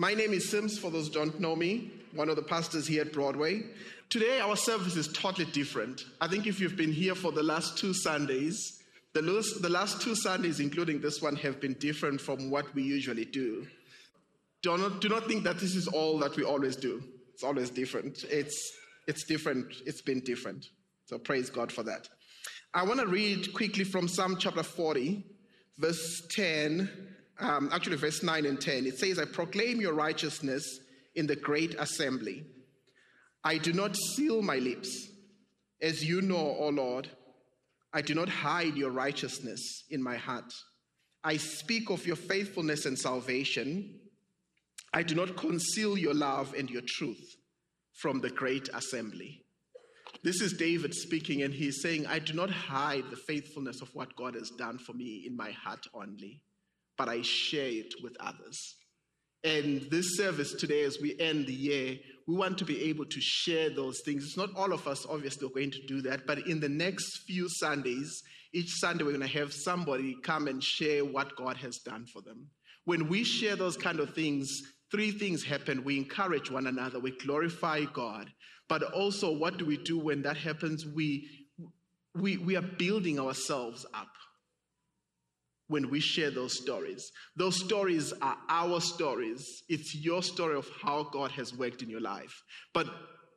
My 0.00 0.14
name 0.14 0.32
is 0.32 0.48
Sims, 0.48 0.78
for 0.78 0.92
those 0.92 1.08
who 1.08 1.14
don't 1.14 1.40
know 1.40 1.56
me, 1.56 1.90
one 2.14 2.28
of 2.28 2.36
the 2.36 2.42
pastors 2.42 2.86
here 2.86 3.02
at 3.02 3.12
Broadway. 3.12 3.64
Today, 4.08 4.38
our 4.38 4.54
service 4.54 4.94
is 4.94 5.08
totally 5.08 5.50
different. 5.50 6.04
I 6.20 6.28
think 6.28 6.46
if 6.46 6.60
you've 6.60 6.76
been 6.76 6.92
here 6.92 7.16
for 7.16 7.32
the 7.32 7.42
last 7.42 7.76
two 7.76 7.92
Sundays, 7.92 8.80
the 9.12 9.22
last, 9.22 9.60
the 9.60 9.68
last 9.68 10.00
two 10.00 10.14
Sundays, 10.14 10.60
including 10.60 11.00
this 11.00 11.20
one, 11.20 11.34
have 11.34 11.60
been 11.60 11.72
different 11.80 12.20
from 12.20 12.48
what 12.48 12.72
we 12.76 12.84
usually 12.84 13.24
do. 13.24 13.66
Do 14.62 14.78
not, 14.78 15.00
do 15.00 15.08
not 15.08 15.26
think 15.26 15.42
that 15.42 15.58
this 15.58 15.74
is 15.74 15.88
all 15.88 16.16
that 16.20 16.36
we 16.36 16.44
always 16.44 16.76
do. 16.76 17.02
It's 17.34 17.42
always 17.42 17.68
different. 17.68 18.22
It's, 18.30 18.72
it's 19.08 19.24
different. 19.24 19.66
It's 19.84 20.02
been 20.02 20.20
different. 20.20 20.64
So 21.06 21.18
praise 21.18 21.50
God 21.50 21.72
for 21.72 21.82
that. 21.82 22.08
I 22.72 22.84
want 22.84 23.00
to 23.00 23.06
read 23.08 23.52
quickly 23.52 23.82
from 23.82 24.06
Psalm 24.06 24.36
chapter 24.38 24.62
40, 24.62 25.24
verse 25.76 26.22
10, 26.30 26.88
um, 27.40 27.70
actually, 27.72 27.96
verse 27.96 28.22
9 28.22 28.46
and 28.46 28.60
10. 28.60 28.86
It 28.86 28.98
says, 28.98 29.18
I 29.18 29.24
proclaim 29.24 29.80
your 29.80 29.94
righteousness 29.94 30.80
in 31.14 31.26
the 31.26 31.36
great 31.36 31.74
assembly. 31.78 32.44
I 33.44 33.58
do 33.58 33.72
not 33.72 33.96
seal 33.96 34.42
my 34.42 34.56
lips. 34.56 35.08
As 35.80 36.04
you 36.04 36.20
know, 36.20 36.56
O 36.58 36.68
Lord, 36.68 37.08
I 37.92 38.02
do 38.02 38.14
not 38.14 38.28
hide 38.28 38.76
your 38.76 38.90
righteousness 38.90 39.84
in 39.90 40.02
my 40.02 40.16
heart. 40.16 40.52
I 41.22 41.36
speak 41.36 41.90
of 41.90 42.06
your 42.06 42.16
faithfulness 42.16 42.86
and 42.86 42.98
salvation. 42.98 44.00
I 44.92 45.02
do 45.02 45.14
not 45.14 45.36
conceal 45.36 45.96
your 45.96 46.14
love 46.14 46.54
and 46.56 46.68
your 46.68 46.82
truth 46.86 47.36
from 47.94 48.20
the 48.20 48.30
great 48.30 48.68
assembly. 48.74 49.44
This 50.22 50.40
is 50.40 50.52
David 50.52 50.94
speaking, 50.94 51.42
and 51.42 51.54
he's 51.54 51.80
saying, 51.80 52.06
I 52.06 52.18
do 52.18 52.32
not 52.32 52.50
hide 52.50 53.04
the 53.10 53.16
faithfulness 53.16 53.80
of 53.82 53.94
what 53.94 54.16
God 54.16 54.34
has 54.34 54.50
done 54.50 54.78
for 54.78 54.92
me 54.92 55.24
in 55.26 55.36
my 55.36 55.52
heart 55.52 55.86
only, 55.94 56.40
but 56.98 57.08
I 57.08 57.22
share 57.22 57.68
it 57.68 57.94
with 58.02 58.16
others. 58.20 58.76
And 59.44 59.82
this 59.90 60.16
service 60.16 60.52
today, 60.52 60.82
as 60.82 60.98
we 61.00 61.18
end 61.20 61.46
the 61.46 61.54
year, 61.54 61.96
we 62.26 62.34
want 62.34 62.58
to 62.58 62.64
be 62.64 62.90
able 62.90 63.06
to 63.06 63.20
share 63.20 63.70
those 63.70 64.00
things. 64.04 64.24
It's 64.24 64.36
not 64.36 64.50
all 64.56 64.72
of 64.72 64.86
us, 64.88 65.06
obviously, 65.08 65.46
are 65.46 65.50
going 65.50 65.70
to 65.70 65.86
do 65.86 66.02
that, 66.02 66.26
but 66.26 66.46
in 66.46 66.60
the 66.60 66.68
next 66.68 67.22
few 67.26 67.48
Sundays, 67.48 68.22
each 68.52 68.70
Sunday, 68.80 69.04
we're 69.04 69.16
going 69.16 69.28
to 69.28 69.38
have 69.38 69.52
somebody 69.52 70.16
come 70.24 70.48
and 70.48 70.62
share 70.62 71.04
what 71.04 71.36
God 71.36 71.56
has 71.58 71.78
done 71.78 72.04
for 72.12 72.20
them. 72.20 72.48
When 72.84 73.08
we 73.08 73.22
share 73.22 73.54
those 73.54 73.76
kind 73.76 74.00
of 74.00 74.14
things, 74.14 74.50
three 74.90 75.12
things 75.12 75.44
happen. 75.44 75.84
We 75.84 75.98
encourage 75.98 76.50
one 76.50 76.66
another, 76.66 76.98
we 76.98 77.12
glorify 77.12 77.84
God, 77.92 78.30
but 78.68 78.82
also, 78.82 79.32
what 79.32 79.56
do 79.56 79.64
we 79.64 79.76
do 79.78 79.98
when 79.98 80.22
that 80.22 80.36
happens? 80.36 80.84
We, 80.84 81.28
we, 82.14 82.36
we 82.36 82.56
are 82.56 82.62
building 82.62 83.18
ourselves 83.18 83.86
up 83.94 84.08
when 85.68 85.90
we 85.90 86.00
share 86.00 86.30
those 86.30 86.56
stories. 86.56 87.10
Those 87.36 87.56
stories 87.56 88.12
are 88.20 88.36
our 88.48 88.80
stories. 88.80 89.62
It's 89.68 89.94
your 89.94 90.22
story 90.22 90.56
of 90.56 90.68
how 90.82 91.04
God 91.12 91.30
has 91.32 91.54
worked 91.54 91.82
in 91.82 91.90
your 91.90 92.00
life. 92.00 92.42
But 92.74 92.86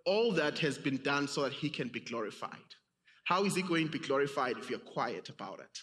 all 0.05 0.31
that 0.33 0.59
has 0.59 0.77
been 0.77 0.97
done 0.97 1.27
so 1.27 1.43
that 1.43 1.53
He 1.53 1.69
can 1.69 1.89
be 1.89 1.99
glorified. 1.99 2.57
How 3.25 3.43
is 3.43 3.55
He 3.55 3.61
going 3.61 3.85
to 3.85 3.91
be 3.91 3.99
glorified 3.99 4.57
if 4.57 4.69
you're 4.69 4.79
quiet 4.79 5.29
about 5.29 5.59
it? 5.59 5.77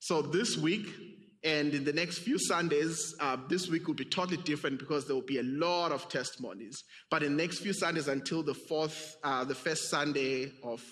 So 0.00 0.22
this 0.22 0.56
week, 0.56 0.86
and 1.44 1.72
in 1.72 1.84
the 1.84 1.92
next 1.92 2.18
few 2.18 2.38
Sundays, 2.38 3.14
uh, 3.20 3.36
this 3.48 3.68
week 3.68 3.86
will 3.86 3.94
be 3.94 4.04
totally 4.04 4.38
different 4.38 4.78
because 4.78 5.06
there 5.06 5.14
will 5.14 5.22
be 5.22 5.38
a 5.38 5.44
lot 5.44 5.92
of 5.92 6.08
testimonies. 6.08 6.82
But 7.10 7.22
in 7.22 7.36
the 7.36 7.42
next 7.42 7.60
few 7.60 7.72
Sundays 7.72 8.08
until 8.08 8.42
the 8.42 8.54
fourth, 8.54 9.16
uh, 9.22 9.44
the 9.44 9.54
first 9.54 9.88
Sunday 9.88 10.52
of, 10.64 10.82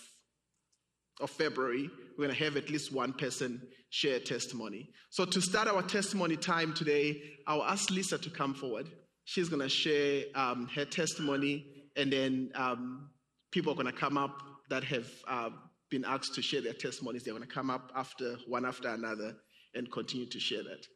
of 1.20 1.30
February, 1.30 1.90
we're 2.16 2.26
going 2.26 2.36
to 2.36 2.44
have 2.44 2.56
at 2.56 2.70
least 2.70 2.92
one 2.92 3.12
person 3.12 3.60
share 3.96 4.20
testimony. 4.20 4.90
So 5.08 5.24
to 5.24 5.40
start 5.40 5.68
our 5.68 5.82
testimony 5.82 6.36
time 6.36 6.74
today, 6.74 7.22
I'll 7.46 7.64
ask 7.64 7.88
Lisa 7.90 8.18
to 8.18 8.28
come 8.28 8.52
forward. 8.52 8.90
She's 9.24 9.48
going 9.48 9.62
to 9.62 9.70
share 9.70 10.24
um, 10.34 10.68
her 10.74 10.84
testimony, 10.84 11.64
and 11.96 12.12
then 12.12 12.50
um, 12.54 13.08
people 13.52 13.72
are 13.72 13.74
going 13.74 13.86
to 13.86 13.98
come 13.98 14.18
up 14.18 14.36
that 14.68 14.84
have 14.84 15.08
uh, 15.26 15.48
been 15.90 16.04
asked 16.04 16.34
to 16.34 16.42
share 16.42 16.60
their 16.60 16.74
testimonies. 16.74 17.22
They're 17.22 17.32
going 17.32 17.48
to 17.48 17.54
come 17.54 17.70
up 17.70 17.90
after 17.96 18.36
one 18.46 18.66
after 18.66 18.88
another 18.88 19.34
and 19.74 19.90
continue 19.90 20.26
to 20.26 20.40
share 20.40 20.62
that. 20.62 20.86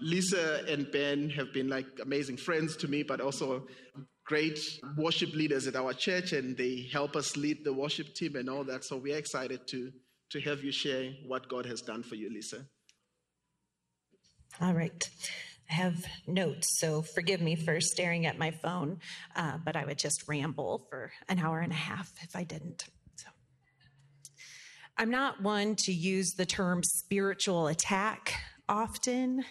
Lisa 0.00 0.64
and 0.66 0.90
Ben 0.90 1.28
have 1.30 1.52
been 1.52 1.68
like 1.68 1.86
amazing 2.02 2.38
friends 2.38 2.74
to 2.78 2.88
me, 2.88 3.02
but 3.02 3.20
also 3.20 3.66
great 4.24 4.58
worship 4.96 5.34
leaders 5.34 5.66
at 5.66 5.76
our 5.76 5.92
church, 5.92 6.32
and 6.32 6.56
they 6.56 6.88
help 6.90 7.16
us 7.16 7.36
lead 7.36 7.64
the 7.64 7.72
worship 7.72 8.14
team 8.14 8.34
and 8.36 8.48
all 8.48 8.64
that. 8.64 8.84
So 8.84 8.96
we're 8.96 9.18
excited 9.18 9.60
to, 9.68 9.92
to 10.30 10.40
have 10.40 10.62
you 10.62 10.72
share 10.72 11.12
what 11.26 11.48
God 11.48 11.66
has 11.66 11.80
done 11.80 12.02
for 12.02 12.14
you, 12.14 12.30
Lisa. 12.30 12.64
All 14.60 14.74
right. 14.74 15.08
I 15.70 15.74
have 15.74 16.04
notes, 16.26 16.78
so 16.78 17.02
forgive 17.02 17.40
me 17.40 17.54
for 17.54 17.80
staring 17.80 18.26
at 18.26 18.38
my 18.38 18.50
phone, 18.50 19.00
uh, 19.36 19.58
but 19.64 19.76
I 19.76 19.84
would 19.84 19.98
just 19.98 20.26
ramble 20.26 20.86
for 20.88 21.12
an 21.28 21.38
hour 21.38 21.60
and 21.60 21.72
a 21.72 21.76
half 21.76 22.10
if 22.22 22.34
I 22.34 22.44
didn't. 22.44 22.84
So 23.16 23.28
I'm 24.96 25.10
not 25.10 25.42
one 25.42 25.76
to 25.80 25.92
use 25.92 26.32
the 26.32 26.46
term 26.46 26.82
spiritual 26.82 27.66
attack 27.66 28.32
often. 28.68 29.44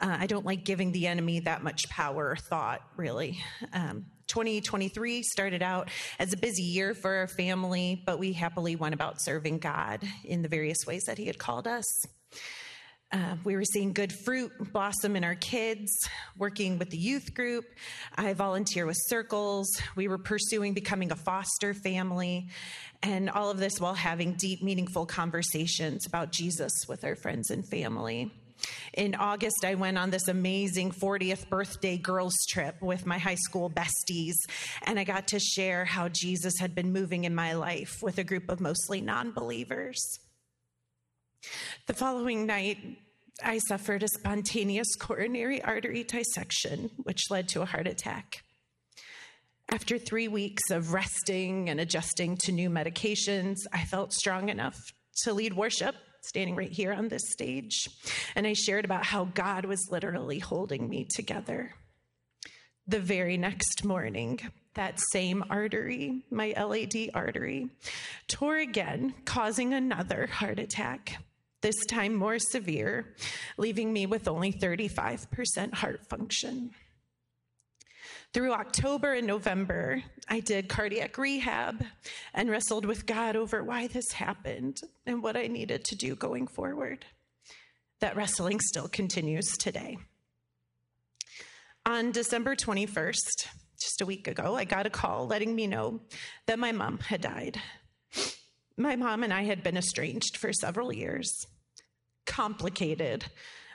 Uh, 0.00 0.16
I 0.20 0.26
don't 0.26 0.44
like 0.44 0.64
giving 0.64 0.92
the 0.92 1.06
enemy 1.06 1.40
that 1.40 1.62
much 1.62 1.88
power 1.88 2.30
or 2.30 2.36
thought, 2.36 2.80
really. 2.96 3.38
Um, 3.72 4.06
2023 4.36 5.22
started 5.22 5.62
out 5.62 5.88
as 6.18 6.34
a 6.34 6.36
busy 6.36 6.62
year 6.62 6.92
for 6.92 7.14
our 7.14 7.26
family, 7.26 8.02
but 8.04 8.18
we 8.18 8.34
happily 8.34 8.76
went 8.76 8.92
about 8.92 9.18
serving 9.18 9.56
God 9.56 10.02
in 10.24 10.42
the 10.42 10.48
various 10.48 10.84
ways 10.86 11.04
that 11.06 11.16
He 11.16 11.26
had 11.26 11.38
called 11.38 11.66
us. 11.66 11.86
Uh, 13.10 13.36
we 13.44 13.56
were 13.56 13.64
seeing 13.64 13.94
good 13.94 14.12
fruit 14.12 14.52
blossom 14.74 15.16
in 15.16 15.24
our 15.24 15.36
kids, 15.36 15.90
working 16.36 16.76
with 16.76 16.90
the 16.90 16.98
youth 16.98 17.32
group. 17.32 17.64
I 18.14 18.34
volunteer 18.34 18.84
with 18.84 18.98
circles. 19.06 19.70
We 19.94 20.06
were 20.06 20.18
pursuing 20.18 20.74
becoming 20.74 21.10
a 21.12 21.16
foster 21.16 21.72
family, 21.72 22.48
and 23.02 23.30
all 23.30 23.50
of 23.50 23.56
this 23.56 23.80
while 23.80 23.94
having 23.94 24.34
deep, 24.34 24.62
meaningful 24.62 25.06
conversations 25.06 26.06
about 26.06 26.30
Jesus 26.30 26.72
with 26.86 27.04
our 27.04 27.16
friends 27.16 27.48
and 27.48 27.66
family. 27.66 28.30
In 28.94 29.14
August, 29.14 29.64
I 29.64 29.74
went 29.74 29.98
on 29.98 30.10
this 30.10 30.28
amazing 30.28 30.92
40th 30.92 31.48
birthday 31.48 31.98
girls 31.98 32.34
trip 32.48 32.80
with 32.80 33.06
my 33.06 33.18
high 33.18 33.36
school 33.36 33.70
besties, 33.70 34.34
and 34.82 34.98
I 34.98 35.04
got 35.04 35.28
to 35.28 35.38
share 35.38 35.84
how 35.84 36.08
Jesus 36.08 36.54
had 36.58 36.74
been 36.74 36.92
moving 36.92 37.24
in 37.24 37.34
my 37.34 37.54
life 37.54 38.02
with 38.02 38.18
a 38.18 38.24
group 38.24 38.48
of 38.48 38.60
mostly 38.60 39.00
non 39.00 39.32
believers. 39.32 40.00
The 41.86 41.94
following 41.94 42.46
night, 42.46 42.78
I 43.42 43.58
suffered 43.58 44.02
a 44.02 44.08
spontaneous 44.08 44.96
coronary 44.96 45.62
artery 45.62 46.04
dissection, 46.04 46.90
which 47.02 47.30
led 47.30 47.48
to 47.50 47.62
a 47.62 47.66
heart 47.66 47.86
attack. 47.86 48.42
After 49.68 49.98
three 49.98 50.28
weeks 50.28 50.70
of 50.70 50.92
resting 50.92 51.68
and 51.68 51.80
adjusting 51.80 52.36
to 52.44 52.52
new 52.52 52.70
medications, 52.70 53.56
I 53.72 53.84
felt 53.84 54.12
strong 54.12 54.48
enough 54.48 54.78
to 55.24 55.32
lead 55.32 55.54
worship, 55.54 55.96
standing 56.26 56.56
right 56.56 56.70
here 56.70 56.92
on 56.92 57.08
this 57.08 57.22
stage. 57.30 57.88
And 58.34 58.46
I 58.46 58.52
shared 58.52 58.84
about 58.84 59.04
how 59.04 59.24
God 59.24 59.64
was 59.64 59.88
literally 59.90 60.38
holding 60.38 60.88
me 60.88 61.06
together. 61.14 61.74
The 62.86 63.00
very 63.00 63.36
next 63.36 63.84
morning, 63.84 64.40
that 64.74 65.00
same 65.12 65.44
artery, 65.50 66.22
my 66.30 66.54
LAD 66.56 67.10
artery, 67.14 67.68
tore 68.28 68.58
again, 68.58 69.14
causing 69.24 69.74
another 69.74 70.26
heart 70.26 70.58
attack 70.58 71.18
this 71.62 71.86
time 71.86 72.14
more 72.14 72.38
severe, 72.38 73.14
leaving 73.56 73.92
me 73.92 74.06
with 74.06 74.28
only 74.28 74.52
35% 74.52 75.74
heart 75.74 76.06
function. 76.06 76.70
Through 78.32 78.52
October 78.52 79.14
and 79.14 79.26
November, 79.26 80.02
I 80.28 80.40
did 80.40 80.68
cardiac 80.68 81.16
rehab 81.16 81.84
and 82.34 82.50
wrestled 82.50 82.84
with 82.84 83.06
God 83.06 83.34
over 83.34 83.64
why 83.64 83.86
this 83.86 84.12
happened 84.12 84.80
and 85.06 85.22
what 85.22 85.36
I 85.36 85.46
needed 85.46 85.84
to 85.84 85.96
do 85.96 86.14
going 86.14 86.46
forward. 86.46 87.06
That 88.00 88.16
wrestling 88.16 88.60
still 88.60 88.88
continues 88.88 89.46
today. 89.58 89.96
On 91.86 92.12
December 92.12 92.54
21st, 92.56 93.46
just 93.80 94.00
a 94.00 94.06
week 94.06 94.28
ago, 94.28 94.54
I 94.54 94.64
got 94.64 94.86
a 94.86 94.90
call 94.90 95.26
letting 95.26 95.54
me 95.54 95.66
know 95.66 96.00
that 96.46 96.58
my 96.58 96.72
mom 96.72 96.98
had 96.98 97.22
died. 97.22 97.60
My 98.76 98.96
mom 98.96 99.22
and 99.22 99.32
I 99.32 99.44
had 99.44 99.62
been 99.62 99.76
estranged 99.78 100.36
for 100.36 100.52
several 100.52 100.92
years. 100.92 101.46
Complicated 102.26 103.24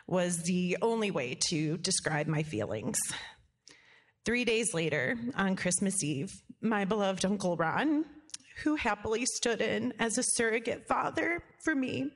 was 0.05 0.43
the 0.43 0.77
only 0.81 1.09
way 1.09 1.37
to 1.49 1.77
describe 1.77 2.27
my 2.27 2.43
feelings. 2.43 2.99
Three 4.23 4.45
days 4.45 4.73
later, 4.75 5.17
on 5.35 5.55
Christmas 5.55 6.03
Eve, 6.03 6.31
my 6.61 6.85
beloved 6.85 7.25
Uncle 7.25 7.57
Ron, 7.57 8.05
who 8.63 8.75
happily 8.75 9.25
stood 9.25 9.61
in 9.61 9.93
as 9.97 10.17
a 10.17 10.23
surrogate 10.23 10.87
father 10.87 11.43
for 11.63 11.73
me 11.73 12.11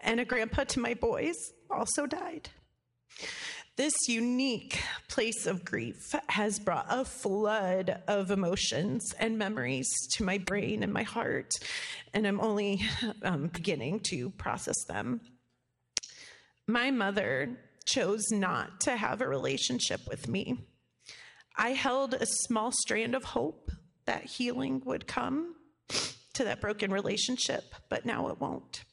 and 0.00 0.20
a 0.20 0.26
grandpa 0.26 0.64
to 0.64 0.80
my 0.80 0.92
boys, 0.92 1.36
also 1.70 2.04
died. 2.04 2.50
This 3.76 3.94
unique 4.06 4.82
place 5.08 5.46
of 5.46 5.64
grief 5.64 6.14
has 6.28 6.58
brought 6.58 6.86
a 6.90 7.06
flood 7.06 8.02
of 8.06 8.30
emotions 8.30 9.14
and 9.18 9.38
memories 9.38 9.88
to 10.12 10.24
my 10.24 10.36
brain 10.36 10.82
and 10.82 10.92
my 10.92 11.04
heart, 11.04 11.50
and 12.12 12.26
I'm 12.26 12.40
only 12.40 12.82
um, 13.22 13.46
beginning 13.46 14.00
to 14.10 14.28
process 14.30 14.84
them. 14.84 15.22
My 16.66 16.90
mother 16.90 17.56
chose 17.86 18.30
not 18.30 18.82
to 18.82 18.96
have 18.96 19.22
a 19.22 19.28
relationship 19.28 20.02
with 20.06 20.28
me. 20.28 20.58
I 21.56 21.70
held 21.70 22.14
a 22.14 22.26
small 22.26 22.72
strand 22.72 23.14
of 23.14 23.24
hope 23.24 23.70
that 24.06 24.24
healing 24.24 24.82
would 24.84 25.06
come 25.06 25.54
to 26.34 26.44
that 26.44 26.60
broken 26.60 26.90
relationship, 26.92 27.74
but 27.88 28.06
now 28.06 28.28
it 28.28 28.40
won't. 28.40 28.84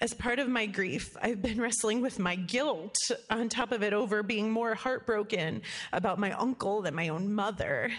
As 0.00 0.12
part 0.12 0.38
of 0.38 0.48
my 0.48 0.66
grief, 0.66 1.16
I've 1.22 1.40
been 1.40 1.60
wrestling 1.60 2.02
with 2.02 2.18
my 2.18 2.34
guilt 2.36 2.96
on 3.30 3.48
top 3.48 3.72
of 3.72 3.82
it 3.82 3.92
over 3.92 4.22
being 4.22 4.50
more 4.50 4.74
heartbroken 4.74 5.62
about 5.92 6.18
my 6.18 6.32
uncle 6.32 6.82
than 6.82 6.94
my 6.94 7.08
own 7.08 7.32
mother. 7.32 7.90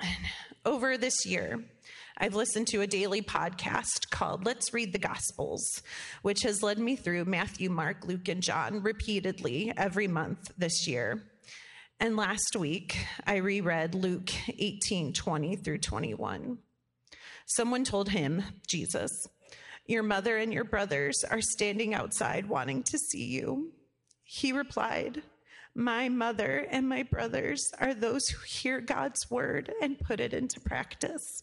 And 0.00 0.16
over 0.64 0.98
this 0.98 1.24
year, 1.24 1.64
I've 2.18 2.34
listened 2.34 2.68
to 2.68 2.80
a 2.80 2.86
daily 2.86 3.20
podcast 3.20 4.08
called 4.08 4.46
Let's 4.46 4.72
Read 4.72 4.94
the 4.94 4.98
Gospels, 4.98 5.82
which 6.22 6.44
has 6.44 6.62
led 6.62 6.78
me 6.78 6.96
through 6.96 7.26
Matthew, 7.26 7.68
Mark, 7.68 8.06
Luke, 8.06 8.28
and 8.28 8.42
John 8.42 8.82
repeatedly 8.82 9.70
every 9.76 10.08
month 10.08 10.50
this 10.56 10.88
year. 10.88 11.24
And 12.00 12.16
last 12.16 12.56
week, 12.56 13.06
I 13.26 13.36
reread 13.36 13.94
Luke 13.94 14.30
18 14.48 15.12
20 15.12 15.56
through 15.56 15.78
21. 15.78 16.56
Someone 17.44 17.84
told 17.84 18.08
him, 18.08 18.42
Jesus, 18.66 19.10
your 19.84 20.02
mother 20.02 20.38
and 20.38 20.54
your 20.54 20.64
brothers 20.64 21.22
are 21.30 21.42
standing 21.42 21.92
outside 21.92 22.48
wanting 22.48 22.82
to 22.84 22.98
see 22.98 23.26
you. 23.26 23.72
He 24.24 24.52
replied, 24.52 25.22
My 25.74 26.08
mother 26.08 26.66
and 26.70 26.88
my 26.88 27.02
brothers 27.02 27.70
are 27.78 27.92
those 27.92 28.28
who 28.28 28.42
hear 28.46 28.80
God's 28.80 29.30
word 29.30 29.70
and 29.82 29.98
put 29.98 30.18
it 30.18 30.32
into 30.32 30.60
practice. 30.60 31.42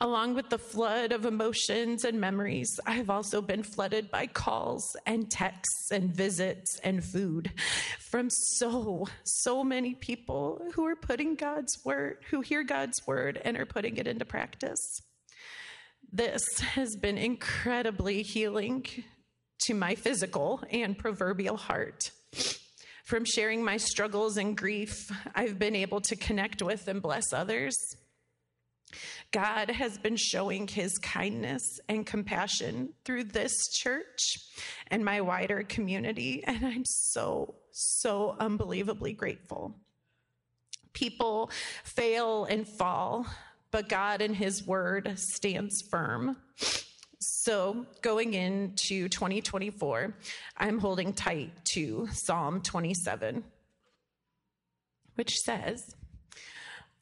Along 0.00 0.34
with 0.34 0.50
the 0.50 0.58
flood 0.58 1.12
of 1.12 1.24
emotions 1.24 2.04
and 2.04 2.20
memories, 2.20 2.80
I 2.86 2.92
have 2.92 3.08
also 3.08 3.40
been 3.40 3.62
flooded 3.62 4.10
by 4.10 4.26
calls 4.26 4.96
and 5.06 5.30
texts 5.30 5.90
and 5.92 6.14
visits 6.14 6.80
and 6.82 7.04
food 7.04 7.52
from 8.00 8.30
so, 8.30 9.06
so 9.22 9.62
many 9.62 9.94
people 9.94 10.60
who 10.74 10.84
are 10.86 10.96
putting 10.96 11.36
God's 11.36 11.78
word, 11.84 12.18
who 12.30 12.40
hear 12.40 12.64
God's 12.64 13.06
word 13.06 13.40
and 13.44 13.56
are 13.56 13.66
putting 13.66 13.96
it 13.96 14.08
into 14.08 14.24
practice. 14.24 15.00
This 16.12 16.44
has 16.60 16.96
been 16.96 17.18
incredibly 17.18 18.22
healing 18.22 18.86
to 19.66 19.74
my 19.74 19.94
physical 19.94 20.62
and 20.70 20.98
proverbial 20.98 21.56
heart. 21.56 22.10
From 23.04 23.24
sharing 23.24 23.62
my 23.62 23.76
struggles 23.76 24.36
and 24.36 24.56
grief, 24.56 25.12
I've 25.34 25.58
been 25.58 25.76
able 25.76 26.00
to 26.02 26.16
connect 26.16 26.62
with 26.62 26.88
and 26.88 27.02
bless 27.02 27.32
others. 27.32 27.76
God 29.32 29.70
has 29.70 29.98
been 29.98 30.16
showing 30.16 30.68
his 30.68 30.96
kindness 30.98 31.80
and 31.88 32.06
compassion 32.06 32.90
through 33.04 33.24
this 33.24 33.68
church 33.72 34.38
and 34.88 35.04
my 35.04 35.20
wider 35.20 35.62
community, 35.62 36.42
and 36.46 36.64
I'm 36.64 36.84
so, 36.84 37.54
so 37.72 38.36
unbelievably 38.38 39.14
grateful. 39.14 39.74
People 40.92 41.50
fail 41.82 42.44
and 42.44 42.66
fall, 42.66 43.26
but 43.70 43.88
God 43.88 44.22
and 44.22 44.36
His 44.36 44.64
Word 44.64 45.18
stands 45.18 45.82
firm. 45.90 46.36
So, 47.18 47.86
going 48.02 48.34
into 48.34 49.08
2024, 49.08 50.14
I'm 50.56 50.78
holding 50.78 51.12
tight 51.12 51.52
to 51.72 52.06
Psalm 52.12 52.60
27, 52.60 53.42
which 55.16 55.34
says, 55.38 55.96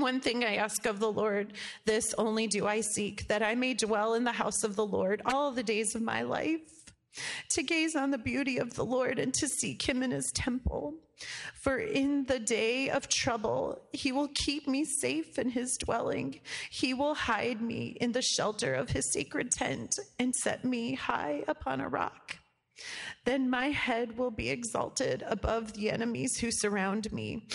One 0.00 0.20
thing 0.20 0.44
I 0.44 0.56
ask 0.56 0.84
of 0.84 1.00
the 1.00 1.10
Lord, 1.10 1.54
this 1.86 2.14
only 2.18 2.46
do 2.46 2.66
I 2.66 2.82
seek, 2.82 3.26
that 3.28 3.42
I 3.42 3.54
may 3.54 3.72
dwell 3.72 4.14
in 4.14 4.24
the 4.24 4.32
house 4.32 4.62
of 4.62 4.76
the 4.76 4.84
Lord 4.84 5.22
all 5.24 5.50
the 5.50 5.62
days 5.62 5.94
of 5.94 6.02
my 6.02 6.22
life, 6.22 6.60
to 7.50 7.62
gaze 7.62 7.96
on 7.96 8.10
the 8.10 8.18
beauty 8.18 8.58
of 8.58 8.74
the 8.74 8.84
Lord 8.84 9.18
and 9.18 9.32
to 9.34 9.48
seek 9.48 9.88
him 9.88 10.02
in 10.02 10.10
his 10.10 10.30
temple. 10.32 10.94
For 11.62 11.78
in 11.78 12.24
the 12.24 12.38
day 12.38 12.90
of 12.90 13.08
trouble, 13.08 13.80
he 13.92 14.12
will 14.12 14.28
keep 14.34 14.68
me 14.68 14.84
safe 14.84 15.38
in 15.38 15.48
his 15.48 15.78
dwelling. 15.78 16.40
He 16.70 16.92
will 16.92 17.14
hide 17.14 17.62
me 17.62 17.96
in 17.98 18.12
the 18.12 18.22
shelter 18.22 18.74
of 18.74 18.90
his 18.90 19.10
sacred 19.10 19.50
tent 19.50 19.98
and 20.18 20.36
set 20.36 20.62
me 20.62 20.94
high 20.94 21.42
upon 21.48 21.80
a 21.80 21.88
rock. 21.88 22.38
Then 23.24 23.48
my 23.48 23.70
head 23.70 24.18
will 24.18 24.30
be 24.30 24.50
exalted 24.50 25.24
above 25.26 25.72
the 25.72 25.90
enemies 25.90 26.38
who 26.38 26.50
surround 26.50 27.10
me. 27.12 27.48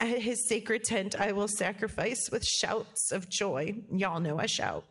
At 0.00 0.20
his 0.20 0.46
sacred 0.48 0.84
tent, 0.84 1.20
I 1.20 1.32
will 1.32 1.48
sacrifice 1.48 2.30
with 2.30 2.44
shouts 2.44 3.10
of 3.10 3.28
joy. 3.28 3.74
Y'all 3.90 4.20
know 4.20 4.38
I 4.38 4.46
shout. 4.46 4.84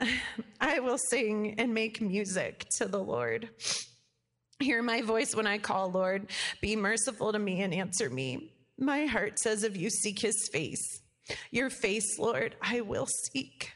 I 0.60 0.80
will 0.80 0.98
sing 0.98 1.54
and 1.58 1.72
make 1.72 2.00
music 2.00 2.66
to 2.78 2.86
the 2.86 2.98
Lord. 2.98 3.48
Hear 4.58 4.82
my 4.82 5.02
voice 5.02 5.36
when 5.36 5.46
I 5.46 5.58
call, 5.58 5.92
Lord. 5.92 6.30
Be 6.60 6.74
merciful 6.74 7.32
to 7.32 7.38
me 7.38 7.62
and 7.62 7.72
answer 7.72 8.10
me. 8.10 8.52
My 8.76 9.06
heart 9.06 9.38
says 9.38 9.62
of 9.62 9.76
you, 9.76 9.88
seek 9.88 10.18
his 10.18 10.48
face. 10.52 11.00
Your 11.52 11.70
face, 11.70 12.18
Lord, 12.18 12.56
I 12.60 12.80
will 12.80 13.06
seek. 13.06 13.72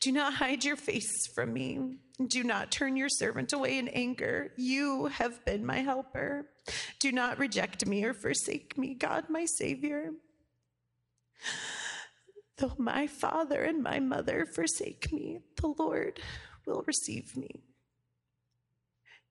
Do 0.00 0.12
not 0.12 0.34
hide 0.34 0.64
your 0.64 0.76
face 0.76 1.26
from 1.34 1.52
me. 1.52 1.96
Do 2.26 2.44
not 2.44 2.70
turn 2.70 2.96
your 2.96 3.08
servant 3.08 3.52
away 3.52 3.78
in 3.78 3.88
anger. 3.88 4.52
You 4.56 5.06
have 5.06 5.44
been 5.44 5.64
my 5.64 5.78
helper. 5.78 6.46
Do 6.98 7.12
not 7.12 7.38
reject 7.38 7.86
me 7.86 8.04
or 8.04 8.14
forsake 8.14 8.76
me, 8.78 8.94
God, 8.94 9.24
my 9.28 9.44
Savior. 9.44 10.12
Though 12.58 12.74
my 12.78 13.06
father 13.06 13.62
and 13.62 13.82
my 13.82 14.00
mother 14.00 14.46
forsake 14.46 15.12
me, 15.12 15.40
the 15.60 15.74
Lord 15.78 16.20
will 16.66 16.84
receive 16.86 17.36
me. 17.36 17.50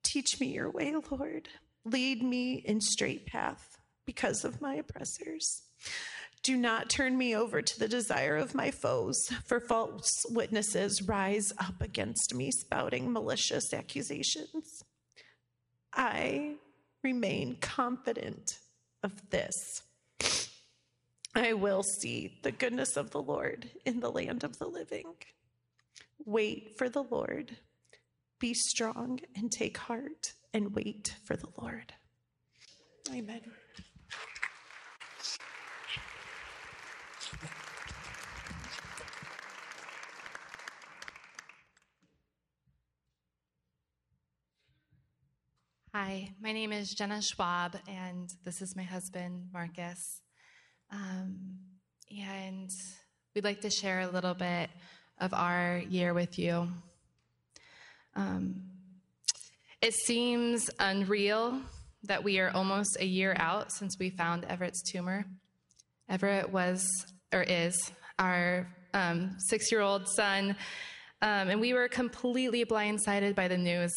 Teach 0.04 0.40
me 0.40 0.48
your 0.48 0.70
way, 0.70 0.94
Lord. 1.10 1.50
Lead 1.84 2.22
me 2.22 2.54
in 2.54 2.82
straight 2.82 3.26
path 3.26 3.78
because 4.06 4.46
of 4.46 4.62
my 4.62 4.76
oppressors. 4.76 5.64
Do 6.46 6.56
not 6.56 6.92
turn 6.92 7.18
me 7.18 7.36
over 7.36 7.64
to 7.64 7.80
the 7.80 7.88
desire 7.88 8.38
of 8.38 8.54
my 8.54 8.70
foes, 8.70 9.32
for 9.46 9.60
false 9.60 10.28
witnesses 10.30 11.02
rise 11.02 11.52
up 11.58 11.82
against 11.82 12.36
me, 12.36 12.52
spouting 12.52 13.12
malicious 13.12 13.74
accusations. 13.74 14.84
I 15.92 16.58
remain 17.02 17.58
confident 17.62 18.60
of 19.02 19.28
this. 19.32 19.82
I 21.34 21.54
will 21.54 21.82
see 21.82 22.38
the 22.44 22.52
goodness 22.52 22.96
of 22.96 23.10
the 23.10 23.24
Lord 23.24 23.72
in 23.84 24.00
the 24.00 24.12
land 24.12 24.44
of 24.44 24.60
the 24.60 24.68
living. 24.68 25.16
Wait 26.28 26.78
for 26.78 26.90
the 26.90 27.02
Lord. 27.02 27.58
Be 28.38 28.54
strong 28.54 29.20
and 29.36 29.52
take 29.52 29.80
heart 29.80 30.34
and 30.54 30.76
wait 30.76 31.16
for 31.24 31.36
the 31.36 31.50
Lord. 31.58 31.92
Amen. 33.12 33.42
Hi, 45.98 46.30
my 46.42 46.52
name 46.52 46.74
is 46.74 46.94
Jenna 46.94 47.22
Schwab, 47.22 47.78
and 47.88 48.30
this 48.44 48.62
is 48.62 48.76
my 48.76 48.84
husband, 48.84 49.48
Marcus. 49.54 50.20
Um, 50.92 51.58
and 52.12 52.70
we'd 53.34 53.46
like 53.46 53.62
to 53.62 53.70
share 53.70 54.02
a 54.02 54.08
little 54.10 54.34
bit 54.34 54.70
of 55.22 55.34
our 55.34 55.82
year 55.88 56.14
with 56.14 56.38
you. 56.38 56.68
Um, 58.14 58.64
it 59.82 59.94
seems 59.94 60.70
unreal 60.80 61.62
that 62.04 62.26
we 62.26 62.40
are 62.40 62.52
almost 62.54 62.98
a 63.00 63.06
year 63.06 63.34
out 63.40 63.72
since 63.72 63.96
we 63.98 64.10
found 64.10 64.44
Everett's 64.44 64.84
tumor. 64.92 65.24
Everett 66.10 66.52
was, 66.52 66.86
or 67.32 67.44
is, 67.44 67.74
our 68.20 68.68
um, 68.94 69.38
six 69.48 69.72
year 69.72 69.80
old 69.80 70.10
son, 70.10 70.58
um, 71.22 71.48
and 71.48 71.62
we 71.62 71.74
were 71.74 71.88
completely 71.88 72.66
blindsided 72.66 73.34
by 73.34 73.48
the 73.48 73.58
news. 73.58 73.94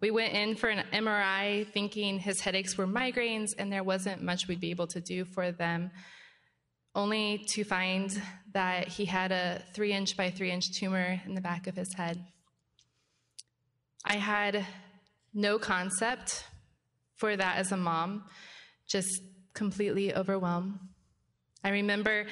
We 0.00 0.10
went 0.10 0.34
in 0.34 0.56
for 0.56 0.68
an 0.68 0.84
MRI 0.92 1.66
thinking 1.72 2.18
his 2.18 2.40
headaches 2.40 2.76
were 2.76 2.86
migraines 2.86 3.50
and 3.58 3.72
there 3.72 3.82
wasn't 3.82 4.22
much 4.22 4.46
we'd 4.46 4.60
be 4.60 4.70
able 4.70 4.86
to 4.88 5.00
do 5.00 5.24
for 5.24 5.52
them, 5.52 5.90
only 6.94 7.46
to 7.54 7.64
find 7.64 8.10
that 8.52 8.88
he 8.88 9.06
had 9.06 9.32
a 9.32 9.62
three 9.74 9.92
inch 9.92 10.16
by 10.16 10.30
three 10.30 10.50
inch 10.50 10.72
tumor 10.78 11.20
in 11.24 11.34
the 11.34 11.40
back 11.40 11.66
of 11.66 11.76
his 11.76 11.94
head. 11.94 12.22
I 14.04 14.16
had 14.16 14.66
no 15.32 15.58
concept 15.58 16.44
for 17.16 17.34
that 17.34 17.56
as 17.56 17.72
a 17.72 17.76
mom, 17.76 18.24
just 18.86 19.22
completely 19.54 20.14
overwhelmed. 20.14 20.78
I 21.64 21.70
remember 21.70 22.26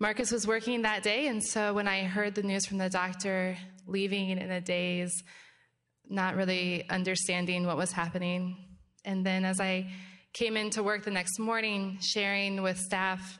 Marcus 0.00 0.32
was 0.32 0.46
working 0.46 0.82
that 0.82 1.04
day, 1.04 1.28
and 1.28 1.42
so 1.42 1.72
when 1.72 1.86
I 1.86 2.02
heard 2.02 2.34
the 2.34 2.42
news 2.42 2.66
from 2.66 2.78
the 2.78 2.90
doctor 2.90 3.56
leaving 3.86 4.30
in 4.30 4.50
a 4.50 4.60
daze, 4.60 5.22
not 6.08 6.36
really 6.36 6.88
understanding 6.88 7.66
what 7.66 7.76
was 7.76 7.92
happening, 7.92 8.56
and 9.04 9.24
then 9.24 9.44
as 9.44 9.60
I 9.60 9.90
came 10.32 10.56
into 10.56 10.82
work 10.82 11.04
the 11.04 11.10
next 11.10 11.38
morning, 11.38 11.98
sharing 12.00 12.62
with 12.62 12.78
staff 12.78 13.38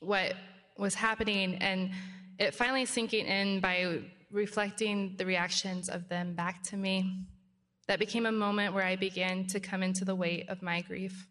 what 0.00 0.34
was 0.76 0.94
happening, 0.94 1.56
and 1.56 1.90
it 2.38 2.54
finally 2.54 2.84
sinking 2.84 3.26
in 3.26 3.60
by 3.60 4.02
reflecting 4.30 5.14
the 5.18 5.26
reactions 5.26 5.88
of 5.88 6.08
them 6.08 6.34
back 6.34 6.62
to 6.64 6.76
me. 6.76 7.26
That 7.88 7.98
became 7.98 8.26
a 8.26 8.32
moment 8.32 8.74
where 8.74 8.84
I 8.84 8.96
began 8.96 9.46
to 9.48 9.60
come 9.60 9.82
into 9.82 10.04
the 10.04 10.14
weight 10.14 10.48
of 10.48 10.62
my 10.62 10.80
grief. 10.80 11.26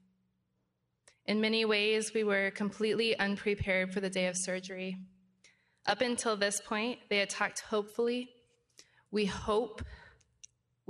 In 1.26 1.40
many 1.40 1.66
ways, 1.66 2.12
we 2.14 2.24
were 2.24 2.52
completely 2.52 3.18
unprepared 3.18 3.94
for 3.94 4.00
the 4.00 4.10
day 4.10 4.28
of 4.28 4.36
surgery. 4.38 4.98
Up 5.86 6.02
until 6.02 6.36
this 6.36 6.62
point, 6.62 7.00
they 7.10 7.18
had 7.18 7.30
talked 7.30 7.62
hopefully. 7.62 8.30
We 9.12 9.26
hope, 9.26 9.82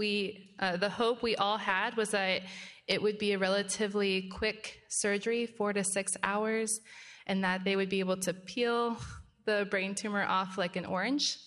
we, 0.02 0.50
uh, 0.58 0.78
the 0.78 0.90
hope 0.90 1.22
we 1.22 1.36
all 1.36 1.60
had 1.60 1.96
was 1.96 2.10
that 2.10 2.42
it 2.88 3.00
would 3.04 3.20
be 3.20 3.34
a 3.34 3.38
relatively 3.38 4.24
quick 4.30 4.82
surgery, 4.90 5.46
four 5.46 5.74
to 5.74 5.84
six 5.84 6.14
hours, 6.24 6.80
and 7.28 7.44
that 7.44 7.64
they 7.64 7.76
would 7.76 7.88
be 7.88 8.00
able 8.00 8.18
to 8.18 8.34
peel 8.34 8.98
the 9.46 9.68
brain 9.70 9.94
tumor 9.94 10.24
off 10.24 10.58
like 10.58 10.76
an 10.76 10.86
orange. 10.88 11.38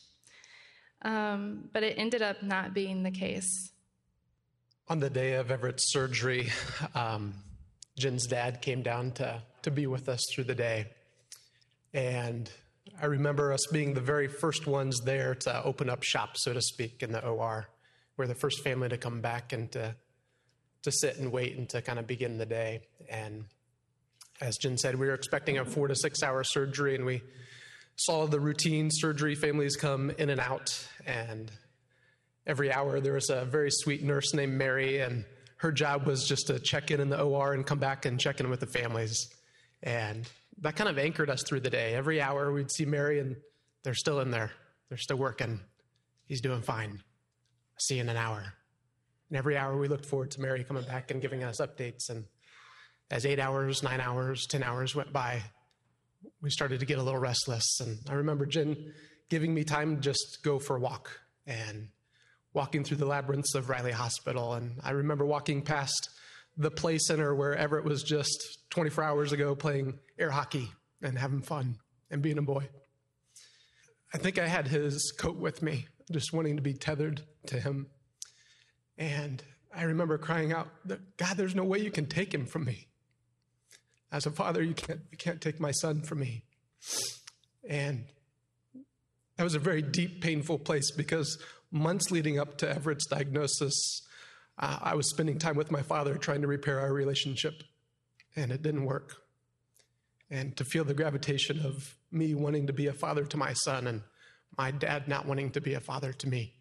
Um, 1.02 1.68
but 1.73 1.82
it 1.82 1.99
ended 1.99 2.23
up 2.23 2.44
not 2.44 2.75
being 2.75 3.02
the 3.02 3.11
case. 3.11 3.73
On 4.87 5.00
the 5.00 5.11
day 5.11 5.32
of 5.32 5.50
Everett's 5.50 5.90
surgery, 5.92 6.52
um, 6.94 7.34
Jen's 7.99 8.28
dad 8.28 8.62
came 8.62 8.82
down 8.82 9.11
to, 9.12 9.42
to 9.62 9.70
be 9.73 9.88
with 9.88 10.08
us 10.08 10.25
through 10.32 10.44
the 10.44 10.54
day. 10.54 10.87
And 11.92 12.49
I 13.02 13.06
remember 13.06 13.52
us 13.52 13.66
being 13.73 13.94
the 13.94 14.00
very 14.00 14.28
first 14.28 14.68
ones 14.68 15.00
there 15.00 15.34
to 15.34 15.64
open 15.64 15.90
up 15.90 16.04
shop, 16.04 16.37
so 16.37 16.52
to 16.52 16.62
speak, 16.62 17.02
in 17.02 17.11
the 17.11 17.26
OR. 17.26 17.66
We're 18.16 18.26
the 18.26 18.35
first 18.35 18.62
family 18.62 18.88
to 18.88 18.97
come 18.97 19.21
back 19.21 19.52
and 19.52 19.71
to, 19.73 19.94
to 20.83 20.92
sit 20.92 21.18
and 21.18 21.33
wait 21.33 21.56
and 21.56 21.68
to 21.71 21.83
kind 21.83 21.99
of 21.99 22.06
begin 22.06 22.38
the 22.38 22.47
day. 22.47 22.83
And 23.09 23.44
as 24.40 24.56
Jen 24.59 24.78
said, 24.78 24.97
we 24.97 25.06
were 25.06 25.14
expecting 25.14 25.59
a 25.59 25.64
four 25.64 25.88
to 25.88 25.94
six 25.94 26.23
hour 26.23 26.44
surgery, 26.44 26.94
and 26.94 27.04
we 27.04 27.23
saw 27.97 28.26
the 28.26 28.40
routine 28.40 28.90
surgery 28.90 29.35
families 29.35 29.76
come 29.76 30.11
in 30.11 30.30
and 30.30 30.40
out. 30.40 30.87
And 31.06 31.50
every 32.47 32.73
hour 32.73 33.00
there 33.00 33.14
was 33.14 33.30
a 33.30 33.44
very 33.44 33.71
sweet 33.71 34.02
nurse 34.02 34.35
named 34.35 34.54
Mary, 34.54 35.00
and 35.00 35.25
her 35.56 35.73
job 35.73 36.06
was 36.06 36.26
just 36.26 36.49
to 36.49 36.59
check 36.59 36.90
in 36.90 37.00
in 37.00 37.09
the 37.09 37.21
OR 37.21 37.52
and 37.52 37.64
come 37.64 37.78
back 37.78 38.06
and 38.06 38.21
check 38.21 38.40
in 38.40 38.50
with 38.50 38.61
the 38.61 38.66
families. 38.66 39.28
And 39.83 40.28
that 40.61 40.76
kind 40.76 40.90
of 40.90 40.99
anchored 40.99 41.30
us 41.30 41.42
through 41.42 41.61
the 41.61 41.71
day. 41.71 41.94
Every 41.94 42.21
hour 42.21 42.52
we'd 42.52 42.71
see 42.71 42.85
Mary, 42.85 43.18
and 43.18 43.37
they're 43.83 43.94
still 43.94 44.21
in 44.21 44.30
there. 44.30 44.50
They're 44.88 44.99
still 44.99 45.16
working. 45.16 45.61
He's 46.26 46.40
doing 46.40 46.62
fine. 46.62 47.02
See 47.78 47.97
you 47.97 48.02
in 48.02 48.09
an 48.09 48.16
hour. 48.16 48.54
And 49.28 49.38
every 49.38 49.57
hour 49.57 49.76
we 49.76 49.88
looked 49.88 50.07
forward 50.07 50.31
to 50.33 50.40
Mary 50.40 50.64
coming 50.64 50.85
back 50.85 51.11
and 51.11 51.21
giving 51.21 51.43
us 51.43 51.61
updates. 51.61 52.09
And 52.09 52.25
as 53.11 53.26
eight 53.26 53.40
hours, 53.40 53.83
nine 53.83 54.00
hours, 54.00 54.47
10 54.47 54.62
hours 54.62 54.95
went 54.95 55.12
by, 55.12 55.43
we 56.40 56.50
started 56.50 56.81
to 56.81 56.87
get 56.87 56.99
a 56.99 57.02
little 57.02 57.21
restless. 57.21 57.81
And 57.81 57.99
I 58.09 58.14
remember 58.14 58.47
Jen 58.47 58.93
giving 59.28 59.54
me 59.54 59.64
time 59.64 59.97
to 59.97 60.00
just 60.00 60.43
go 60.43 60.59
for 60.59 60.76
a 60.76 60.81
walk 60.81 61.21
and 61.47 61.88
walking 62.52 62.85
through 62.85 62.99
the 62.99 63.07
labyrinths 63.07 63.54
of 63.54 63.69
Riley 63.69 63.93
Hospital. 63.93 64.54
And 64.54 64.78
I 64.83 64.90
remember 64.90 65.26
walking 65.26 65.62
past 65.62 66.11
the 66.57 66.71
play 66.71 66.99
center 66.99 67.35
where 67.35 67.57
Everett 67.57 67.85
was 67.85 68.02
just 68.02 68.59
24 68.71 69.04
hours 69.04 69.33
ago 69.33 69.54
playing 69.54 69.99
air 70.19 70.31
hockey 70.31 70.71
and 71.02 71.19
having 71.19 71.43
fun 71.43 71.78
and 72.11 72.23
being 72.23 72.38
a 72.38 72.43
boy. 72.43 72.69
I 74.12 74.19
think 74.19 74.38
I 74.38 74.47
had 74.47 74.69
his 74.69 75.12
coat 75.19 75.37
with 75.37 75.61
me, 75.62 75.88
just 76.11 76.32
wanting 76.32 76.56
to 76.56 76.62
be 76.62 76.75
tethered 76.75 77.23
to 77.46 77.61
him. 77.61 77.87
And 78.99 79.42
I 79.75 79.84
remember 79.84 80.18
crying 80.18 80.52
out, 80.52 80.68
God, 81.16 81.37
there's 81.37 81.54
no 81.54 81.64
way 81.64 81.78
you 81.78 81.90
can 81.90 82.06
take 82.06 82.32
him 82.32 82.46
from 82.46 82.64
me. 82.64 82.88
As 84.12 84.26
a 84.26 84.30
father, 84.30 84.62
you 84.62 84.75
can't, 84.75 85.00
you 85.11 85.18
can't 85.18 85.40
take 85.40 85.58
my 85.58 85.73
son 85.73 86.02
from 86.02 86.20
me. 86.20 86.44
And 87.68 88.04
that 89.37 89.44
was 89.44 89.54
a 89.54 89.58
very 89.58 89.82
deep, 89.82 90.20
painful 90.20 90.61
place 90.61 90.90
because 90.92 91.38
months 91.73 92.11
leading 92.11 92.38
up 92.38 92.58
to 92.58 92.70
Everett's 92.70 93.06
diagnosis, 93.06 94.02
uh, 94.58 94.78
I 94.80 94.94
was 94.94 95.11
spending 95.11 95.38
time 95.38 95.56
with 95.56 95.73
my 95.73 95.82
father 95.82 96.16
trying 96.16 96.42
to 96.42 96.46
repair 96.46 96.78
our 96.78 96.92
relationship, 96.92 97.64
and 98.37 98.52
it 98.52 98.62
didn't 98.62 98.84
work. 98.84 99.16
And 100.30 100.56
to 100.56 100.64
feel 100.64 100.84
the 100.84 100.94
gravitation 100.94 101.61
of 101.61 101.96
me 102.12 102.34
wanting 102.34 102.68
to 102.68 102.73
be 102.73 102.87
a 102.87 102.92
father 102.92 103.25
to 103.25 103.37
my 103.37 103.52
son 103.52 103.87
and 103.87 104.02
my 104.56 104.70
dad 104.70 105.08
not 105.08 105.26
wanting 105.26 105.50
to 105.50 105.61
be 105.61 105.75
a 105.75 105.80
father 105.80 106.12
to 106.12 106.28
me 106.28 106.54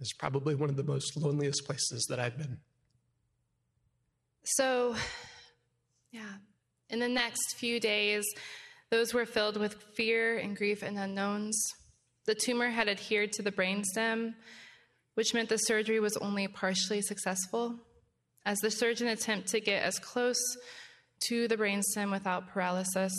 is 0.00 0.12
probably 0.12 0.54
one 0.54 0.68
of 0.68 0.76
the 0.76 0.82
most 0.82 1.16
loneliest 1.16 1.64
places 1.64 2.06
that 2.08 2.18
I've 2.18 2.36
been. 2.36 2.58
So, 4.44 4.96
yeah, 6.10 6.34
in 6.90 6.98
the 6.98 7.08
next 7.08 7.54
few 7.56 7.78
days, 7.78 8.24
those 8.90 9.14
were 9.14 9.26
filled 9.26 9.56
with 9.56 9.74
fear 9.94 10.36
and 10.38 10.56
grief 10.56 10.82
and 10.82 10.98
unknowns. 10.98 11.56
The 12.26 12.34
tumor 12.34 12.70
had 12.70 12.88
adhered 12.88 13.32
to 13.32 13.42
the 13.42 13.52
brainstem, 13.52 14.34
which 15.14 15.34
meant 15.34 15.48
the 15.48 15.56
surgery 15.56 16.00
was 16.00 16.16
only 16.16 16.48
partially 16.48 17.00
successful. 17.00 17.76
As 18.44 18.58
the 18.58 18.70
surgeon 18.70 19.08
attempted 19.08 19.48
to 19.52 19.60
get 19.60 19.82
as 19.82 19.98
close 19.98 20.40
to 21.28 21.46
the 21.46 21.56
brainstem 21.56 22.10
without 22.10 22.48
paralysis, 22.48 23.12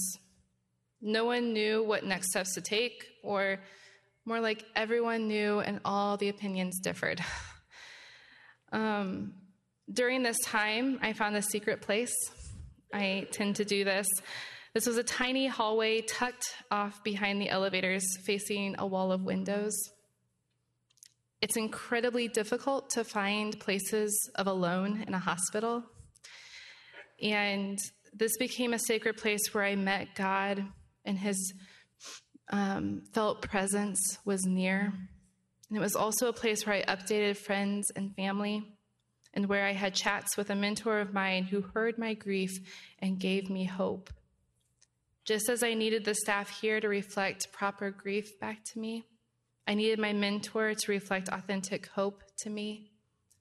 no 1.02 1.26
one 1.26 1.54
knew 1.54 1.84
what 1.84 2.06
next 2.06 2.32
steps 2.32 2.54
to 2.56 2.62
take, 2.62 3.06
or 3.24 3.60
more 4.26 4.40
like 4.40 4.64
everyone 4.76 5.28
knew 5.28 5.60
and 5.60 5.80
all 5.84 6.18
the 6.18 6.30
opinions 6.30 6.80
differed. 6.80 7.22
um, 8.72 9.34
during 9.92 10.24
this 10.24 10.40
time, 10.46 11.00
I 11.02 11.14
found 11.14 11.36
a 11.36 11.42
secret 11.42 11.82
place. 11.82 12.14
I 12.94 13.28
tend 13.32 13.58
to 13.58 13.66
do 13.66 13.84
this. 13.84 14.08
This 14.74 14.88
was 14.88 14.98
a 14.98 15.04
tiny 15.04 15.48
hallway 15.48 16.02
tucked 16.02 16.56
off 16.72 17.04
behind 17.04 17.42
the 17.42 17.50
elevators, 17.50 18.04
facing 18.26 18.76
a 18.80 18.88
wall 18.88 19.12
of 19.12 19.24
windows. 19.24 19.74
It's 21.42 21.58
incredibly 21.58 22.28
difficult 22.28 22.90
to 22.92 23.04
find 23.04 23.60
places 23.60 24.32
of 24.36 24.48
alone 24.48 25.04
in 25.06 25.14
a 25.14 25.20
hospital. 25.20 25.84
And 27.22 27.78
this 28.14 28.38
became 28.38 28.74
a 28.74 28.80
sacred 28.80 29.18
place 29.18 29.54
where 29.54 29.64
I 29.64 29.76
met 29.76 30.16
God, 30.16 30.66
and 31.06 31.18
His 31.18 31.54
um, 32.50 33.02
felt 33.14 33.42
presence 33.42 34.20
was 34.26 34.46
near. 34.46 34.94
And 35.70 35.78
it 35.78 35.82
was 35.82 35.96
also 35.96 36.28
a 36.28 36.34
place 36.34 36.66
where 36.66 36.76
I 36.76 36.84
updated 36.84 37.38
friends 37.38 37.92
and 37.96 38.16
family, 38.16 38.64
and 39.34 39.48
where 39.48 39.66
I 39.66 39.74
had 39.74 39.96
chats 39.96 40.38
with 40.38 40.50
a 40.50 40.56
mentor 40.56 41.00
of 41.00 41.14
mine 41.14 41.46
who 41.46 41.62
heard 41.62 41.98
my 41.98 42.14
grief 42.14 42.52
and 43.00 43.20
gave 43.20 43.50
me 43.50 43.66
hope. 43.66 44.12
Just 45.26 45.50
as 45.50 45.64
I 45.64 45.74
needed 45.74 46.06
the 46.06 46.14
staff 46.14 46.50
here 46.62 46.80
to 46.80 46.88
reflect 46.88 47.52
proper 47.52 47.90
grief 47.90 48.40
back 48.40 48.64
to 48.66 48.80
me, 48.80 49.06
I 49.66 49.74
needed 49.74 49.98
my 49.98 50.14
mentor 50.14 50.74
to 50.74 50.92
reflect 50.92 51.30
authentic 51.30 51.88
hope 51.88 52.22
to 52.40 52.50
me. 52.50 52.92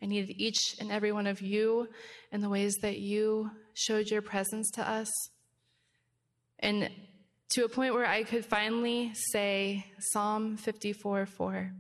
I 0.01 0.07
needed 0.07 0.35
each 0.39 0.77
and 0.81 0.91
every 0.91 1.13
one 1.13 1.27
of 1.27 1.43
you 1.43 1.89
in 2.31 2.41
the 2.41 2.49
ways 2.49 2.77
that 2.83 2.99
you 2.99 3.51
showed 3.75 4.09
your 4.09 4.23
presence 4.23 4.71
to 4.73 4.89
us. 4.89 5.11
And 6.61 6.89
to 7.53 7.65
a 7.65 7.69
point 7.69 7.93
where 7.93 8.07
I 8.07 8.23
could 8.23 8.47
finally 8.47 9.13
say 9.15 9.85
Psalm 9.99 10.57
54 10.57 11.27
4 11.27 11.73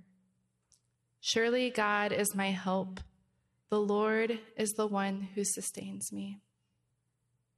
Surely 1.21 1.71
God 1.71 2.13
is 2.13 2.35
my 2.35 2.51
help. 2.51 3.01
The 3.71 3.81
Lord 3.81 4.39
is 4.57 4.71
the 4.73 4.87
one 4.87 5.29
who 5.35 5.45
sustains 5.45 6.13
me. 6.13 6.41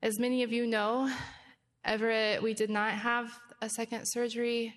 As 0.00 0.21
many 0.21 0.44
of 0.44 0.52
you 0.52 0.64
know, 0.64 1.11
Everett, 1.85 2.40
we 2.40 2.54
did 2.54 2.71
not 2.71 2.92
have 2.92 3.37
a 3.61 3.68
second 3.68 4.04
surgery. 4.04 4.75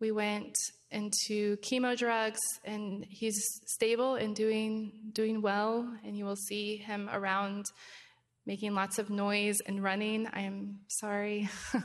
We 0.00 0.10
went 0.10 0.56
into 0.90 1.56
chemo 1.58 1.98
drugs, 1.98 2.40
and 2.64 3.04
he's 3.10 3.36
stable 3.66 4.14
and 4.14 4.34
doing 4.34 5.10
doing 5.12 5.42
well. 5.42 5.86
And 6.02 6.16
you 6.16 6.24
will 6.24 6.36
see 6.36 6.78
him 6.78 7.10
around, 7.12 7.66
making 8.46 8.74
lots 8.74 8.98
of 8.98 9.10
noise 9.10 9.58
and 9.66 9.82
running. 9.82 10.28
I 10.32 10.42
am 10.42 10.80
sorry. 10.88 11.48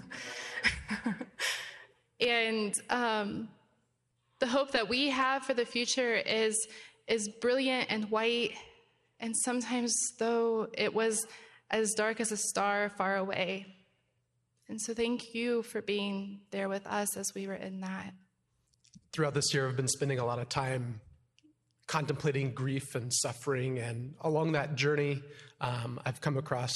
and 2.20 2.74
um, 2.90 3.50
the 4.40 4.48
hope 4.48 4.72
that 4.72 4.90
we 4.90 5.10
have 5.10 5.44
for 5.44 5.54
the 5.54 5.66
future 5.66 6.16
is 6.16 6.68
is 7.08 7.30
brilliant 7.42 7.88
and 7.90 8.10
white. 8.12 8.52
And 9.20 9.36
sometimes, 9.36 9.96
though, 10.20 10.68
it 10.78 10.94
was 10.94 11.26
as 11.72 11.94
dark 11.94 12.20
as 12.20 12.32
a 12.32 12.38
star 12.38 12.92
far 12.98 13.18
away. 13.18 13.66
And 14.70 14.82
so 14.82 14.94
thank 14.94 15.34
you 15.34 15.64
for 15.64 15.82
being 15.82 16.42
there 16.52 16.70
with 16.70 16.86
us 16.86 17.16
as 17.16 17.34
we 17.34 17.48
were 17.48 17.54
in 17.54 17.82
that. 17.82 18.14
Throughout 19.14 19.34
this 19.34 19.54
year, 19.54 19.68
I've 19.68 19.78
been 19.78 19.88
spending 19.88 20.20
a 20.20 20.26
lot 20.26 20.40
of 20.40 20.50
time 20.50 21.00
contemplating 21.88 22.52
grief 22.52 22.96
and 22.96 23.12
suffering. 23.14 23.80
And 23.80 24.14
along 24.22 24.52
that 24.52 24.76
journey, 24.76 25.24
um, 25.62 26.00
I've 26.06 26.22
come 26.22 26.38
across 26.38 26.76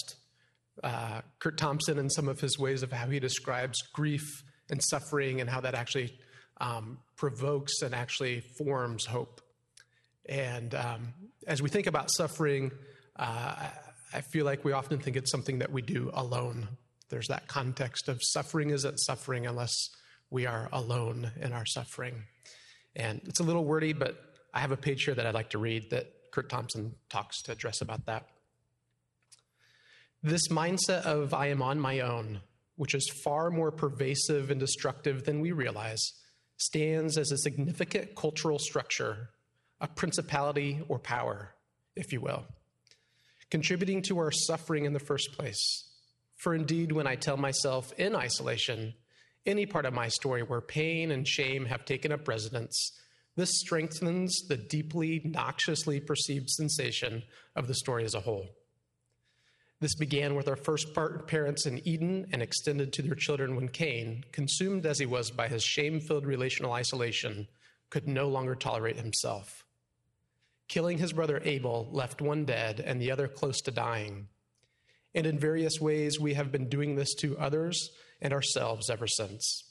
uh, 0.83 1.21
Curt 1.39 1.57
Thompson 1.57 1.99
and 1.99 2.11
some 2.11 2.27
of 2.27 2.39
his 2.39 2.57
ways 2.57 2.83
of 2.83 2.91
how 2.91 3.07
he 3.07 3.19
describes 3.19 3.81
grief 3.93 4.43
and 4.69 4.81
suffering 4.83 5.41
and 5.41 5.49
how 5.49 5.61
that 5.61 5.75
actually 5.75 6.17
um, 6.59 6.99
provokes 7.17 7.81
and 7.81 7.93
actually 7.93 8.41
forms 8.57 9.05
hope. 9.05 9.41
And 10.27 10.73
um, 10.75 11.13
as 11.47 11.61
we 11.61 11.69
think 11.69 11.87
about 11.87 12.09
suffering, 12.11 12.71
uh, 13.17 13.55
I 14.13 14.21
feel 14.31 14.45
like 14.45 14.63
we 14.63 14.71
often 14.71 14.99
think 14.99 15.17
it's 15.17 15.31
something 15.31 15.59
that 15.59 15.71
we 15.71 15.81
do 15.81 16.11
alone. 16.13 16.67
There's 17.09 17.27
that 17.27 17.47
context 17.47 18.07
of 18.07 18.19
suffering 18.21 18.69
isn't 18.69 18.97
suffering 18.97 19.45
unless 19.45 19.73
we 20.29 20.45
are 20.45 20.69
alone 20.71 21.31
in 21.41 21.51
our 21.51 21.65
suffering. 21.65 22.23
And 22.95 23.21
it's 23.25 23.39
a 23.39 23.43
little 23.43 23.65
wordy, 23.65 23.93
but 23.93 24.17
I 24.53 24.59
have 24.59 24.71
a 24.71 24.77
page 24.77 25.03
here 25.03 25.15
that 25.15 25.25
I'd 25.25 25.33
like 25.33 25.49
to 25.51 25.57
read 25.57 25.89
that 25.91 26.11
Curt 26.31 26.49
Thompson 26.49 26.95
talks 27.09 27.41
to 27.43 27.51
address 27.51 27.81
about 27.81 28.05
that. 28.05 28.27
This 30.23 30.49
mindset 30.49 31.01
of 31.05 31.33
I 31.33 31.47
am 31.47 31.63
on 31.63 31.79
my 31.79 32.01
own, 32.01 32.41
which 32.75 32.93
is 32.93 33.11
far 33.23 33.49
more 33.49 33.71
pervasive 33.71 34.51
and 34.51 34.59
destructive 34.59 35.23
than 35.23 35.41
we 35.41 35.51
realize, 35.51 36.13
stands 36.57 37.17
as 37.17 37.31
a 37.31 37.39
significant 37.39 38.15
cultural 38.15 38.59
structure, 38.59 39.31
a 39.79 39.87
principality 39.87 40.79
or 40.87 40.99
power, 40.99 41.55
if 41.95 42.13
you 42.13 42.21
will, 42.21 42.45
contributing 43.49 44.03
to 44.03 44.19
our 44.19 44.31
suffering 44.31 44.85
in 44.85 44.93
the 44.93 44.99
first 44.99 45.31
place. 45.31 45.89
For 46.37 46.53
indeed, 46.53 46.91
when 46.91 47.07
I 47.07 47.15
tell 47.15 47.37
myself 47.37 47.91
in 47.93 48.15
isolation, 48.15 48.93
any 49.47 49.65
part 49.65 49.87
of 49.87 49.93
my 49.95 50.09
story 50.09 50.43
where 50.43 50.61
pain 50.61 51.09
and 51.09 51.27
shame 51.27 51.65
have 51.65 51.83
taken 51.83 52.11
up 52.11 52.27
residence, 52.27 52.91
this 53.35 53.59
strengthens 53.59 54.39
the 54.47 54.57
deeply 54.57 55.23
noxiously 55.25 55.99
perceived 55.99 56.51
sensation 56.51 57.23
of 57.55 57.67
the 57.67 57.73
story 57.73 58.03
as 58.03 58.13
a 58.13 58.19
whole. 58.19 58.49
This 59.81 59.95
began 59.95 60.35
with 60.35 60.47
our 60.47 60.55
first 60.55 60.93
parents 60.93 61.65
in 61.65 61.85
Eden 61.87 62.27
and 62.31 62.43
extended 62.43 62.93
to 62.93 63.01
their 63.01 63.15
children 63.15 63.55
when 63.55 63.67
Cain, 63.67 64.23
consumed 64.31 64.85
as 64.85 64.99
he 64.99 65.07
was 65.07 65.31
by 65.31 65.47
his 65.47 65.63
shame 65.63 65.99
filled 65.99 66.27
relational 66.27 66.71
isolation, 66.71 67.47
could 67.89 68.07
no 68.07 68.29
longer 68.29 68.53
tolerate 68.53 68.97
himself. 68.97 69.65
Killing 70.67 70.99
his 70.99 71.13
brother 71.13 71.41
Abel 71.43 71.89
left 71.91 72.21
one 72.21 72.45
dead 72.45 72.79
and 72.79 73.01
the 73.01 73.11
other 73.11 73.27
close 73.27 73.59
to 73.61 73.71
dying. 73.71 74.27
And 75.15 75.25
in 75.25 75.39
various 75.39 75.81
ways, 75.81 76.19
we 76.19 76.35
have 76.35 76.51
been 76.51 76.69
doing 76.69 76.95
this 76.95 77.15
to 77.15 77.37
others 77.39 77.89
and 78.21 78.31
ourselves 78.31 78.87
ever 78.87 79.07
since. 79.07 79.63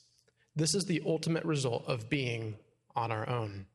This 0.57 0.75
is 0.75 0.87
the 0.87 1.03
ultimate 1.07 1.45
result 1.45 1.85
of 1.87 2.11
being 2.11 2.57
on 2.97 3.13
our 3.13 3.29
own. 3.29 3.67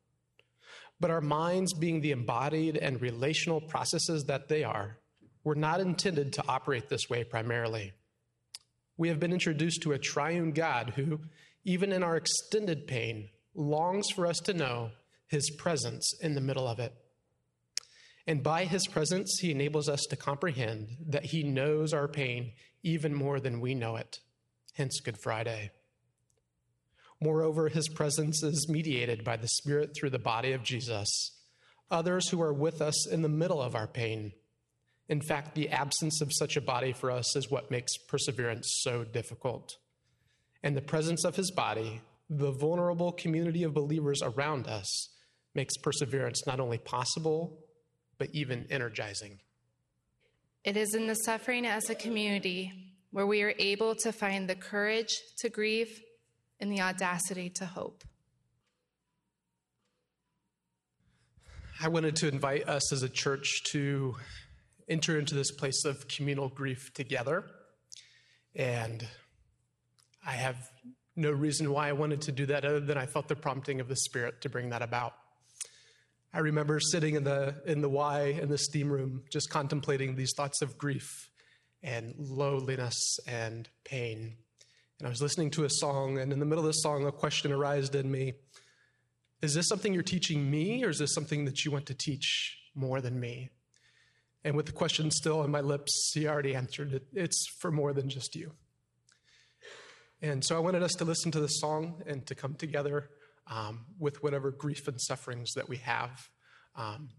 But 1.00 1.12
our 1.12 1.22
minds, 1.22 1.74
being 1.74 2.01
the 2.01 2.12
embodied 2.12 2.75
and 2.75 3.01
relational 3.01 3.62
processes 3.62 4.25
that 4.25 4.50
they 4.50 4.65
are, 4.65 4.98
were 5.46 5.56
not 5.56 5.80
intended 5.80 6.34
to 6.34 6.44
operate 6.48 6.90
this 6.90 7.10
way 7.10 7.24
primarily. 7.24 7.94
We 8.98 9.08
have 9.10 9.20
been 9.20 9.32
introduced 9.32 9.84
to 9.84 9.94
a 9.94 10.00
triune 10.00 10.52
God 10.52 10.94
who, 10.96 11.22
even 11.64 11.94
in 11.94 12.04
our 12.04 12.18
extended 12.18 12.88
pain, 12.88 13.30
longs 13.54 14.10
for 14.10 14.25
us 14.28 14.40
to 14.40 14.54
know 14.54 14.90
his 15.28 15.50
presence 15.52 16.14
in 16.20 16.34
the 16.34 16.42
middle 16.42 16.68
of 16.68 16.80
it. 16.80 16.94
And 18.28 18.42
by 18.42 18.66
his 18.66 18.88
presence, 18.88 19.38
he 19.40 19.52
enables 19.52 19.88
us 19.88 20.02
to 20.10 20.16
comprehend 20.16 20.98
that 21.08 21.25
he 21.25 21.44
knows 21.44 21.94
our 21.94 22.08
pain 22.08 22.54
even 22.82 23.14
more 23.14 23.40
than 23.40 23.62
we 23.62 23.75
know 23.75 23.98
it. 23.98 24.20
Hence, 24.74 25.00
Good 25.00 25.18
Friday. 25.22 25.70
Moreover, 27.22 27.70
his 27.70 27.88
presence 27.88 28.42
is 28.42 28.68
mediated 28.68 29.24
by 29.24 29.38
the 29.38 29.48
Spirit 29.48 29.96
through 29.96 30.10
the 30.10 30.20
body 30.20 30.54
of 30.54 30.64
Jesus, 30.64 31.08
others 31.92 32.30
who 32.30 32.42
are 32.42 32.54
with 32.54 32.82
us 32.82 33.08
in 33.08 33.22
the 33.22 33.30
middle 33.30 33.62
of 33.62 33.75
our 33.75 33.88
pain 33.88 34.34
in 35.07 35.21
fact, 35.21 35.53
the 35.53 35.69
absence 35.69 36.21
of 36.21 36.31
such 36.33 36.57
a 36.57 36.62
body 36.62 36.91
for 36.91 37.12
us 37.12 37.35
is 37.35 37.50
what 37.50 37.69
makes 37.69 37.95
perseverance 38.07 38.79
so 38.81 39.03
difficult. 39.03 39.77
And 40.63 40.75
the 40.75 40.81
presence 40.81 41.24
of 41.24 41.35
his 41.35 41.51
body, 41.51 42.01
the 42.29 42.51
vulnerable 42.51 43.11
community 43.11 43.63
of 43.63 43.74
believers 43.74 44.22
around 44.24 44.68
us, 44.68 45.09
makes 45.53 45.77
perseverance 45.77 46.48
not 46.48 46.59
only 46.59 46.79
possible, 46.79 47.59
but 48.18 48.29
even 48.33 48.65
energizing. 48.72 49.39
It 50.63 50.75
is 50.75 50.96
in 50.96 51.05
the 51.05 51.13
suffering 51.13 51.65
as 51.68 51.89
a 51.89 51.96
community 51.96 52.72
where 53.11 53.27
we 53.27 53.44
are 53.44 53.53
able 53.59 53.94
to 53.96 54.11
find 54.11 54.50
the 54.50 54.55
courage 54.55 55.15
to 55.37 55.50
grieve 55.50 56.01
and 56.59 56.72
the 56.72 56.81
audacity 56.81 57.50
to 57.51 57.65
hope. 57.65 58.03
I 61.79 61.89
wanted 61.89 62.15
to 62.18 62.27
invite 62.27 62.68
us 62.68 62.91
as 62.91 63.03
a 63.03 63.09
church 63.09 63.61
to 63.72 64.15
enter 64.87 65.17
into 65.17 65.35
this 65.35 65.51
place 65.51 65.85
of 65.85 66.07
communal 66.07 66.50
grief 66.50 66.93
together. 66.93 67.45
And 68.55 69.07
I 70.25 70.33
have 70.33 70.57
no 71.15 71.31
reason 71.31 71.71
why 71.71 71.89
I 71.89 71.93
wanted 71.93 72.21
to 72.21 72.31
do 72.31 72.45
that 72.48 72.65
other 72.65 72.79
than 72.79 72.98
I 72.98 73.05
felt 73.05 73.27
the 73.27 73.35
prompting 73.35 73.79
of 73.79 73.87
the 73.87 73.95
Spirit 73.95 74.41
to 74.41 74.50
bring 74.50 74.69
that 74.69 74.81
about. 74.81 75.13
I 76.33 76.39
remember 76.39 76.79
sitting 76.81 77.15
in 77.15 77.24
the 77.24 77.55
in 77.65 77.81
the 77.81 77.89
Y 77.89 78.37
in 78.41 78.50
the 78.50 78.57
steam 78.57 78.91
room, 78.91 79.24
just 79.29 79.50
contemplating 79.50 80.15
these 80.15 80.33
thoughts 80.35 80.61
of 80.61 80.77
grief 80.77 81.29
and 81.81 82.13
loneliness 82.17 83.19
and 83.25 83.69
pain. 83.85 84.35
And 85.00 85.07
I 85.07 85.09
was 85.09 85.21
listening 85.21 85.51
to 85.51 85.63
a 85.63 85.69
song, 85.69 86.17
and 86.17 86.33
in 86.33 86.39
the 86.39 86.45
middle 86.45 86.65
of 86.65 86.67
the 86.67 86.79
song, 86.79 87.05
a 87.05 87.11
question 87.11 87.53
arose 87.53 87.89
in 87.89 88.11
me: 88.11 88.33
Is 89.41 89.53
this 89.53 89.69
something 89.69 89.93
you're 89.93 90.03
teaching 90.03 90.51
me, 90.51 90.83
or 90.83 90.89
is 90.89 91.00
this 91.00 91.13
something 91.13 91.45
that 91.45 91.63
you 91.63 91.71
want 91.71 91.85
to 91.85 91.93
teach 91.93 92.57
more 92.75 93.00
than 93.00 93.17
me? 93.17 93.50
And 94.46 94.55
with 94.55 94.68
the 94.68 94.72
question 94.72 95.10
still 95.10 95.40
on 95.40 95.50
my 95.50 95.62
lips, 95.62 96.12
he 96.14 96.27
already 96.27 96.53
answered 96.53 96.94
it. 96.94 97.08
It's 97.14 97.48
for 97.60 97.72
more 97.72 97.94
than 97.94 98.10
just 98.10 98.36
you. 98.36 98.51
And 100.22 100.46
so 100.46 100.55
I 100.55 100.60
wanted 100.60 100.84
us 100.84 100.94
to 100.94 101.03
listen 101.03 101.31
to 101.31 101.40
the 101.40 101.48
song 101.48 102.03
and 102.05 102.24
to 102.27 102.36
come 102.36 102.53
together 102.53 103.10
um, 103.48 103.86
with 103.98 104.22
whatever 104.22 104.51
grief 104.51 104.88
and 104.88 105.01
sufferings 105.01 105.53
that 105.55 105.68
we 105.68 105.77
have. 105.77 106.29
Um, 106.75 107.10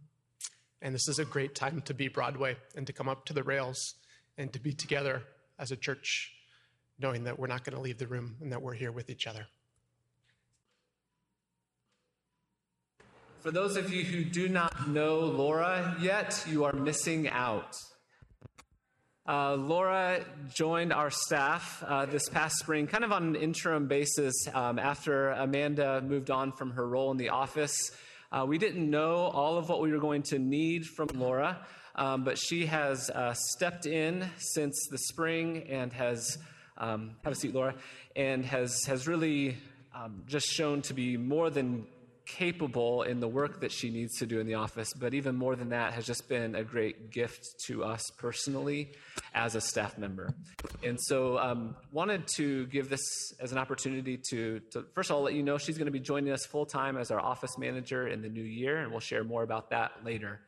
and 0.81 0.95
this 0.95 1.09
is 1.09 1.19
a 1.19 1.25
great 1.25 1.57
time 1.57 1.83
to 1.87 1.95
be 1.95 2.07
Broadway 2.07 2.57
and 2.77 2.87
to 2.87 2.93
come 2.93 3.09
up 3.09 3.25
to 3.27 3.33
the 3.33 3.43
rails 3.43 3.95
and 4.39 4.53
to 4.53 4.61
be 4.61 4.73
together 4.73 5.25
as 5.59 5.73
a 5.73 5.77
church, 5.77 6.33
knowing 6.97 7.25
that 7.25 7.41
we're 7.41 7.49
not 7.49 7.65
going 7.65 7.75
to 7.75 7.83
leave 7.83 7.99
the 7.99 8.07
room 8.07 8.37
and 8.41 8.53
that 8.53 8.63
we're 8.63 8.75
here 8.75 8.93
with 8.93 9.11
each 9.11 9.27
other. 9.27 9.49
For 13.47 13.53
those 13.53 13.77
of 13.77 13.93
you 13.93 14.03
who 14.03 14.25
do 14.25 14.49
not 14.49 14.89
know 14.89 15.21
Laura 15.21 15.97
yet, 16.01 16.45
you 16.51 16.65
are 16.65 16.73
missing 16.73 17.29
out. 17.29 17.77
Uh, 19.25 19.55
Laura 19.55 20.25
joined 20.53 20.93
our 20.93 21.11
staff 21.11 21.81
uh, 21.87 22.07
this 22.07 22.29
past 22.29 22.59
spring, 22.59 22.89
kind 22.89 23.05
of 23.05 23.13
on 23.13 23.23
an 23.23 23.37
interim 23.37 23.87
basis 23.87 24.35
um, 24.53 24.81
after 24.81 25.29
Amanda 25.29 26.03
moved 26.03 26.29
on 26.29 26.51
from 26.51 26.73
her 26.73 26.89
role 26.89 27.13
in 27.13 27.19
the 27.19 27.29
office. 27.29 27.93
Uh, 28.33 28.45
we 28.49 28.59
didn't 28.59 28.91
know 28.91 29.15
all 29.15 29.59
of 29.59 29.69
what 29.69 29.81
we 29.81 29.93
were 29.93 30.01
going 30.01 30.23
to 30.23 30.41
need 30.41 30.85
from 30.85 31.07
Laura, 31.15 31.65
um, 31.95 32.25
but 32.25 32.37
she 32.39 32.67
has 32.67 33.11
uh, 33.11 33.33
stepped 33.33 33.87
in 33.87 34.29
since 34.39 34.89
the 34.91 34.99
spring 34.99 35.69
and 35.69 35.93
has, 35.93 36.37
um, 36.79 37.13
have 37.23 37.35
a 37.35 37.37
seat, 37.37 37.55
Laura, 37.55 37.77
and 38.17 38.45
has, 38.45 38.85
has 38.87 39.07
really 39.07 39.57
um, 39.95 40.25
just 40.27 40.49
shown 40.49 40.83
to 40.83 40.95
be 40.95 41.17
more 41.17 41.49
than 41.49 41.87
capable 42.27 43.03
in 43.03 43.21
the 43.21 43.29
work 43.29 43.61
that 43.61 43.73
she 43.73 43.91
needs 43.91 44.19
to 44.19 44.27
do 44.27 44.41
in 44.41 44.47
the 44.47 44.55
office, 44.55 44.93
but 44.93 45.15
even 45.15 45.37
more 45.37 45.57
than 45.57 45.71
that, 45.71 45.93
has 45.93 46.05
just 46.05 46.29
been 46.29 46.55
a 46.55 46.65
great 46.65 47.11
gift 47.11 47.47
to 47.67 47.85
us 47.85 48.03
personally 48.19 48.93
as 49.35 49.55
a 49.55 49.61
staff 49.61 49.97
member. 49.97 50.35
And 50.85 50.99
so, 51.01 51.39
um, 51.39 51.77
wanted 51.93 52.27
to 52.37 52.67
give 52.67 52.91
this 52.91 53.33
as 53.41 53.53
an 53.53 53.59
opportunity 53.59 54.19
to, 54.31 54.61
to, 54.73 54.85
first 54.95 55.11
of 55.11 55.17
all, 55.17 55.23
let 55.23 55.35
you 55.35 55.43
know 55.43 55.57
she's 55.59 55.79
going 55.79 55.87
to 55.87 55.93
be 55.93 56.01
joining 56.01 56.33
us 56.33 56.45
full 56.45 56.67
time 56.67 56.97
as 56.97 57.11
our 57.11 57.21
office 57.21 57.57
manager 57.57 58.09
in 58.09 58.23
the 58.23 58.29
new 58.29 58.43
year, 58.43 58.79
and 58.79 58.91
we'll 58.91 59.01
share 59.01 59.25
more 59.25 59.43
about 59.43 59.71
that 59.71 59.93
later. 60.05 60.41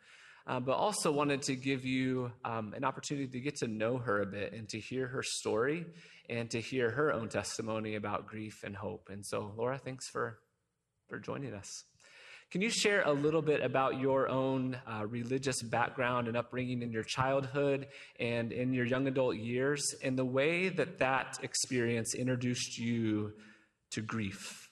Uh, 0.46 0.58
but 0.58 0.72
also 0.72 1.12
wanted 1.12 1.42
to 1.42 1.54
give 1.54 1.84
you 1.84 2.32
um, 2.42 2.72
an 2.74 2.82
opportunity 2.82 3.26
to 3.28 3.38
get 3.38 3.56
to 3.56 3.68
know 3.68 3.98
her 3.98 4.22
a 4.22 4.26
bit 4.26 4.54
and 4.54 4.66
to 4.66 4.80
hear 4.80 5.06
her 5.06 5.22
story 5.22 5.84
and 6.30 6.50
to 6.50 6.58
hear 6.58 6.90
her 6.90 7.12
own 7.12 7.28
testimony 7.28 7.96
about 7.96 8.26
grief 8.26 8.62
and 8.64 8.74
hope. 8.74 9.08
And 9.10 9.24
so, 9.24 9.52
Laura, 9.58 9.76
thanks 9.76 10.08
for 10.08 10.38
for 11.08 11.18
joining 11.18 11.54
us. 11.54 11.84
Can 12.50 12.62
you 12.62 12.70
share 12.70 13.02
a 13.02 13.12
little 13.12 13.42
bit 13.42 13.62
about 13.62 14.00
your 14.00 14.28
own 14.28 14.78
uh, 14.86 15.04
religious 15.06 15.62
background 15.62 16.28
and 16.28 16.36
upbringing 16.36 16.80
in 16.82 16.90
your 16.90 17.02
childhood 17.02 17.88
and 18.18 18.52
in 18.52 18.72
your 18.72 18.86
young 18.86 19.06
adult 19.06 19.36
years 19.36 19.94
and 20.02 20.18
the 20.18 20.24
way 20.24 20.70
that 20.70 20.98
that 20.98 21.38
experience 21.42 22.14
introduced 22.14 22.78
you 22.78 23.34
to 23.90 24.00
grief? 24.00 24.70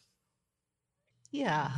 Yeah. 1.31 1.70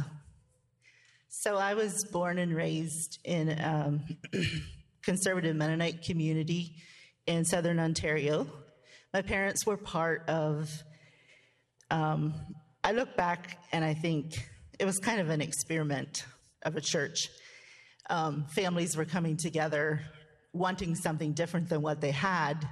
So 1.28 1.56
I 1.56 1.74
was 1.74 2.04
born 2.04 2.38
and 2.38 2.54
raised 2.54 3.18
in 3.24 3.48
a 3.48 3.86
um, 3.88 4.18
conservative 5.02 5.56
Mennonite 5.56 6.02
community 6.02 6.76
in 7.26 7.44
southern 7.44 7.80
Ontario. 7.80 8.46
My 9.12 9.22
parents 9.22 9.66
were 9.66 9.76
part 9.76 10.28
of 10.28 10.70
um, 11.90 12.34
I 12.88 12.92
look 12.92 13.18
back 13.18 13.58
and 13.70 13.84
I 13.84 13.92
think 13.92 14.48
it 14.78 14.86
was 14.86 14.98
kind 14.98 15.20
of 15.20 15.28
an 15.28 15.42
experiment 15.42 16.24
of 16.62 16.74
a 16.74 16.80
church. 16.80 17.28
Um, 18.08 18.46
families 18.48 18.96
were 18.96 19.04
coming 19.04 19.36
together 19.36 20.00
wanting 20.54 20.94
something 20.94 21.34
different 21.34 21.68
than 21.68 21.82
what 21.82 22.00
they 22.00 22.12
had. 22.12 22.66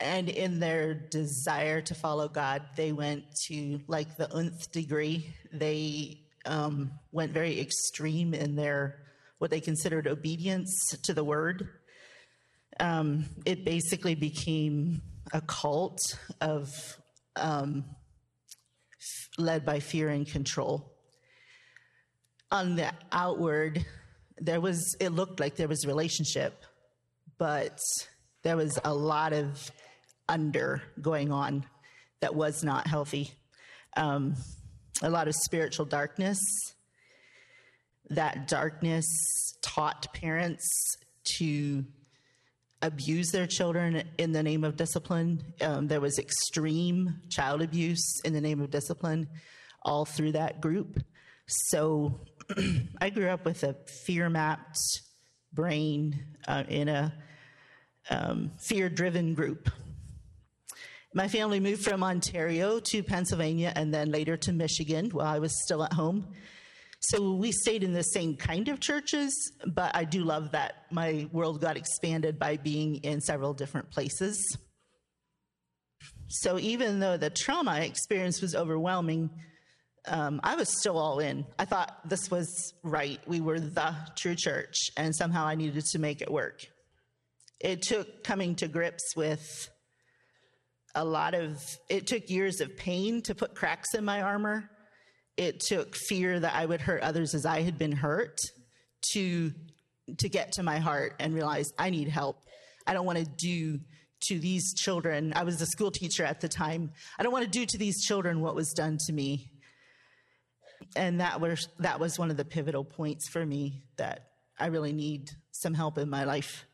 And 0.00 0.30
in 0.30 0.58
their 0.58 0.94
desire 0.94 1.82
to 1.82 1.94
follow 1.94 2.28
God, 2.28 2.62
they 2.76 2.92
went 2.92 3.24
to 3.48 3.82
like 3.88 4.16
the 4.16 4.34
nth 4.34 4.72
degree. 4.72 5.34
They 5.52 6.22
um, 6.46 6.90
went 7.12 7.32
very 7.32 7.60
extreme 7.60 8.32
in 8.32 8.56
their 8.56 9.00
what 9.36 9.50
they 9.50 9.60
considered 9.60 10.06
obedience 10.06 10.96
to 11.02 11.12
the 11.12 11.24
word. 11.24 11.68
Um, 12.80 13.26
it 13.44 13.66
basically 13.66 14.14
became 14.14 15.02
a 15.30 15.42
cult 15.42 16.00
of 16.40 16.70
um, 17.36 17.84
led 19.38 19.64
by 19.64 19.80
fear 19.80 20.08
and 20.08 20.26
control. 20.26 20.92
On 22.50 22.76
the 22.76 22.92
outward, 23.10 23.84
there 24.38 24.60
was 24.60 24.96
it 25.00 25.10
looked 25.10 25.40
like 25.40 25.56
there 25.56 25.68
was 25.68 25.84
a 25.84 25.88
relationship, 25.88 26.64
but 27.38 27.78
there 28.42 28.56
was 28.56 28.78
a 28.84 28.94
lot 28.94 29.32
of 29.32 29.70
under 30.28 30.82
going 31.00 31.32
on 31.32 31.64
that 32.20 32.34
was 32.34 32.62
not 32.62 32.86
healthy. 32.86 33.32
Um, 33.96 34.34
a 35.02 35.10
lot 35.10 35.28
of 35.28 35.34
spiritual 35.34 35.86
darkness. 35.86 36.38
That 38.10 38.48
darkness 38.48 39.06
taught 39.62 40.12
parents 40.14 40.66
to 41.38 41.84
abuse 42.84 43.30
their 43.30 43.46
children 43.46 44.02
in 44.18 44.32
the 44.32 44.42
name 44.42 44.62
of 44.62 44.76
discipline. 44.76 45.42
Um, 45.62 45.88
there 45.88 46.02
was 46.02 46.18
extreme 46.18 47.20
child 47.30 47.62
abuse 47.62 48.20
in 48.24 48.34
the 48.34 48.40
name 48.42 48.60
of 48.60 48.70
discipline 48.70 49.26
all 49.82 50.04
through 50.04 50.32
that 50.32 50.60
group. 50.60 51.02
So 51.46 52.20
I 53.00 53.08
grew 53.08 53.28
up 53.28 53.46
with 53.46 53.62
a 53.62 53.74
fear 54.04 54.28
mapped 54.28 54.78
brain 55.52 56.24
uh, 56.46 56.64
in 56.68 56.88
a 56.88 57.14
um, 58.10 58.52
fear 58.60 58.90
driven 58.90 59.32
group. 59.34 59.70
My 61.14 61.28
family 61.28 61.60
moved 61.60 61.82
from 61.82 62.02
Ontario 62.02 62.80
to 62.80 63.02
Pennsylvania 63.02 63.72
and 63.74 63.94
then 63.94 64.10
later 64.10 64.36
to 64.38 64.52
Michigan 64.52 65.08
while 65.10 65.26
I 65.26 65.38
was 65.38 65.62
still 65.62 65.82
at 65.84 65.92
home. 65.94 66.26
So 67.08 67.32
we 67.32 67.52
stayed 67.52 67.82
in 67.82 67.92
the 67.92 68.02
same 68.02 68.36
kind 68.36 68.68
of 68.68 68.80
churches, 68.80 69.52
but 69.66 69.94
I 69.94 70.04
do 70.04 70.24
love 70.24 70.52
that 70.52 70.86
my 70.90 71.28
world 71.32 71.60
got 71.60 71.76
expanded 71.76 72.38
by 72.38 72.56
being 72.56 72.96
in 72.96 73.20
several 73.20 73.52
different 73.52 73.90
places. 73.90 74.56
So 76.28 76.58
even 76.58 77.00
though 77.00 77.18
the 77.18 77.28
trauma 77.28 77.72
I 77.72 77.80
experienced 77.80 78.40
was 78.40 78.54
overwhelming, 78.54 79.30
um, 80.06 80.40
I 80.42 80.54
was 80.56 80.68
still 80.78 80.98
all 80.98 81.18
in. 81.18 81.44
I 81.58 81.66
thought 81.66 82.08
this 82.08 82.30
was 82.30 82.72
right. 82.82 83.20
We 83.26 83.40
were 83.40 83.60
the 83.60 83.94
true 84.16 84.34
church, 84.34 84.74
and 84.96 85.14
somehow 85.14 85.46
I 85.46 85.56
needed 85.56 85.84
to 85.84 85.98
make 85.98 86.22
it 86.22 86.30
work. 86.30 86.60
It 87.60 87.82
took 87.82 88.24
coming 88.24 88.54
to 88.56 88.68
grips 88.68 89.14
with 89.14 89.68
a 90.94 91.04
lot 91.04 91.34
of, 91.34 91.58
it 91.90 92.06
took 92.06 92.30
years 92.30 92.60
of 92.60 92.76
pain 92.76 93.20
to 93.22 93.34
put 93.34 93.54
cracks 93.54 93.94
in 93.94 94.04
my 94.04 94.22
armor 94.22 94.70
it 95.36 95.60
took 95.60 95.96
fear 95.96 96.38
that 96.38 96.54
I 96.54 96.64
would 96.64 96.80
hurt 96.80 97.02
others 97.02 97.34
as 97.34 97.44
I 97.44 97.62
had 97.62 97.78
been 97.78 97.92
hurt 97.92 98.40
to 99.12 99.52
to 100.18 100.28
get 100.28 100.52
to 100.52 100.62
my 100.62 100.78
heart 100.78 101.14
and 101.18 101.34
realize 101.34 101.72
I 101.78 101.90
need 101.90 102.08
help. 102.08 102.36
I 102.86 102.92
don't 102.92 103.06
want 103.06 103.18
to 103.18 103.24
do 103.24 103.80
to 104.28 104.38
these 104.38 104.74
children. 104.74 105.32
I 105.34 105.44
was 105.44 105.60
a 105.60 105.66
school 105.66 105.90
teacher 105.90 106.24
at 106.24 106.40
the 106.40 106.48
time. 106.48 106.92
I 107.18 107.22
don't 107.22 107.32
want 107.32 107.44
to 107.44 107.50
do 107.50 107.64
to 107.64 107.78
these 107.78 108.04
children 108.04 108.40
what 108.40 108.54
was 108.54 108.72
done 108.72 108.98
to 109.06 109.12
me. 109.12 109.50
And 110.96 111.20
that 111.20 111.40
was 111.40 111.68
that 111.78 112.00
was 112.00 112.18
one 112.18 112.30
of 112.30 112.36
the 112.36 112.44
pivotal 112.44 112.84
points 112.84 113.28
for 113.28 113.44
me 113.44 113.84
that 113.96 114.28
I 114.58 114.66
really 114.66 114.92
need 114.92 115.30
some 115.50 115.74
help 115.74 115.98
in 115.98 116.10
my 116.10 116.24
life. 116.24 116.66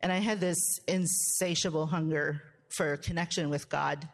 And 0.00 0.12
I 0.12 0.18
had 0.18 0.40
this 0.40 0.58
insatiable 0.86 1.86
hunger 1.86 2.42
for 2.68 2.96
connection 2.96 3.50
with 3.50 3.68
God. 3.68 4.08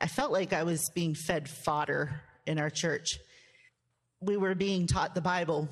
I 0.00 0.06
felt 0.06 0.32
like 0.32 0.52
I 0.52 0.62
was 0.62 0.90
being 0.94 1.14
fed 1.14 1.48
fodder 1.48 2.20
in 2.46 2.58
our 2.58 2.70
church. 2.70 3.18
We 4.20 4.36
were 4.36 4.54
being 4.54 4.86
taught 4.86 5.14
the 5.14 5.20
Bible, 5.20 5.68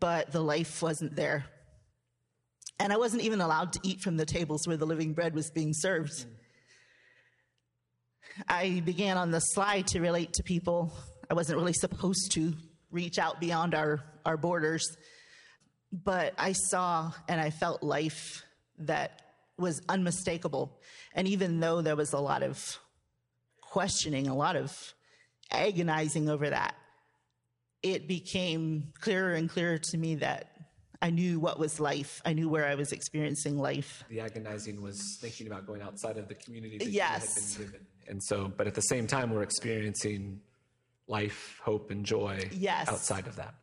but 0.00 0.32
the 0.32 0.40
life 0.40 0.82
wasn't 0.82 1.16
there. 1.16 1.46
And 2.78 2.92
I 2.92 2.96
wasn't 2.96 3.22
even 3.22 3.40
allowed 3.40 3.72
to 3.72 3.80
eat 3.82 4.00
from 4.00 4.16
the 4.16 4.26
tables 4.26 4.66
where 4.66 4.76
the 4.76 4.86
living 4.86 5.14
bread 5.14 5.34
was 5.34 5.50
being 5.50 5.72
served. 5.72 6.26
I 8.48 8.82
began 8.84 9.16
on 9.16 9.30
the 9.30 9.40
slide 9.40 9.86
to 9.88 10.00
relate 10.00 10.34
to 10.34 10.42
people. 10.42 10.92
I 11.30 11.34
wasn't 11.34 11.58
really 11.58 11.72
supposed 11.72 12.32
to 12.32 12.52
reach 12.90 13.18
out 13.18 13.40
beyond 13.40 13.74
our, 13.74 14.00
our 14.26 14.36
borders, 14.36 14.96
but 15.90 16.34
I 16.36 16.52
saw 16.52 17.12
and 17.28 17.40
I 17.40 17.50
felt 17.50 17.82
life 17.82 18.44
that 18.78 19.22
was 19.58 19.80
unmistakable. 19.88 20.78
And 21.14 21.26
even 21.28 21.60
though 21.60 21.80
there 21.80 21.96
was 21.96 22.12
a 22.12 22.18
lot 22.18 22.42
of 22.42 22.78
questioning, 23.62 24.28
a 24.28 24.34
lot 24.34 24.56
of 24.56 24.94
agonizing 25.50 26.28
over 26.28 26.50
that, 26.50 26.74
it 27.82 28.08
became 28.08 28.92
clearer 29.00 29.34
and 29.34 29.48
clearer 29.48 29.78
to 29.78 29.98
me 29.98 30.16
that 30.16 30.50
I 31.00 31.10
knew 31.10 31.38
what 31.38 31.58
was 31.58 31.78
life. 31.78 32.20
I 32.24 32.32
knew 32.32 32.48
where 32.48 32.66
I 32.66 32.74
was 32.74 32.92
experiencing 32.92 33.58
life. 33.58 34.04
The 34.08 34.20
agonizing 34.20 34.80
was 34.82 35.18
thinking 35.20 35.46
about 35.46 35.66
going 35.66 35.82
outside 35.82 36.16
of 36.16 36.28
the 36.28 36.34
community 36.34 36.78
that 36.78 36.88
yes. 36.88 37.22
you 37.58 37.64
had 37.64 37.72
been 37.72 37.80
given. 37.80 37.86
And 38.08 38.22
so, 38.22 38.52
but 38.56 38.66
at 38.66 38.74
the 38.74 38.82
same 38.82 39.06
time, 39.06 39.30
we're 39.30 39.42
experiencing 39.42 40.40
life, 41.06 41.60
hope, 41.62 41.90
and 41.90 42.04
joy 42.04 42.48
yes. 42.52 42.88
outside 42.88 43.26
of 43.26 43.36
that. 43.36 43.54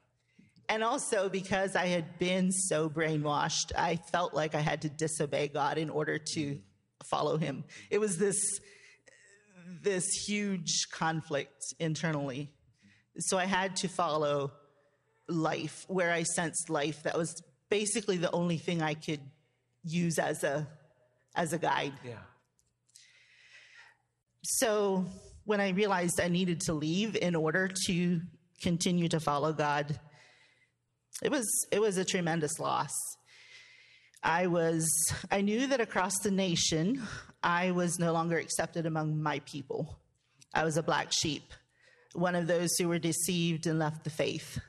And 0.70 0.84
also 0.84 1.30
because 1.30 1.76
I 1.76 1.88
had 1.88 2.18
been 2.20 2.52
so 2.52 2.90
brainwashed, 2.90 3.74
I 3.78 3.98
felt 4.12 4.34
like 4.34 4.56
I 4.56 4.62
had 4.62 4.82
to 4.84 4.90
disobey 4.90 5.50
God 5.50 5.78
in 5.78 5.90
order 5.90 6.18
to 6.18 6.40
mm-hmm. 6.40 6.60
follow 7.10 7.38
Him. 7.38 7.64
It 7.90 8.00
was 8.00 8.18
this 8.18 8.60
this 9.82 10.06
huge 10.28 10.90
conflict 10.92 11.74
internally. 11.80 12.52
So 13.20 13.38
I 13.38 13.46
had 13.46 13.76
to 13.78 13.88
follow 13.88 14.52
life 15.28 15.86
where 15.88 16.12
I 16.12 16.24
sensed 16.24 16.70
life. 16.70 17.04
That 17.04 17.18
was 17.18 17.42
basically 17.70 18.18
the 18.18 18.32
only 18.32 18.58
thing 18.58 18.82
I 18.82 18.94
could 18.94 19.22
use 19.84 20.20
as 20.20 20.44
a 20.44 20.68
as 21.36 21.54
a 21.54 21.58
guide. 21.58 21.94
Yeah. 22.04 22.20
So 24.44 25.06
when 25.46 25.60
I 25.60 25.70
realized 25.70 26.20
I 26.22 26.28
needed 26.28 26.62
to 26.62 26.74
leave 26.74 27.16
in 27.16 27.36
order 27.36 27.70
to 27.88 28.22
continue 28.62 29.10
to 29.10 29.20
follow 29.20 29.54
God, 29.54 30.00
it 31.22 31.32
was 31.32 31.46
it 31.72 31.82
was 31.82 31.98
a 31.98 32.06
tremendous 32.06 32.60
loss. 32.60 32.92
I 34.24 34.48
was 34.48 34.88
I 35.32 35.42
knew 35.42 35.68
that 35.68 35.82
across 35.82 36.18
the 36.20 36.32
nation 36.32 37.02
I 37.44 37.72
was 37.72 38.00
no 38.00 38.14
longer 38.14 38.38
accepted 38.38 38.86
among 38.86 39.22
my 39.22 39.40
people. 39.40 40.00
I 40.54 40.64
was 40.64 40.78
a 40.78 40.84
black 40.84 41.12
sheep, 41.12 41.52
one 42.14 42.36
of 42.36 42.48
those 42.48 42.70
who 42.78 42.88
were 42.88 43.00
deceived 43.00 43.68
and 43.68 43.80
left 43.80 44.04
the 44.04 44.10
faith, 44.10 44.60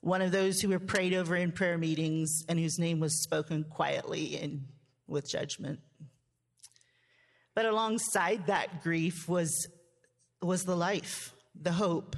one 0.00 0.22
of 0.22 0.32
those 0.32 0.60
who 0.60 0.68
were 0.68 0.78
prayed 0.78 1.14
over 1.14 1.34
in 1.34 1.50
prayer 1.50 1.78
meetings 1.78 2.44
and 2.48 2.58
whose 2.58 2.78
name 2.78 3.00
was 3.00 3.22
spoken 3.22 3.64
quietly 3.64 4.38
and 4.40 4.66
with 5.08 5.28
judgment. 5.28 5.80
But 7.54 7.66
alongside 7.66 8.46
that 8.46 8.82
grief 8.82 9.28
was, 9.28 9.68
was 10.40 10.64
the 10.64 10.76
life, 10.76 11.34
the 11.60 11.72
hope. 11.72 12.16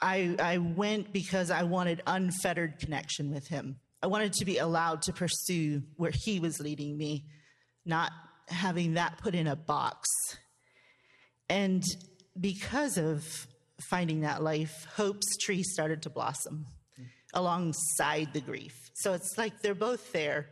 I, 0.00 0.36
I 0.38 0.58
went 0.58 1.12
because 1.12 1.50
I 1.50 1.62
wanted 1.62 2.02
unfettered 2.06 2.78
connection 2.78 3.32
with 3.32 3.48
him. 3.48 3.80
I 4.02 4.06
wanted 4.06 4.32
to 4.34 4.44
be 4.44 4.58
allowed 4.58 5.02
to 5.02 5.12
pursue 5.12 5.82
where 5.96 6.12
he 6.14 6.38
was 6.40 6.60
leading 6.60 6.96
me, 6.96 7.24
not 7.84 8.12
having 8.48 8.94
that 8.94 9.18
put 9.18 9.34
in 9.34 9.46
a 9.46 9.56
box. 9.56 10.08
And 11.48 11.82
because 12.38 12.98
of 12.98 13.24
finding 13.88 14.20
that 14.22 14.42
life, 14.42 14.86
hope's 14.96 15.36
tree 15.36 15.62
started 15.62 16.02
to 16.02 16.10
blossom 16.10 16.66
alongside 17.34 18.32
the 18.32 18.40
grief. 18.40 18.90
So 18.94 19.12
it's 19.12 19.36
like 19.36 19.60
they're 19.60 19.74
both 19.74 20.12
there, 20.12 20.46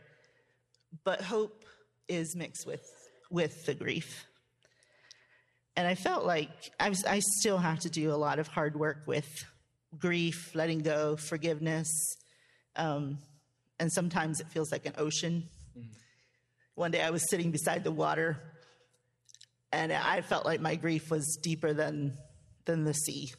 but 1.03 1.21
hope 1.21 1.65
is 2.07 2.35
mixed 2.35 2.65
with 2.65 2.83
with 3.29 3.65
the 3.65 3.73
grief. 3.73 4.25
And 5.75 5.85
I 5.85 5.95
felt 5.95 6.25
like 6.25 6.49
I, 6.79 6.89
was, 6.89 7.03
I 7.05 7.19
still 7.19 7.59
have 7.59 7.79
to 7.81 7.89
do 7.89 8.11
a 8.11 8.15
lot 8.15 8.39
of 8.39 8.47
hard 8.47 8.75
work 8.75 9.03
with 9.05 9.27
grief, 9.99 10.55
letting 10.55 10.79
go, 10.79 11.17
forgiveness, 11.17 11.87
um, 12.75 13.19
and 13.79 13.91
sometimes 13.91 14.39
it 14.39 14.47
feels 14.47 14.71
like 14.71 14.85
an 14.85 14.93
ocean. 14.97 15.47
Mm-hmm. 15.77 15.87
One 16.77 16.91
day 16.91 17.01
I 17.01 17.09
was 17.09 17.27
sitting 17.27 17.49
beside 17.49 17.83
the 17.83 17.91
water 17.91 18.37
and 19.71 19.91
I 19.91 20.21
felt 20.21 20.45
like 20.45 20.61
my 20.61 20.75
grief 20.75 21.09
was 21.09 21.39
deeper 21.41 21.73
than, 21.73 22.15
than 22.65 22.83
the 22.83 22.93
sea. 22.93 23.33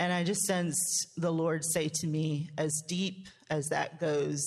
And 0.00 0.12
I 0.12 0.24
just 0.24 0.40
sensed 0.40 1.12
the 1.16 1.30
Lord 1.30 1.64
say 1.64 1.88
to 2.00 2.08
me, 2.08 2.50
as 2.58 2.82
deep 2.88 3.28
as 3.48 3.68
that 3.68 4.00
goes, 4.00 4.44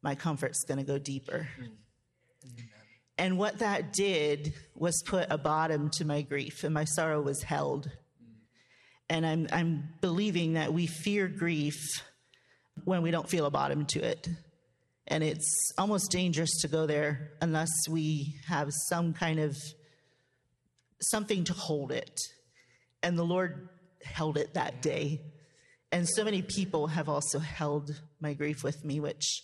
my 0.00 0.14
comfort's 0.14 0.64
going 0.64 0.78
to 0.78 0.84
go 0.84 0.96
deeper. 0.96 1.46
Mm. 1.60 1.72
And 3.18 3.36
what 3.38 3.58
that 3.58 3.92
did 3.92 4.54
was 4.74 5.02
put 5.04 5.26
a 5.28 5.36
bottom 5.36 5.90
to 5.98 6.06
my 6.06 6.22
grief, 6.22 6.64
and 6.64 6.72
my 6.72 6.84
sorrow 6.84 7.20
was 7.20 7.42
held. 7.42 7.86
Mm. 7.86 8.34
And 9.10 9.26
I'm, 9.26 9.48
I'm 9.52 9.90
believing 10.00 10.54
that 10.54 10.72
we 10.72 10.86
fear 10.86 11.28
grief 11.28 12.02
when 12.84 13.02
we 13.02 13.10
don't 13.10 13.28
feel 13.28 13.44
a 13.44 13.50
bottom 13.50 13.84
to 13.88 14.00
it. 14.00 14.26
And 15.06 15.22
it's 15.22 15.72
almost 15.76 16.10
dangerous 16.10 16.50
to 16.62 16.68
go 16.68 16.86
there 16.86 17.32
unless 17.40 17.70
we 17.88 18.36
have 18.46 18.70
some 18.88 19.12
kind 19.12 19.38
of 19.38 19.56
something 21.00 21.44
to 21.44 21.52
hold 21.52 21.92
it. 21.92 22.18
And 23.02 23.18
the 23.18 23.24
Lord 23.24 23.68
held 24.02 24.38
it 24.38 24.54
that 24.54 24.80
day. 24.80 25.20
And 25.92 26.08
so 26.08 26.24
many 26.24 26.42
people 26.42 26.88
have 26.88 27.08
also 27.08 27.38
held 27.38 28.00
my 28.20 28.34
grief 28.34 28.64
with 28.64 28.84
me, 28.84 28.98
which, 28.98 29.42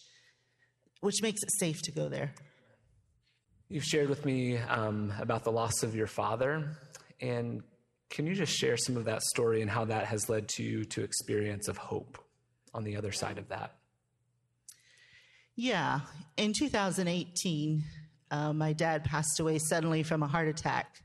which 1.01 1.23
makes 1.23 1.43
it 1.43 1.51
safe 1.59 1.81
to 1.83 1.93
go 1.93 2.09
there. 2.09 2.33
You've 3.69 3.85
shared 3.85 4.09
with 4.09 4.25
me 4.25 4.57
um, 4.57 5.13
about 5.21 5.45
the 5.45 5.53
loss 5.53 5.83
of 5.83 5.95
your 5.95 6.09
father. 6.09 6.77
And 7.21 7.63
can 8.09 8.27
you 8.27 8.35
just 8.35 8.53
share 8.53 8.77
some 8.77 8.97
of 8.97 9.05
that 9.05 9.23
story 9.23 9.63
and 9.63 9.71
how 9.71 9.85
that 9.85 10.07
has 10.07 10.29
led 10.29 10.49
to 10.49 10.65
you 10.65 10.85
to 10.87 11.03
experience 11.03 11.69
of 11.69 11.77
hope 11.77 12.19
on 12.75 12.83
the 12.83 12.97
other 12.97 13.13
side 13.13 13.39
of 13.39 13.49
that? 13.51 13.75
Yeah. 15.63 16.01
In 16.39 16.55
2018, 16.55 17.85
uh, 18.31 18.53
my 18.55 18.73
dad 18.73 19.05
passed 19.05 19.39
away 19.41 19.59
suddenly 19.59 20.03
from 20.03 20.23
a 20.23 20.27
heart 20.27 20.49
attack. 20.49 21.03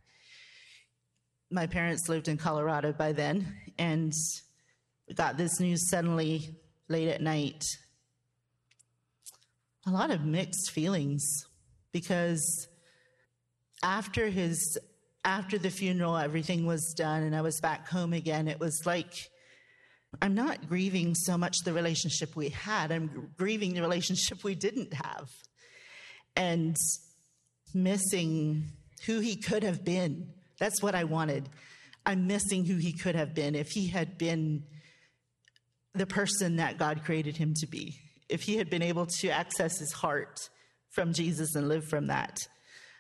My 1.52 1.68
parents 1.68 2.08
lived 2.08 2.30
in 2.30 2.38
Colorado 2.38 2.94
by 2.94 3.12
then, 3.12 3.54
and 3.78 4.14
got 5.14 5.36
this 5.36 5.60
news 5.60 5.90
suddenly 5.90 6.56
late 6.88 7.10
at 7.10 7.22
night. 7.22 7.66
A 9.88 9.92
lot 9.92 10.10
of 10.10 10.24
mixed 10.24 10.72
feelings 10.72 11.48
because 11.92 12.70
after 13.84 14.30
his 14.30 14.78
after 15.26 15.58
the 15.58 15.70
funeral 15.70 16.16
everything 16.16 16.66
was 16.66 16.94
done 16.98 17.24
and 17.24 17.36
I 17.36 17.42
was 17.42 17.60
back 17.60 17.90
home 17.90 18.14
again 18.14 18.48
it 18.48 18.60
was 18.60 18.86
like 18.86 19.30
I'm 20.22 20.36
not 20.36 20.68
grieving 20.68 21.16
so 21.16 21.38
much 21.38 21.58
the 21.64 21.74
relationship 21.74 22.36
we 22.36 22.50
had 22.50 22.92
I'm 22.92 23.32
grieving 23.38 23.74
the 23.74 23.82
relationship 23.82 24.44
we 24.44 24.56
didn't 24.56 24.94
have 24.94 25.30
and 26.36 26.76
missing 27.74 28.72
who 29.06 29.20
he 29.20 29.36
could 29.36 29.64
have 29.64 29.84
been 29.84 30.30
that's 30.60 30.82
what 30.82 30.96
I 30.96 31.04
wanted 31.04 31.50
I'm 32.06 32.28
missing 32.28 32.66
who 32.66 32.78
he 32.78 32.94
could 32.94 33.16
have 33.16 33.34
been 33.34 33.56
if 33.56 33.70
he 33.70 33.88
had 33.88 34.18
been 34.18 34.64
the 35.96 36.06
person 36.06 36.58
that 36.58 36.78
God 36.78 37.04
created 37.04 37.38
him 37.38 37.54
to 37.56 37.68
be. 37.68 37.96
If 38.30 38.42
he 38.42 38.58
had 38.58 38.70
been 38.70 38.82
able 38.82 39.08
to 39.22 39.30
access 39.30 39.80
his 39.80 39.94
heart 39.94 40.50
from 40.92 41.14
Jesus 41.14 41.56
and 41.56 41.68
live 41.68 41.86
from 41.86 42.08
that. 42.08 42.38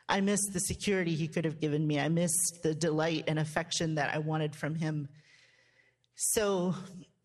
I 0.08 0.22
missed 0.22 0.52
the 0.54 0.60
security 0.60 1.16
he 1.16 1.28
could 1.28 1.46
have 1.46 1.60
given 1.60 1.86
me. 1.86 2.00
I 2.00 2.10
missed 2.10 2.60
the 2.64 2.76
delight 2.76 3.26
and 3.28 3.40
affection 3.40 3.96
that 3.96 4.14
I 4.14 4.20
wanted 4.20 4.56
from 4.56 4.76
him. 4.76 5.08
So, 6.16 6.76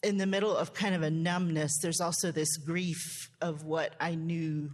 in 0.03 0.17
the 0.17 0.27
middle 0.27 0.57
of 0.57 0.75
kind 0.75 0.95
of 0.95 1.03
a 1.03 1.11
numbness, 1.11 1.79
there's 1.81 2.01
also 2.01 2.33
this 2.33 2.57
grief 2.57 3.31
of 3.41 3.65
what 3.65 3.95
I 4.01 4.15
knew 4.15 4.71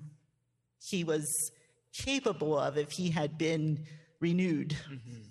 he 0.78 1.04
was 1.04 1.26
capable 2.04 2.58
of 2.58 2.78
if 2.78 2.92
he 2.92 3.10
had 3.10 3.36
been 3.36 3.84
renewed. 4.20 4.70
Mm-hmm. 4.70 5.22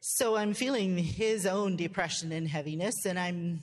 So, 0.00 0.36
I'm 0.36 0.52
feeling 0.52 0.98
his 0.98 1.46
own 1.46 1.76
depression 1.76 2.32
and 2.32 2.46
heaviness, 2.46 3.06
and 3.06 3.18
I'm 3.18 3.62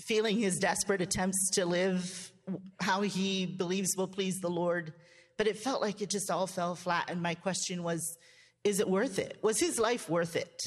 feeling 0.00 0.38
his 0.38 0.58
desperate 0.58 1.00
attempts 1.00 1.50
to 1.54 1.64
live 1.64 2.32
how 2.80 3.02
he 3.02 3.46
believes 3.46 3.96
will 3.96 4.08
please 4.08 4.38
the 4.40 4.50
Lord. 4.50 4.92
But 5.36 5.46
it 5.46 5.58
felt 5.58 5.80
like 5.80 6.02
it 6.02 6.10
just 6.10 6.30
all 6.30 6.46
fell 6.46 6.74
flat. 6.74 7.08
And 7.08 7.22
my 7.22 7.34
question 7.34 7.82
was, 7.82 8.16
is 8.64 8.80
it 8.80 8.88
worth 8.88 9.18
it? 9.18 9.38
Was 9.42 9.60
his 9.60 9.78
life 9.78 10.08
worth 10.08 10.34
it? 10.34 10.60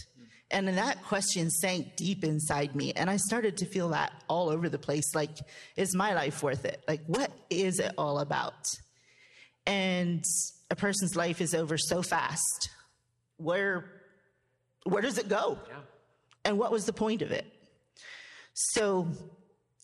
And 0.52 0.68
that 0.68 1.04
question 1.04 1.50
sank 1.50 1.96
deep 1.96 2.24
inside 2.24 2.76
me. 2.76 2.92
And 2.94 3.10
I 3.10 3.16
started 3.18 3.58
to 3.58 3.66
feel 3.66 3.90
that 3.90 4.12
all 4.28 4.50
over 4.50 4.68
the 4.68 4.78
place. 4.78 5.16
Like, 5.16 5.38
is 5.78 5.96
my 5.96 6.14
life 6.14 6.44
worth 6.44 6.66
it? 6.66 6.84
Like, 6.88 7.02
what 7.08 7.32
is 7.50 7.80
it 7.80 7.94
all 7.98 8.20
about? 8.20 8.66
And 9.66 10.24
a 10.70 10.76
person's 10.76 11.16
life 11.16 11.40
is 11.40 11.56
over 11.56 11.78
so 11.78 12.02
fast. 12.02 12.70
Where, 13.38 13.86
where 14.84 15.02
does 15.02 15.18
it 15.18 15.30
go? 15.30 15.58
Yeah. 15.68 15.76
And 16.44 16.58
what 16.58 16.72
was 16.72 16.86
the 16.86 16.94
point 16.94 17.22
of 17.22 17.32
it? 17.32 17.46
So 18.54 19.08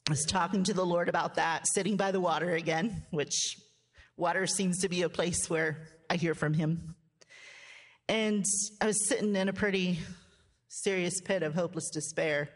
I 0.07 0.11
was 0.11 0.25
talking 0.25 0.63
to 0.65 0.73
the 0.73 0.85
Lord 0.85 1.07
about 1.07 1.35
that, 1.35 1.65
sitting 1.73 1.95
by 1.95 2.11
the 2.11 2.19
water 2.19 2.51
again, 2.55 3.05
which 3.11 3.55
water 4.17 4.45
seems 4.47 4.79
to 4.79 4.89
be 4.89 5.03
a 5.03 5.09
place 5.09 5.49
where 5.49 5.87
I 6.09 6.15
hear 6.17 6.35
from 6.35 6.53
Him. 6.53 6.95
And 8.09 8.45
I 8.81 8.87
was 8.87 9.07
sitting 9.07 9.35
in 9.35 9.49
a 9.49 9.53
pretty 9.53 9.99
serious 10.69 11.21
pit 11.21 11.43
of 11.43 11.55
hopeless 11.55 11.89
despair. 11.89 12.49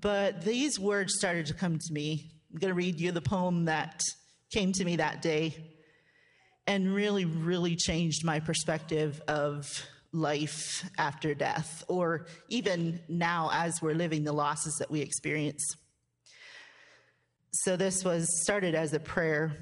But 0.00 0.42
these 0.42 0.78
words 0.78 1.14
started 1.16 1.46
to 1.46 1.54
come 1.54 1.78
to 1.78 1.92
me. 1.92 2.30
I'm 2.52 2.58
going 2.58 2.70
to 2.70 2.74
read 2.74 3.00
you 3.00 3.12
the 3.12 3.20
poem 3.20 3.66
that 3.66 4.00
came 4.50 4.72
to 4.72 4.84
me 4.84 4.96
that 4.96 5.22
day 5.22 5.54
and 6.66 6.94
really, 6.94 7.24
really 7.24 7.76
changed 7.76 8.24
my 8.24 8.40
perspective 8.40 9.20
of 9.26 9.66
life 10.12 10.88
after 10.96 11.34
death, 11.34 11.84
or 11.88 12.26
even 12.48 13.00
now 13.08 13.50
as 13.52 13.80
we're 13.82 13.94
living 13.94 14.24
the 14.24 14.32
losses 14.32 14.74
that 14.78 14.90
we 14.90 15.00
experience. 15.00 15.62
So 17.52 17.76
this 17.76 18.04
was 18.04 18.26
started 18.42 18.74
as 18.74 18.92
a 18.92 19.00
prayer. 19.00 19.56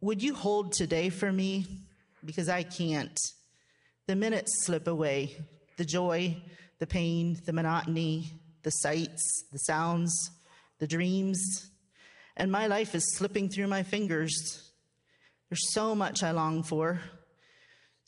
Would 0.00 0.22
you 0.22 0.34
hold 0.34 0.72
today 0.72 1.08
for 1.08 1.32
me? 1.32 1.66
Because 2.24 2.48
I 2.48 2.62
can't. 2.62 3.18
The 4.06 4.16
minutes 4.16 4.64
slip 4.64 4.86
away 4.86 5.36
the 5.80 5.84
joy, 5.86 6.36
the 6.78 6.86
pain, 6.86 7.40
the 7.46 7.54
monotony, 7.54 8.30
the 8.64 8.70
sights, 8.70 9.44
the 9.50 9.58
sounds, 9.58 10.12
the 10.78 10.86
dreams, 10.86 11.70
and 12.36 12.52
my 12.52 12.66
life 12.66 12.94
is 12.94 13.16
slipping 13.16 13.48
through 13.48 13.66
my 13.66 13.82
fingers. 13.82 14.70
There's 15.48 15.72
so 15.72 15.94
much 15.94 16.22
I 16.22 16.32
long 16.32 16.62
for 16.62 17.00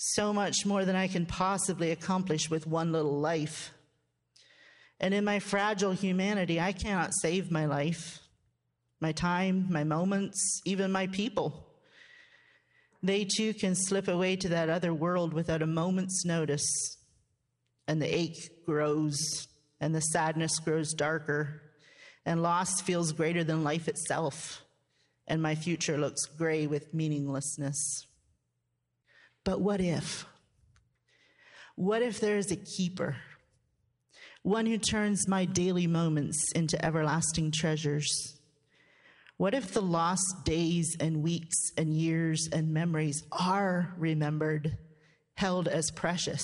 so 0.04 0.32
much 0.32 0.66
more 0.66 0.85
than 0.85 0.96
I 0.96 1.06
can 1.06 1.26
possibly 1.26 1.92
accomplish 1.92 2.50
with 2.50 2.66
one 2.66 2.90
little 2.90 3.20
life. 3.20 3.72
And 4.98 5.14
in 5.14 5.24
my 5.24 5.38
fragile 5.38 5.92
humanity, 5.92 6.61
I 6.61 6.72
cannot 6.72 7.14
save 7.14 7.52
my 7.52 7.66
life, 7.66 8.18
my 9.00 9.12
time, 9.12 9.68
my 9.70 9.85
moments, 9.85 10.61
even 10.64 10.90
my 10.90 11.06
people. 11.06 11.68
They 13.00 13.24
too 13.24 13.54
can 13.54 13.76
slip 13.76 14.08
away 14.08 14.35
to 14.37 14.48
that 14.48 14.68
other 14.68 14.92
world 14.92 15.32
without 15.32 15.62
a 15.62 15.66
moment's 15.66 16.24
notice, 16.24 16.96
and 17.92 18.00
the 18.00 18.18
ache 18.18 18.64
grows, 18.64 19.48
and 19.78 19.94
the 19.94 20.00
sadness 20.00 20.59
grows 20.61 20.94
darker, 20.94 21.61
and 22.24 22.42
loss 22.42 22.81
feels 22.81 23.12
greater 23.12 23.44
than 23.44 23.62
life 23.62 23.87
itself, 23.87 24.64
and 25.26 25.42
my 25.42 25.55
future 25.55 25.98
looks 25.98 26.24
gray 26.24 26.66
with 26.66 26.94
meaninglessness. 26.94 28.07
But 29.44 29.61
what 29.61 29.83
if? 29.83 30.24
What 31.76 32.00
if 32.00 32.18
there 32.18 32.38
is 32.38 32.50
a 32.50 32.57
keeper, 32.57 33.16
one 34.40 34.64
who 34.64 34.78
turns 34.78 35.28
my 35.28 35.44
daily 35.44 35.87
moments 35.87 36.50
into 36.55 36.83
everlasting 36.83 37.50
treasures? 37.50 38.38
What 39.37 39.52
if 39.52 39.74
the 39.74 39.83
lost 39.83 40.46
days 40.46 40.96
and 40.98 41.22
weeks 41.22 41.59
and 41.76 41.92
years 41.92 42.48
and 42.50 42.72
memories 42.72 43.22
are 43.31 43.92
remembered, 43.98 44.78
held 45.35 45.68
as 45.68 45.90
precious? 45.90 46.42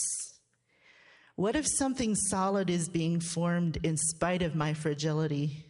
What 1.38 1.54
if 1.54 1.68
something 1.68 2.16
solid 2.16 2.68
is 2.68 2.88
being 2.88 3.20
formed 3.20 3.78
in 3.84 3.96
spite 3.96 4.42
of 4.42 4.56
my 4.56 4.74
fragility? 4.74 5.64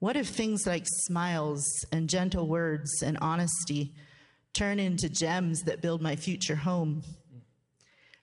What 0.00 0.16
if 0.16 0.28
things 0.28 0.66
like 0.66 0.84
smiles 0.84 1.64
and 1.92 2.10
gentle 2.10 2.46
words 2.46 3.02
and 3.02 3.16
honesty 3.22 3.94
turn 4.52 4.80
into 4.80 5.08
gems 5.08 5.62
that 5.62 5.80
build 5.80 6.02
my 6.02 6.14
future 6.14 6.56
home? 6.56 7.04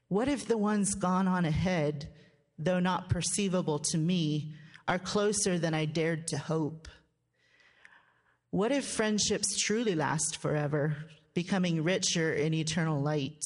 What 0.08 0.28
if 0.28 0.46
the 0.48 0.60
ones 0.60 0.94
gone 0.94 1.28
on 1.28 1.44
ahead, 1.44 2.08
though 2.60 2.80
not 2.80 3.10
perceivable 3.10 3.80
to 3.80 3.98
me, 3.98 4.54
are 4.88 5.00
closer 5.00 5.58
than 5.58 5.74
I 5.74 5.86
dared 5.86 6.28
to 6.28 6.38
hope? 6.38 6.88
What 8.52 8.72
if 8.72 8.86
friendships 8.86 9.58
truly 9.58 9.96
last 9.96 10.38
forever, 10.38 10.98
becoming 11.34 11.84
richer 11.84 12.32
in 12.32 12.54
eternal 12.54 13.02
light? 13.02 13.44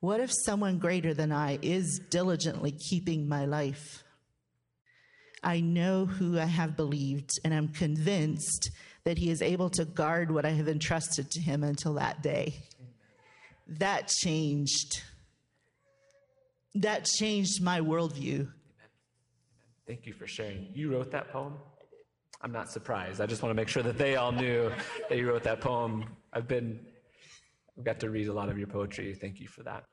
What 0.00 0.20
if 0.20 0.32
someone 0.32 0.78
greater 0.78 1.12
than 1.12 1.30
I 1.30 1.58
is 1.60 2.00
diligently 2.10 2.72
keeping 2.72 3.28
my 3.28 3.44
life? 3.44 4.02
I 5.42 5.60
know 5.60 6.06
who 6.06 6.38
I 6.38 6.46
have 6.46 6.76
believed, 6.76 7.30
and 7.44 7.52
I'm 7.52 7.68
convinced 7.68 8.70
that 9.04 9.18
he 9.18 9.30
is 9.30 9.42
able 9.42 9.70
to 9.70 9.84
guard 9.84 10.30
what 10.30 10.46
I 10.46 10.50
have 10.50 10.68
entrusted 10.68 11.30
to 11.30 11.40
him 11.40 11.62
until 11.62 11.94
that 11.94 12.22
day. 12.22 12.54
That 13.66 14.08
changed. 14.08 15.02
That 16.74 17.04
changed 17.04 17.62
my 17.62 17.80
worldview. 17.80 18.48
Thank 19.86 20.06
you 20.06 20.12
for 20.12 20.26
sharing. 20.26 20.68
You 20.74 20.92
wrote 20.92 21.10
that 21.10 21.30
poem? 21.30 21.54
I'm 22.42 22.52
not 22.52 22.70
surprised. 22.70 23.20
I 23.20 23.26
just 23.26 23.42
want 23.42 23.50
to 23.50 23.54
make 23.54 23.68
sure 23.68 23.82
that 23.82 23.98
they 23.98 24.16
all 24.16 24.32
knew 24.32 24.70
that 25.08 25.18
you 25.18 25.28
wrote 25.28 25.42
that 25.42 25.60
poem. 25.60 26.04
I've 26.32 26.48
been, 26.48 26.80
I've 27.76 27.84
got 27.84 28.00
to 28.00 28.08
read 28.08 28.28
a 28.28 28.32
lot 28.32 28.48
of 28.48 28.56
your 28.56 28.66
poetry. 28.66 29.14
Thank 29.14 29.40
you 29.40 29.48
for 29.48 29.62
that. 29.64 29.84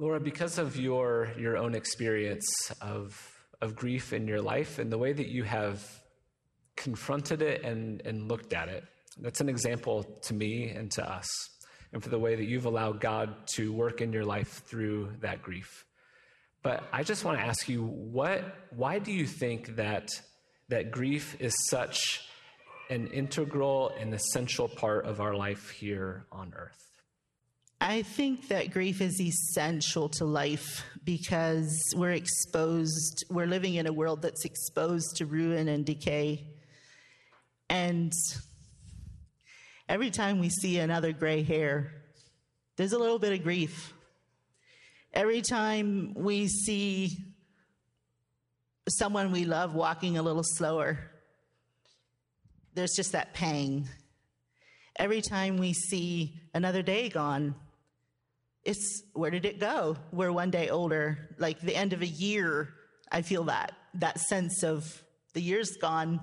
Laura, 0.00 0.20
because 0.20 0.58
of 0.58 0.76
your, 0.76 1.32
your 1.36 1.56
own 1.56 1.74
experience 1.74 2.46
of, 2.80 3.20
of 3.60 3.74
grief 3.74 4.12
in 4.12 4.28
your 4.28 4.40
life 4.40 4.78
and 4.78 4.92
the 4.92 4.98
way 4.98 5.12
that 5.12 5.26
you 5.26 5.42
have 5.42 5.84
confronted 6.76 7.42
it 7.42 7.64
and, 7.64 8.00
and 8.04 8.28
looked 8.28 8.52
at 8.52 8.68
it, 8.68 8.84
that's 9.20 9.40
an 9.40 9.48
example 9.48 10.04
to 10.22 10.34
me 10.34 10.68
and 10.70 10.88
to 10.92 11.04
us, 11.04 11.26
and 11.92 12.00
for 12.00 12.10
the 12.10 12.18
way 12.18 12.36
that 12.36 12.44
you've 12.44 12.66
allowed 12.66 13.00
God 13.00 13.48
to 13.56 13.72
work 13.72 14.00
in 14.00 14.12
your 14.12 14.24
life 14.24 14.62
through 14.66 15.14
that 15.20 15.42
grief. 15.42 15.84
But 16.62 16.84
I 16.92 17.02
just 17.02 17.24
want 17.24 17.38
to 17.38 17.44
ask 17.44 17.68
you, 17.68 17.82
what, 17.82 18.44
why 18.70 19.00
do 19.00 19.10
you 19.10 19.26
think 19.26 19.74
that, 19.74 20.10
that 20.68 20.92
grief 20.92 21.36
is 21.40 21.56
such 21.68 22.20
an 22.88 23.08
integral 23.08 23.92
and 23.98 24.14
essential 24.14 24.68
part 24.68 25.06
of 25.06 25.20
our 25.20 25.34
life 25.34 25.70
here 25.70 26.26
on 26.30 26.54
earth? 26.56 26.87
I 27.80 28.02
think 28.02 28.48
that 28.48 28.72
grief 28.72 29.00
is 29.00 29.20
essential 29.20 30.08
to 30.10 30.24
life 30.24 30.84
because 31.04 31.80
we're 31.94 32.12
exposed, 32.12 33.24
we're 33.30 33.46
living 33.46 33.76
in 33.76 33.86
a 33.86 33.92
world 33.92 34.20
that's 34.20 34.44
exposed 34.44 35.16
to 35.16 35.26
ruin 35.26 35.68
and 35.68 35.86
decay. 35.86 36.44
And 37.70 38.12
every 39.88 40.10
time 40.10 40.40
we 40.40 40.48
see 40.48 40.78
another 40.78 41.12
gray 41.12 41.44
hair, 41.44 41.92
there's 42.76 42.92
a 42.92 42.98
little 42.98 43.20
bit 43.20 43.32
of 43.32 43.44
grief. 43.44 43.92
Every 45.14 45.40
time 45.40 46.14
we 46.16 46.48
see 46.48 47.16
someone 48.88 49.30
we 49.30 49.44
love 49.44 49.76
walking 49.76 50.18
a 50.18 50.22
little 50.22 50.42
slower, 50.44 50.98
there's 52.74 52.94
just 52.96 53.12
that 53.12 53.34
pang. 53.34 53.88
Every 54.96 55.22
time 55.22 55.58
we 55.58 55.74
see 55.74 56.34
another 56.52 56.82
day 56.82 57.08
gone, 57.08 57.54
it's 58.64 59.02
where 59.12 59.30
did 59.30 59.44
it 59.44 59.60
go? 59.60 59.96
We're 60.12 60.32
one 60.32 60.50
day 60.50 60.68
older. 60.68 61.30
Like 61.38 61.60
the 61.60 61.76
end 61.76 61.92
of 61.92 62.02
a 62.02 62.06
year, 62.06 62.74
I 63.10 63.22
feel 63.22 63.44
that, 63.44 63.72
that 63.94 64.20
sense 64.20 64.62
of 64.62 65.02
the 65.34 65.40
year's 65.40 65.76
gone. 65.80 66.20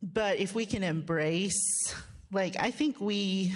But 0.00 0.38
if 0.38 0.54
we 0.54 0.64
can 0.64 0.82
embrace, 0.82 1.94
like, 2.30 2.56
I 2.58 2.70
think 2.70 3.00
we, 3.00 3.54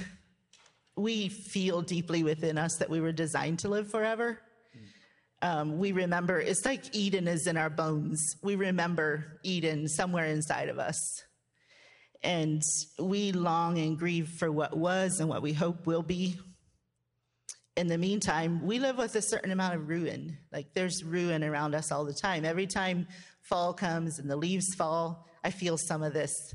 we 0.97 1.29
feel 1.29 1.83
deeply 1.83 2.25
within 2.25 2.59
us 2.59 2.77
that 2.79 2.91
we 2.91 3.01
were 3.01 3.13
designed 3.13 3.61
to 3.61 3.69
live 3.69 3.91
forever. 3.91 4.41
Um, 5.41 5.79
we 5.79 5.93
remember, 5.93 6.41
it's 6.41 6.65
like 6.65 6.95
Eden 6.95 7.27
is 7.27 7.47
in 7.47 7.57
our 7.57 7.71
bones. 7.71 8.37
We 8.43 8.55
remember 8.55 9.41
Eden 9.43 9.89
somewhere 9.89 10.27
inside 10.27 10.69
of 10.69 10.79
us. 10.79 10.97
And 12.23 12.63
we 13.01 13.33
long 13.33 13.79
and 13.79 13.99
grieve 13.99 14.29
for 14.39 14.51
what 14.53 14.77
was 14.77 15.19
and 15.19 15.29
what 15.29 15.43
we 15.43 15.53
hope 15.53 15.87
will 15.87 16.03
be 16.03 16.39
in 17.77 17.87
the 17.87 17.99
meantime, 17.99 18.65
we 18.65 18.79
live 18.79 18.99
with 18.99 19.15
a 19.17 19.23
certain 19.23 19.51
amount 19.51 19.75
of 19.75 19.89
ruin. 19.89 20.37
Like 20.53 20.75
there's 20.75 21.03
ruin 21.03 21.43
around 21.43 21.75
us 21.75 21.91
all 21.91 22.05
the 22.05 22.13
time. 22.13 22.45
Every 22.45 22.67
time 22.67 23.07
fall 23.41 23.73
comes 23.73 24.19
and 24.19 24.31
the 24.31 24.37
leaves 24.37 24.75
fall, 24.75 25.27
I 25.43 25.51
feel 25.51 25.79
some 25.79 26.03
of 26.03 26.13
this. 26.13 26.55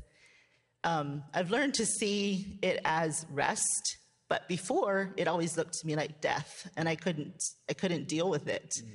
Um, 0.84 1.24
I've 1.34 1.50
learned 1.50 1.74
to 1.74 1.86
see 1.86 2.58
it 2.62 2.80
as 2.84 3.26
rest, 3.32 3.98
but 4.28 4.46
before 4.48 5.12
it 5.16 5.26
always 5.26 5.56
looked 5.56 5.74
to 5.74 5.86
me 5.86 5.96
like 5.96 6.20
death, 6.20 6.70
and 6.76 6.88
I 6.88 6.94
couldn't 6.94 7.42
I 7.68 7.72
couldn't 7.72 8.08
deal 8.08 8.30
with 8.30 8.46
it. 8.46 8.72
Mm. 8.80 8.88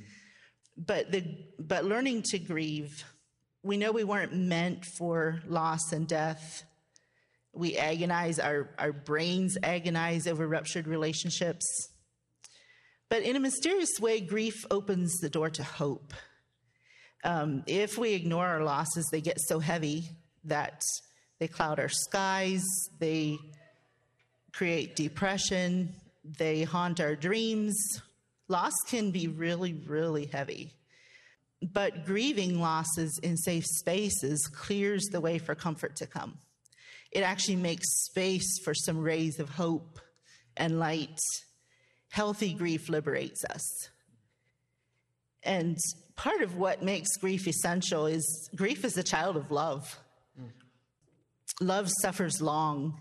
But 0.78 1.12
the 1.12 1.26
but 1.60 1.84
learning 1.84 2.24
to 2.28 2.40
grieve, 2.40 3.04
we 3.64 3.76
know 3.76 3.92
we 3.92 4.06
weren't 4.06 4.34
meant 4.34 4.86
for 4.86 5.42
loss 5.46 5.92
and 5.92 6.08
death. 6.08 6.64
We 7.56 7.78
agonize, 7.78 8.40
our, 8.40 8.72
our 8.80 8.92
brains 8.92 9.60
agonize 9.62 10.26
over 10.26 10.48
ruptured 10.48 10.88
relationships 10.88 11.90
but 13.14 13.22
in 13.22 13.36
a 13.36 13.40
mysterious 13.40 14.00
way, 14.00 14.20
grief 14.20 14.66
opens 14.72 15.20
the 15.20 15.30
door 15.30 15.48
to 15.48 15.62
hope. 15.62 16.16
Um, 17.24 17.62
if 17.68 17.96
we 17.96 18.14
ignore 18.14 18.48
our 18.48 18.64
losses, 18.64 19.08
they 19.12 19.22
get 19.22 19.40
so 19.40 19.60
heavy 19.60 20.10
that 20.46 20.82
they 21.38 21.48
cloud 21.48 21.80
our 21.80 21.90
skies, 21.90 22.64
they 22.98 23.38
create 24.52 24.96
depression, 24.96 25.94
they 26.24 26.64
haunt 26.64 27.00
our 27.00 27.16
dreams. 27.16 28.02
Loss 28.48 28.74
can 28.88 29.12
be 29.12 29.28
really, 29.28 29.74
really 29.74 30.26
heavy. 30.26 30.74
But 31.62 32.08
grieving 32.08 32.60
losses 32.60 33.20
in 33.22 33.38
safe 33.38 33.66
spaces 33.68 34.48
clears 34.48 35.04
the 35.12 35.22
way 35.22 35.38
for 35.38 35.54
comfort 35.54 35.98
to 35.98 36.08
come. 36.08 36.40
It 37.12 37.22
actually 37.22 37.58
makes 37.58 38.06
space 38.06 38.58
for 38.64 38.74
some 38.74 38.98
rays 38.98 39.40
of 39.40 39.50
hope 39.50 40.00
and 40.58 40.80
light 40.80 41.20
healthy 42.14 42.54
grief 42.54 42.90
liberates 42.90 43.44
us. 43.46 43.90
And 45.42 45.76
part 46.16 46.42
of 46.42 46.56
what 46.56 46.84
makes 46.84 47.18
grief 47.18 47.48
essential 47.48 48.06
is 48.06 48.52
grief 48.56 48.86
is 48.86 48.96
a 49.00 49.04
child 49.04 49.36
of 49.36 49.50
love. 49.50 50.00
Mm. 50.40 50.50
Love 51.60 51.90
suffers 52.02 52.40
long. 52.40 53.00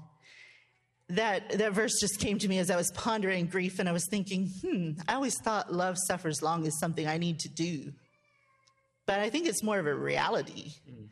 That, 1.10 1.58
that 1.58 1.74
verse 1.74 1.92
just 2.00 2.20
came 2.20 2.38
to 2.38 2.48
me 2.48 2.58
as 2.58 2.70
I 2.70 2.76
was 2.76 2.90
pondering 2.92 3.48
grief, 3.48 3.78
and 3.78 3.86
I 3.86 3.92
was 3.92 4.06
thinking, 4.08 4.48
hmm, 4.62 4.92
I 5.06 5.12
always 5.12 5.38
thought 5.44 5.70
love 5.70 5.98
suffers 6.06 6.40
long 6.40 6.64
is 6.64 6.80
something 6.80 7.06
I 7.06 7.18
need 7.18 7.38
to 7.40 7.50
do. 7.50 7.92
But 9.04 9.18
I 9.18 9.28
think 9.28 9.46
it's 9.46 9.62
more 9.62 9.78
of 9.78 9.86
a 9.86 9.94
reality 9.94 10.72
mm. 10.90 11.08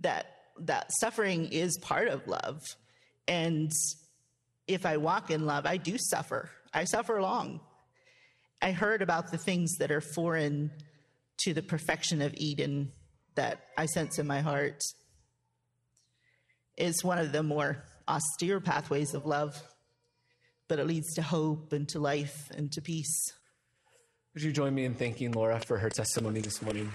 that, 0.00 0.26
that 0.60 0.90
suffering 1.00 1.46
is 1.46 1.78
part 1.78 2.08
of 2.08 2.28
love. 2.28 2.60
And 3.26 3.72
if 4.66 4.84
I 4.84 4.98
walk 4.98 5.30
in 5.30 5.46
love, 5.46 5.64
I 5.64 5.78
do 5.78 5.96
suffer. 5.96 6.50
I 6.72 6.84
suffer 6.84 7.20
long. 7.20 7.60
I 8.60 8.72
heard 8.72 9.02
about 9.02 9.30
the 9.30 9.38
things 9.38 9.76
that 9.78 9.90
are 9.90 10.00
foreign 10.00 10.70
to 11.38 11.54
the 11.54 11.62
perfection 11.62 12.20
of 12.22 12.34
Eden 12.36 12.92
that 13.36 13.60
I 13.76 13.86
sense 13.86 14.18
in 14.18 14.26
my 14.26 14.40
heart. 14.40 14.82
It's 16.76 17.04
one 17.04 17.18
of 17.18 17.32
the 17.32 17.42
more 17.42 17.84
austere 18.08 18.60
pathways 18.60 19.14
of 19.14 19.26
love, 19.26 19.60
but 20.68 20.78
it 20.78 20.86
leads 20.86 21.14
to 21.14 21.22
hope 21.22 21.72
and 21.72 21.88
to 21.90 22.00
life 22.00 22.50
and 22.56 22.70
to 22.72 22.80
peace. 22.80 23.32
Would 24.34 24.42
you 24.42 24.52
join 24.52 24.74
me 24.74 24.84
in 24.84 24.94
thanking 24.94 25.32
Laura 25.32 25.60
for 25.60 25.78
her 25.78 25.90
testimony 25.90 26.40
this 26.40 26.62
morning? 26.62 26.92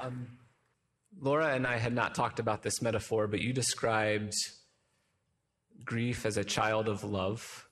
Um, 0.00 0.28
Laura 1.20 1.52
and 1.54 1.66
I 1.66 1.78
had 1.78 1.92
not 1.92 2.14
talked 2.14 2.38
about 2.38 2.62
this 2.62 2.80
metaphor, 2.80 3.26
but 3.26 3.40
you 3.40 3.52
described 3.52 4.34
grief 5.84 6.24
as 6.24 6.36
a 6.36 6.44
child 6.44 6.88
of 6.88 7.02
love. 7.02 7.68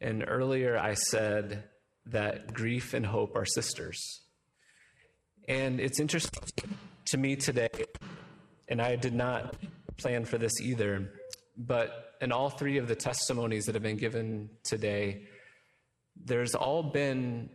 And 0.00 0.24
earlier 0.26 0.76
I 0.76 0.94
said 0.94 1.64
that 2.06 2.52
grief 2.52 2.94
and 2.94 3.06
hope 3.06 3.36
are 3.36 3.44
sisters. 3.44 4.22
And 5.46 5.80
it's 5.80 6.00
interesting 6.00 6.42
to 7.06 7.16
me 7.16 7.36
today, 7.36 7.70
and 8.68 8.82
I 8.82 8.96
did 8.96 9.14
not 9.14 9.56
plan 9.96 10.24
for 10.24 10.36
this 10.36 10.60
either, 10.60 11.10
but 11.56 12.16
in 12.20 12.32
all 12.32 12.50
three 12.50 12.78
of 12.78 12.88
the 12.88 12.94
testimonies 12.96 13.66
that 13.66 13.74
have 13.74 13.82
been 13.82 13.96
given 13.96 14.50
today, 14.64 15.26
there's 16.16 16.54
all 16.54 16.82
been 16.82 17.50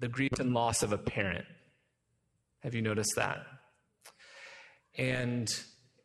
the 0.00 0.08
grief 0.08 0.38
and 0.38 0.52
loss 0.52 0.82
of 0.82 0.92
a 0.92 0.98
parent. 0.98 1.44
Have 2.60 2.74
you 2.74 2.82
noticed 2.82 3.14
that? 3.16 3.38
And 4.98 5.48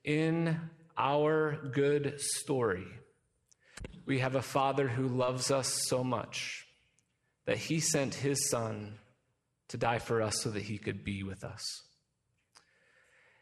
in 0.03 0.59
our 0.95 1.57
good 1.73 2.21
story, 2.21 2.85
we 4.05 4.19
have 4.19 4.35
a 4.35 4.41
Father 4.41 4.87
who 4.87 5.07
loves 5.07 5.49
us 5.49 5.87
so 5.87 6.03
much 6.03 6.65
that 7.45 7.57
he 7.57 7.79
sent 7.79 8.13
his 8.13 8.49
Son 8.49 8.99
to 9.69 9.77
die 9.77 9.97
for 9.97 10.21
us 10.21 10.41
so 10.41 10.51
that 10.51 10.61
he 10.61 10.77
could 10.77 11.03
be 11.03 11.23
with 11.23 11.43
us. 11.43 11.63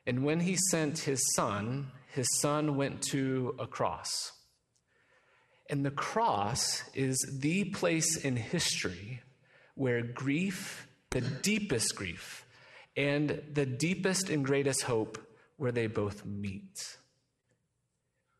And 0.08 0.24
when 0.24 0.40
he 0.40 0.58
sent 0.70 1.00
his 1.00 1.22
Son, 1.36 1.92
his 2.14 2.28
Son 2.40 2.78
went 2.78 3.02
to 3.12 3.56
a 3.60 3.68
cross. 3.68 4.32
And 5.70 5.86
the 5.86 5.92
cross 5.92 6.84
is 6.94 7.18
the 7.40 7.66
place 7.66 8.16
in 8.16 8.36
history 8.36 9.22
where 9.76 10.02
grief, 10.02 10.88
the 11.10 11.22
deepest 11.22 11.96
grief, 11.96 12.46
and 12.96 13.42
the 13.52 13.66
deepest 13.66 14.30
and 14.30 14.44
greatest 14.46 14.84
hope 14.84 15.18
where 15.62 15.72
they 15.72 15.86
both 15.86 16.26
meet. 16.26 16.98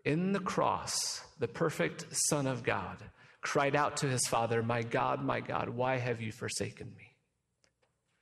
In 0.04 0.32
the 0.32 0.40
cross, 0.40 1.22
the 1.38 1.48
perfect 1.48 2.08
Son 2.10 2.48
of 2.48 2.64
God 2.64 2.98
cried 3.42 3.76
out 3.76 3.98
to 3.98 4.08
his 4.08 4.26
Father, 4.26 4.64
My 4.64 4.82
God, 4.82 5.24
my 5.24 5.40
God, 5.40 5.70
why 5.70 5.98
have 5.98 6.20
you 6.20 6.32
forsaken 6.32 6.92
me? 6.98 7.14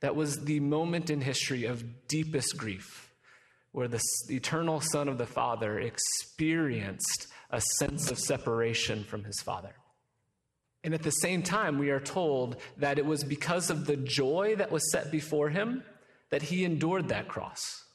That 0.02 0.18
was 0.18 0.44
the 0.44 0.60
moment 0.60 1.10
in 1.10 1.22
history 1.22 1.64
of 1.64 2.10
deepest 2.10 2.58
grief, 2.58 3.14
where 3.72 3.88
the 3.88 4.02
eternal 4.28 4.82
Son 4.82 5.08
of 5.08 5.18
the 5.18 5.26
Father 5.26 5.80
experienced 5.80 7.28
a 7.52 7.62
sense 7.78 8.12
of 8.12 8.20
separation 8.20 9.06
from 9.06 9.24
his 9.24 9.40
Father. 9.40 9.76
And 10.84 10.94
at 10.94 11.04
the 11.04 11.12
same 11.12 11.42
time, 11.42 11.80
we 11.80 11.90
are 11.90 12.02
told 12.02 12.58
that 12.76 13.00
it 13.00 13.06
was 13.06 13.24
because 13.24 13.70
of 13.70 13.86
the 13.86 13.96
joy 13.96 14.56
that 14.58 14.74
was 14.74 14.92
set 14.92 15.10
before 15.10 15.48
him 15.48 15.86
that 16.32 16.42
he 16.42 16.66
endured 16.66 17.08
that 17.08 17.30
cross 17.30 17.86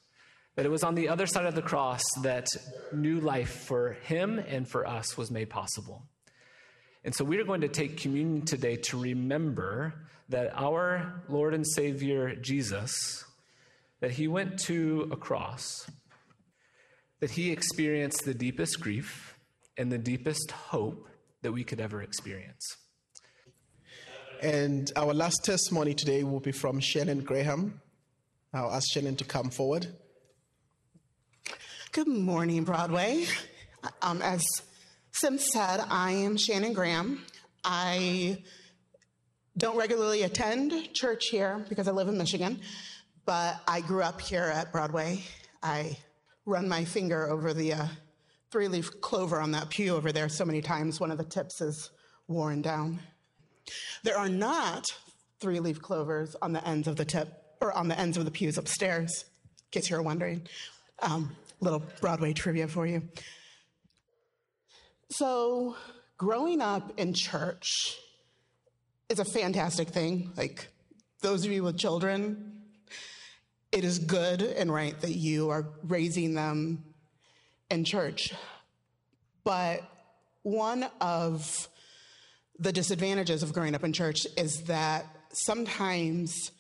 That 0.56 0.66
it 0.66 0.70
was 0.70 0.84
on 0.84 0.94
the 0.94 1.08
other 1.08 1.26
side 1.26 1.46
of 1.46 1.54
the 1.54 1.62
cross 1.62 2.02
that 2.22 2.46
new 2.92 3.20
life 3.20 3.64
for 3.66 3.94
him 4.04 4.38
and 4.38 4.68
for 4.68 4.86
us 4.86 5.16
was 5.16 5.30
made 5.30 5.50
possible. 5.50 6.04
And 7.04 7.14
so 7.14 7.24
we 7.24 7.38
are 7.38 7.44
going 7.44 7.60
to 7.62 7.68
take 7.68 7.98
communion 7.98 8.46
today 8.46 8.76
to 8.76 8.98
remember 8.98 9.94
that 10.28 10.52
our 10.54 11.22
Lord 11.28 11.52
and 11.52 11.66
Savior 11.66 12.34
Jesus, 12.36 13.24
that 14.00 14.12
he 14.12 14.28
went 14.28 14.58
to 14.60 15.08
a 15.10 15.16
cross, 15.16 15.90
that 17.20 17.32
he 17.32 17.50
experienced 17.50 18.24
the 18.24 18.34
deepest 18.34 18.80
grief 18.80 19.38
and 19.76 19.90
the 19.90 19.98
deepest 19.98 20.50
hope 20.50 21.08
that 21.42 21.52
we 21.52 21.64
could 21.64 21.80
ever 21.80 22.00
experience. 22.00 22.76
And 24.42 24.90
our 24.96 25.12
last 25.12 25.44
testimony 25.44 25.94
today 25.94 26.22
will 26.22 26.40
be 26.40 26.52
from 26.52 26.80
Shannon 26.80 27.20
Graham. 27.20 27.80
I'll 28.52 28.72
ask 28.72 28.90
Shannon 28.92 29.16
to 29.16 29.24
come 29.24 29.50
forward. 29.50 29.88
Good 31.94 32.08
morning, 32.08 32.64
Broadway. 32.64 33.24
Um, 34.02 34.20
as 34.20 34.44
Sim 35.12 35.38
said, 35.38 35.78
I 35.88 36.10
am 36.10 36.36
Shannon 36.36 36.72
Graham. 36.72 37.24
I 37.62 38.42
don't 39.56 39.76
regularly 39.76 40.22
attend 40.24 40.92
church 40.92 41.26
here 41.26 41.64
because 41.68 41.86
I 41.86 41.92
live 41.92 42.08
in 42.08 42.18
Michigan, 42.18 42.58
but 43.24 43.60
I 43.68 43.80
grew 43.80 44.02
up 44.02 44.20
here 44.20 44.42
at 44.42 44.72
Broadway. 44.72 45.22
I 45.62 45.96
run 46.46 46.68
my 46.68 46.84
finger 46.84 47.30
over 47.30 47.54
the 47.54 47.74
uh, 47.74 47.86
three 48.50 48.66
leaf 48.66 49.00
clover 49.00 49.40
on 49.40 49.52
that 49.52 49.70
pew 49.70 49.94
over 49.94 50.10
there 50.10 50.28
so 50.28 50.44
many 50.44 50.62
times, 50.62 50.98
one 50.98 51.12
of 51.12 51.18
the 51.18 51.22
tips 51.22 51.60
is 51.60 51.92
worn 52.26 52.60
down. 52.60 52.98
There 54.02 54.18
are 54.18 54.28
not 54.28 54.86
three 55.38 55.60
leaf 55.60 55.80
clovers 55.80 56.34
on 56.42 56.54
the 56.54 56.66
ends 56.66 56.88
of 56.88 56.96
the 56.96 57.04
tip 57.04 57.28
or 57.60 57.72
on 57.72 57.86
the 57.86 57.96
ends 57.96 58.16
of 58.16 58.24
the 58.24 58.32
pews 58.32 58.58
upstairs, 58.58 59.26
in 59.72 59.80
case 59.80 59.90
you're 59.90 60.02
wondering. 60.02 60.48
Um, 61.00 61.36
little 61.64 61.82
Broadway 62.00 62.32
trivia 62.32 62.68
for 62.68 62.86
you. 62.86 63.02
So, 65.10 65.76
growing 66.16 66.60
up 66.60 66.98
in 66.98 67.14
church 67.14 67.96
is 69.08 69.18
a 69.18 69.24
fantastic 69.24 69.88
thing. 69.88 70.32
Like, 70.36 70.68
those 71.20 71.44
of 71.44 71.52
you 71.52 71.62
with 71.62 71.78
children, 71.78 72.62
it 73.72 73.84
is 73.84 73.98
good 73.98 74.42
and 74.42 74.72
right 74.72 74.98
that 75.00 75.16
you 75.16 75.50
are 75.50 75.66
raising 75.82 76.34
them 76.34 76.84
in 77.70 77.84
church. 77.84 78.32
But 79.42 79.82
one 80.42 80.86
of 81.00 81.68
the 82.58 82.72
disadvantages 82.72 83.42
of 83.42 83.52
growing 83.52 83.74
up 83.74 83.84
in 83.84 83.92
church 83.92 84.26
is 84.36 84.62
that 84.64 85.06
sometimes 85.32 86.52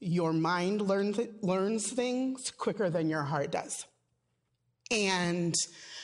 your 0.00 0.32
mind 0.32 0.80
learns, 0.80 1.18
learns 1.42 1.90
things 1.92 2.50
quicker 2.50 2.88
than 2.88 3.10
your 3.10 3.24
heart 3.24 3.50
does. 3.50 3.84
And 4.90 5.54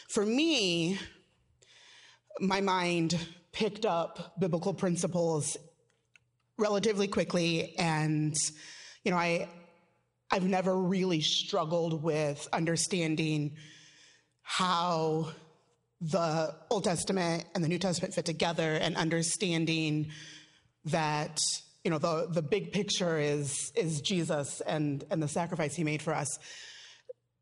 for 0.09 0.25
me, 0.25 0.99
my 2.41 2.61
mind 2.61 3.19
picked 3.53 3.87
up 3.87 4.35
biblical 4.39 4.75
principles 4.75 5.57
relatively 6.59 7.09
quickly. 7.09 7.75
And 7.79 8.35
you 9.05 9.11
know 9.11 9.19
i 9.19 9.49
i've 10.31 10.45
never 10.45 10.77
really 10.77 11.21
struggled 11.21 12.03
with 12.03 12.49
understanding 12.53 13.55
how 14.43 15.29
the 16.01 16.55
old 16.71 16.85
testament 16.85 17.45
and 17.55 17.63
the 17.63 17.69
new 17.69 17.79
testament 17.79 18.15
fit 18.15 18.25
together 18.25 18.75
and 18.75 18.97
understanding 18.97 20.11
that 20.87 21.39
you 21.85 21.91
know 21.91 21.99
the 21.99 22.27
the 22.31 22.43
big 22.43 22.73
picture 22.73 23.19
is 23.19 23.73
is 23.77 24.01
jesus 24.01 24.61
and 24.63 25.05
and 25.11 25.23
the 25.23 25.29
sacrifice 25.29 25.75
he 25.75 25.85
made 25.85 26.03
for 26.03 26.15
us 26.15 26.39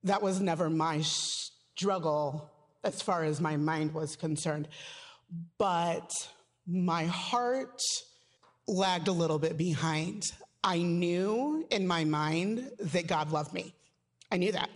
that 0.05 0.23
was 0.23 0.41
never 0.41 0.69
my 0.69 1.01
struggle 1.03 2.51
as 2.85 3.01
far 3.01 3.25
as 3.25 3.41
my 3.41 3.57
mind 3.57 3.95
was 3.95 4.17
concerned. 4.17 4.69
But 5.59 6.11
my 6.67 7.05
heart 7.05 7.81
lagged 8.67 9.09
a 9.09 9.13
little 9.13 9.39
bit 9.39 9.57
behind. 9.57 10.33
I 10.65 10.79
knew 10.79 11.67
in 11.71 11.87
my 11.87 12.05
mind 12.05 12.71
that 12.79 13.07
God 13.07 13.33
loved 13.33 13.53
me. 13.53 13.75
I 14.31 14.37
knew 14.37 14.53
that. 14.53 14.71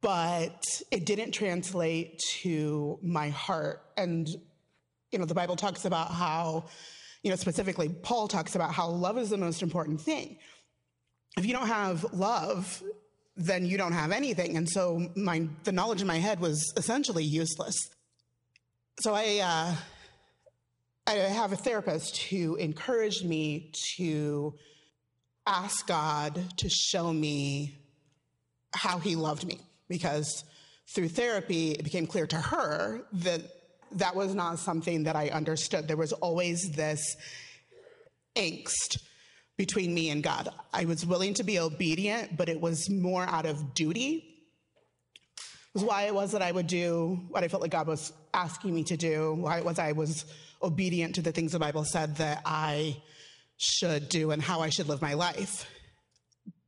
But 0.00 0.64
it 0.90 1.04
didn't 1.04 1.32
translate 1.32 2.18
to 2.42 2.98
my 3.02 3.28
heart. 3.28 3.82
And, 3.96 4.28
you 5.10 5.18
know, 5.18 5.24
the 5.24 5.34
Bible 5.34 5.56
talks 5.56 5.84
about 5.84 6.10
how, 6.10 6.64
you 7.22 7.30
know, 7.30 7.36
specifically, 7.36 7.88
Paul 7.88 8.26
talks 8.26 8.54
about 8.54 8.72
how 8.72 8.88
love 8.88 9.18
is 9.18 9.30
the 9.30 9.36
most 9.36 9.62
important 9.62 10.00
thing. 10.00 10.38
If 11.36 11.44
you 11.46 11.52
don't 11.52 11.68
have 11.68 12.04
love, 12.14 12.82
then 13.36 13.64
you 13.64 13.78
don't 13.78 13.92
have 13.92 14.12
anything. 14.12 14.56
And 14.56 14.68
so 14.68 15.08
my, 15.16 15.46
the 15.64 15.72
knowledge 15.72 16.00
in 16.00 16.06
my 16.06 16.18
head 16.18 16.40
was 16.40 16.72
essentially 16.76 17.24
useless. 17.24 17.76
So 19.00 19.14
I, 19.14 19.40
uh, 19.42 19.74
I 21.06 21.12
have 21.14 21.52
a 21.52 21.56
therapist 21.56 22.18
who 22.24 22.56
encouraged 22.56 23.24
me 23.24 23.72
to 23.96 24.54
ask 25.46 25.86
God 25.86 26.42
to 26.58 26.68
show 26.68 27.12
me 27.12 27.78
how 28.72 28.98
he 28.98 29.16
loved 29.16 29.46
me 29.46 29.60
because 29.88 30.44
through 30.94 31.08
therapy, 31.08 31.72
it 31.72 31.84
became 31.84 32.06
clear 32.06 32.26
to 32.26 32.36
her 32.36 33.02
that 33.12 33.42
that 33.92 34.14
was 34.14 34.34
not 34.34 34.58
something 34.58 35.04
that 35.04 35.16
I 35.16 35.28
understood. 35.28 35.88
There 35.88 35.96
was 35.96 36.12
always 36.12 36.70
this 36.72 37.16
angst 38.36 38.98
between 39.56 39.92
me 39.92 40.10
and 40.10 40.22
God. 40.22 40.48
I 40.72 40.84
was 40.84 41.04
willing 41.04 41.34
to 41.34 41.44
be 41.44 41.58
obedient, 41.58 42.36
but 42.36 42.48
it 42.48 42.60
was 42.60 42.88
more 42.88 43.24
out 43.24 43.46
of 43.46 43.74
duty. 43.74 44.24
It 45.36 45.74
was 45.74 45.84
why 45.84 46.02
it 46.04 46.14
was 46.14 46.32
that 46.32 46.42
I 46.42 46.50
would 46.50 46.66
do 46.66 47.20
what 47.28 47.44
I 47.44 47.48
felt 47.48 47.62
like 47.62 47.70
God 47.70 47.86
was 47.86 48.12
asking 48.34 48.74
me 48.74 48.84
to 48.84 48.96
do, 48.96 49.34
why 49.34 49.58
it 49.58 49.64
was 49.64 49.78
I 49.78 49.92
was 49.92 50.24
obedient 50.62 51.14
to 51.16 51.22
the 51.22 51.32
things 51.32 51.52
the 51.52 51.58
Bible 51.58 51.84
said 51.84 52.16
that 52.16 52.42
I 52.44 52.96
should 53.56 54.08
do 54.08 54.30
and 54.30 54.42
how 54.42 54.60
I 54.60 54.70
should 54.70 54.88
live 54.88 55.02
my 55.02 55.14
life. 55.14 55.66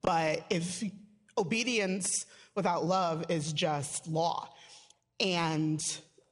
But 0.02 0.44
if 0.50 0.82
obedience 1.38 2.26
without 2.54 2.84
love 2.84 3.24
is 3.28 3.52
just 3.52 4.06
law, 4.06 4.48
and 5.18 5.80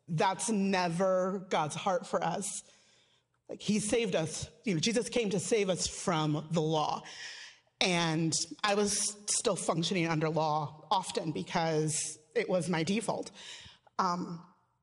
that's 0.09 0.51
never 0.51 1.47
God's 1.49 1.77
heart 1.77 2.07
for 2.07 2.23
us. 2.23 2.63
Like 3.51 3.61
he 3.61 3.81
saved 3.81 4.15
us, 4.15 4.49
you 4.65 4.75
know, 4.75 4.81
Jesus 4.81 5.09
came 5.09 5.31
to 5.31 5.41
save 5.41 5.71
us 5.71 5.89
from 5.89 6.47
the 6.53 6.63
law. 6.63 7.03
And 7.81 8.33
I 8.63 8.77
was 8.77 9.17
still 9.27 9.57
functioning 9.57 10.07
under 10.07 10.29
law 10.29 10.87
often 10.89 11.33
because 11.33 12.17
it 12.37 12.49
was 12.49 12.69
my 12.69 12.85
default. 12.85 13.33
Um, 13.99 14.41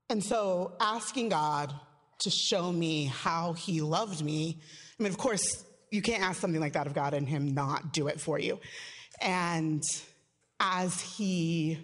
and 0.09 0.21
so 0.21 0.75
asking 0.81 1.29
God 1.29 1.73
to 2.19 2.29
show 2.29 2.69
me 2.69 3.05
how 3.05 3.53
he 3.53 3.79
loved 3.79 4.21
me, 4.21 4.59
I 4.99 5.03
mean, 5.03 5.11
of 5.13 5.17
course, 5.17 5.63
you 5.89 6.01
can't 6.01 6.21
ask 6.21 6.41
something 6.41 6.59
like 6.59 6.73
that 6.73 6.87
of 6.87 6.93
God 6.93 7.13
and 7.13 7.27
him 7.27 7.53
not 7.53 7.93
do 7.93 8.07
it 8.07 8.19
for 8.19 8.37
you. 8.37 8.59
And 9.21 9.81
as 10.59 10.99
he 10.99 11.79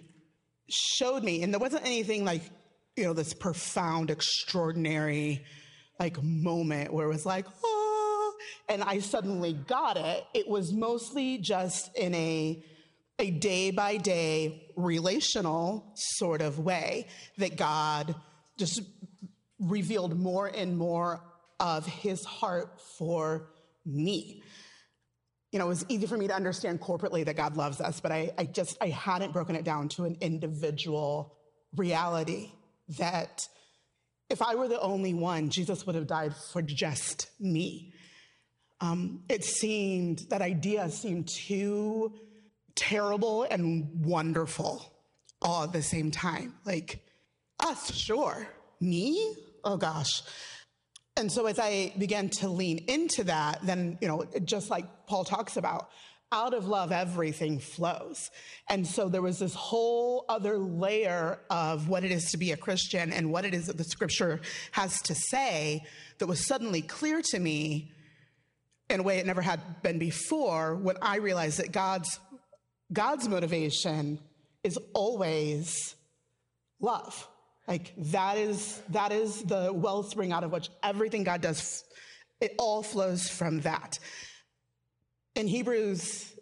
showed 0.68 1.22
me, 1.22 1.42
and 1.42 1.54
there 1.54 1.60
wasn't 1.60 1.86
anything 1.86 2.26
like, 2.26 2.42
you 2.94 3.04
know, 3.04 3.14
this 3.14 3.32
profound, 3.32 4.10
extraordinary, 4.10 5.44
like 5.98 6.22
moment 6.22 6.92
where 6.92 7.06
it 7.06 7.08
was 7.08 7.26
like, 7.26 7.46
oh, 7.64 8.34
and 8.68 8.82
I 8.82 8.98
suddenly 8.98 9.52
got 9.52 9.96
it. 9.96 10.24
It 10.34 10.48
was 10.48 10.72
mostly 10.72 11.38
just 11.38 11.96
in 11.96 12.14
a 12.14 12.64
a 13.18 13.30
day 13.30 13.70
by 13.70 13.96
day 13.96 14.72
relational 14.76 15.92
sort 15.94 16.42
of 16.42 16.58
way 16.58 17.06
that 17.38 17.56
God 17.56 18.14
just 18.58 18.82
revealed 19.60 20.18
more 20.18 20.48
and 20.48 20.76
more 20.76 21.20
of 21.60 21.86
his 21.86 22.24
heart 22.24 22.80
for 22.98 23.50
me. 23.86 24.42
You 25.52 25.60
know, 25.60 25.66
it 25.66 25.68
was 25.68 25.86
easy 25.88 26.06
for 26.06 26.16
me 26.16 26.26
to 26.26 26.34
understand 26.34 26.80
corporately 26.80 27.24
that 27.24 27.36
God 27.36 27.56
loves 27.56 27.80
us, 27.80 28.00
but 28.00 28.10
I, 28.10 28.32
I 28.36 28.44
just 28.44 28.76
I 28.80 28.88
hadn't 28.88 29.32
broken 29.32 29.54
it 29.54 29.64
down 29.64 29.88
to 29.90 30.04
an 30.04 30.16
individual 30.20 31.36
reality 31.76 32.50
that 32.98 33.46
if 34.30 34.42
I 34.42 34.54
were 34.54 34.68
the 34.68 34.80
only 34.80 35.14
one, 35.14 35.50
Jesus 35.50 35.86
would 35.86 35.94
have 35.94 36.06
died 36.06 36.34
for 36.52 36.62
just 36.62 37.28
me. 37.40 37.92
Um, 38.80 39.22
it 39.28 39.44
seemed, 39.44 40.26
that 40.30 40.42
idea 40.42 40.90
seemed 40.90 41.28
too 41.28 42.12
terrible 42.74 43.44
and 43.44 44.04
wonderful 44.04 44.92
all 45.40 45.64
at 45.64 45.72
the 45.72 45.82
same 45.82 46.10
time. 46.10 46.54
Like, 46.64 47.04
us, 47.60 47.94
sure. 47.94 48.48
Me? 48.80 49.34
Oh 49.62 49.76
gosh. 49.76 50.22
And 51.16 51.30
so 51.30 51.46
as 51.46 51.58
I 51.58 51.92
began 51.96 52.28
to 52.40 52.48
lean 52.48 52.78
into 52.88 53.24
that, 53.24 53.60
then, 53.62 53.98
you 54.00 54.08
know, 54.08 54.24
just 54.44 54.70
like 54.70 55.06
Paul 55.06 55.24
talks 55.24 55.56
about, 55.56 55.88
out 56.32 56.54
of 56.54 56.66
love, 56.66 56.90
everything 56.90 57.58
flows. 57.58 58.30
And 58.68 58.86
so 58.86 59.08
there 59.08 59.22
was 59.22 59.38
this 59.38 59.54
whole 59.54 60.24
other 60.28 60.58
layer 60.58 61.38
of 61.50 61.88
what 61.88 62.04
it 62.04 62.10
is 62.10 62.30
to 62.32 62.38
be 62.38 62.52
a 62.52 62.56
Christian 62.56 63.12
and 63.12 63.32
what 63.32 63.44
it 63.44 63.54
is 63.54 63.66
that 63.66 63.78
the 63.78 63.84
scripture 63.84 64.40
has 64.72 65.00
to 65.02 65.14
say 65.14 65.84
that 66.18 66.26
was 66.26 66.44
suddenly 66.44 66.82
clear 66.82 67.22
to 67.22 67.38
me 67.38 67.92
in 68.90 69.00
a 69.00 69.02
way 69.02 69.18
it 69.18 69.26
never 69.26 69.42
had 69.42 69.82
been 69.82 69.98
before 69.98 70.76
when 70.76 70.96
I 71.00 71.16
realized 71.16 71.58
that 71.58 71.72
God's 71.72 72.18
God's 72.92 73.28
motivation 73.28 74.18
is 74.62 74.78
always 74.92 75.96
love. 76.80 77.26
Like 77.66 77.92
that 77.96 78.36
is 78.36 78.82
that 78.90 79.10
is 79.12 79.42
the 79.42 79.72
wellspring 79.72 80.32
out 80.32 80.44
of 80.44 80.52
which 80.52 80.68
everything 80.82 81.24
God 81.24 81.40
does 81.40 81.84
it 82.40 82.54
all 82.58 82.82
flows 82.82 83.28
from 83.28 83.60
that. 83.60 83.98
In 85.34 85.48
Hebrews 85.48 86.34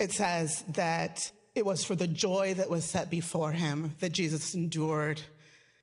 it 0.00 0.12
says 0.12 0.64
that 0.68 1.30
it 1.54 1.66
was 1.66 1.84
for 1.84 1.94
the 1.94 2.06
joy 2.06 2.54
that 2.54 2.70
was 2.70 2.86
set 2.86 3.10
before 3.10 3.52
him 3.52 3.94
that 4.00 4.12
Jesus 4.12 4.54
endured 4.54 5.20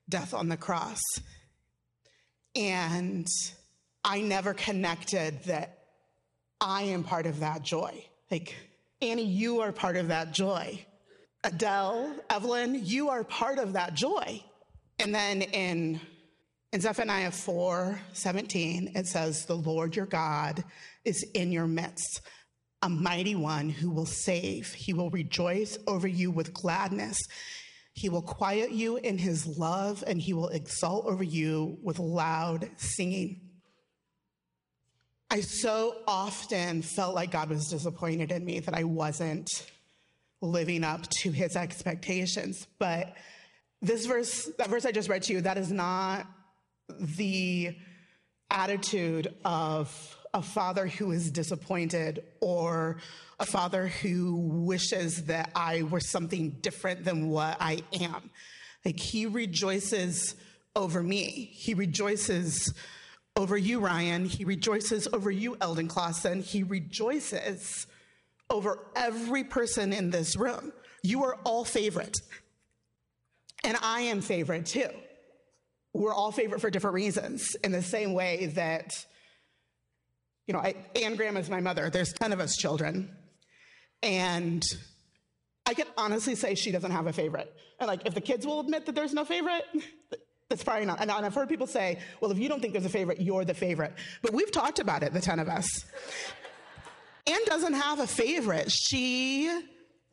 death 0.09 0.33
on 0.33 0.49
the 0.49 0.57
cross. 0.57 1.01
And 2.55 3.27
I 4.03 4.21
never 4.21 4.55
connected 4.55 5.43
that 5.43 5.77
I 6.59 6.83
am 6.83 7.03
part 7.03 7.27
of 7.27 7.41
that 7.41 7.61
joy. 7.61 8.03
Like, 8.31 8.55
Annie, 9.01 9.23
you 9.23 9.61
are 9.61 9.71
part 9.71 9.97
of 9.97 10.07
that 10.07 10.33
joy. 10.33 10.83
Adele, 11.43 12.15
Evelyn, 12.31 12.81
you 12.83 13.09
are 13.09 13.23
part 13.23 13.59
of 13.59 13.73
that 13.73 13.93
joy. 13.93 14.43
And 14.97 15.13
then 15.13 15.43
in, 15.43 16.01
in 16.73 16.81
Zephaniah 16.81 17.29
4 17.29 17.99
17, 18.13 18.93
it 18.95 19.05
says, 19.05 19.45
The 19.45 19.55
Lord 19.55 19.95
your 19.95 20.07
God 20.07 20.63
is 21.07 21.23
in 21.33 21.51
your 21.51 21.65
midst, 21.67 22.21
a 22.81 22.89
mighty 22.89 23.33
one 23.33 23.69
who 23.69 23.89
will 23.89 24.05
save. 24.05 24.73
He 24.73 24.93
will 24.93 25.09
rejoice 25.09 25.77
over 25.87 26.07
you 26.07 26.29
with 26.29 26.53
gladness. 26.53 27.17
He 27.93 28.09
will 28.09 28.21
quiet 28.21 28.71
you 28.71 28.97
in 28.97 29.17
his 29.17 29.47
love, 29.57 30.03
and 30.05 30.21
he 30.21 30.33
will 30.33 30.49
exult 30.49 31.05
over 31.07 31.23
you 31.23 31.79
with 31.81 31.97
loud 31.97 32.69
singing. 32.77 33.41
I 35.31 35.41
so 35.41 35.95
often 36.07 36.81
felt 36.81 37.15
like 37.15 37.31
God 37.31 37.49
was 37.49 37.67
disappointed 37.67 38.31
in 38.31 38.45
me 38.45 38.59
that 38.59 38.75
I 38.75 38.83
wasn't 38.83 39.49
living 40.41 40.83
up 40.83 41.09
to 41.21 41.31
his 41.31 41.55
expectations. 41.55 42.67
But 42.77 43.15
this 43.81 44.05
verse, 44.05 44.49
that 44.57 44.69
verse 44.69 44.85
I 44.85 44.91
just 44.91 45.09
read 45.09 45.23
to 45.23 45.33
you, 45.33 45.41
that 45.41 45.57
is 45.57 45.71
not 45.71 46.27
the 46.99 47.75
attitude 48.49 49.33
of 49.43 50.17
a 50.37 50.41
father 50.41 50.85
who 50.85 51.11
is 51.11 51.31
disappointed 51.31 52.23
or 52.41 52.97
a 53.39 53.45
father 53.45 53.87
who 53.87 54.35
wishes 54.35 55.23
that 55.25 55.49
I 55.55 55.81
were 55.81 55.99
something 55.99 56.51
different 56.61 57.03
than 57.03 57.29
what 57.29 57.57
I 57.59 57.81
am. 57.99 58.29
Like 58.85 58.99
he 58.99 59.25
rejoices 59.25 60.35
over 60.75 61.01
me. 61.01 61.49
He 61.53 61.73
rejoices 61.73 62.71
over 63.35 63.57
you, 63.57 63.79
Ryan. 63.79 64.25
He 64.25 64.45
rejoices 64.45 65.07
over 65.11 65.31
you, 65.31 65.57
Eldon 65.59 65.87
Clausen. 65.87 66.43
He 66.43 66.61
rejoices 66.61 67.87
over 68.51 68.85
every 68.95 69.43
person 69.43 69.91
in 69.91 70.11
this 70.11 70.35
room. 70.35 70.71
You 71.01 71.23
are 71.23 71.39
all 71.43 71.65
favorite. 71.65 72.15
And 73.63 73.75
I 73.81 74.01
am 74.01 74.21
favorite 74.21 74.67
too. 74.67 74.89
We're 75.93 76.13
all 76.13 76.31
favorite 76.31 76.61
for 76.61 76.69
different 76.69 76.93
reasons, 76.93 77.55
in 77.63 77.71
the 77.71 77.81
same 77.81 78.13
way 78.13 78.51
that, 78.53 78.91
you 80.47 80.53
know, 80.53 80.59
I, 80.59 80.75
Anne 80.95 81.15
Graham 81.15 81.37
is 81.37 81.49
my 81.49 81.59
mother. 81.59 81.89
There's 81.89 82.13
10 82.13 82.33
of 82.33 82.39
us 82.39 82.55
children. 82.55 83.15
And 84.01 84.63
I 85.65 85.73
can 85.73 85.87
honestly 85.97 86.35
say 86.35 86.55
she 86.55 86.71
doesn't 86.71 86.91
have 86.91 87.07
a 87.07 87.13
favorite. 87.13 87.53
And 87.79 87.87
like, 87.87 88.05
if 88.05 88.13
the 88.13 88.21
kids 88.21 88.45
will 88.45 88.61
admit 88.61 88.85
that 88.85 88.95
there's 88.95 89.13
no 89.13 89.25
favorite, 89.25 89.65
that's 90.49 90.63
probably 90.63 90.85
not. 90.85 91.01
And 91.01 91.11
I've 91.11 91.33
heard 91.33 91.49
people 91.49 91.67
say, 91.67 91.99
well, 92.21 92.31
if 92.31 92.39
you 92.39 92.47
don't 92.47 92.61
think 92.61 92.73
there's 92.73 92.85
a 92.85 92.89
favorite, 92.89 93.19
you're 93.19 93.43
the 93.43 93.53
favorite. 93.53 93.93
But 94.21 94.33
we've 94.33 94.51
talked 94.51 94.79
about 94.79 95.03
it, 95.03 95.13
the 95.13 95.21
10 95.21 95.39
of 95.39 95.49
us. 95.49 95.67
Anne 97.27 97.45
doesn't 97.45 97.73
have 97.73 97.99
a 97.99 98.07
favorite. 98.07 98.71
She 98.71 99.51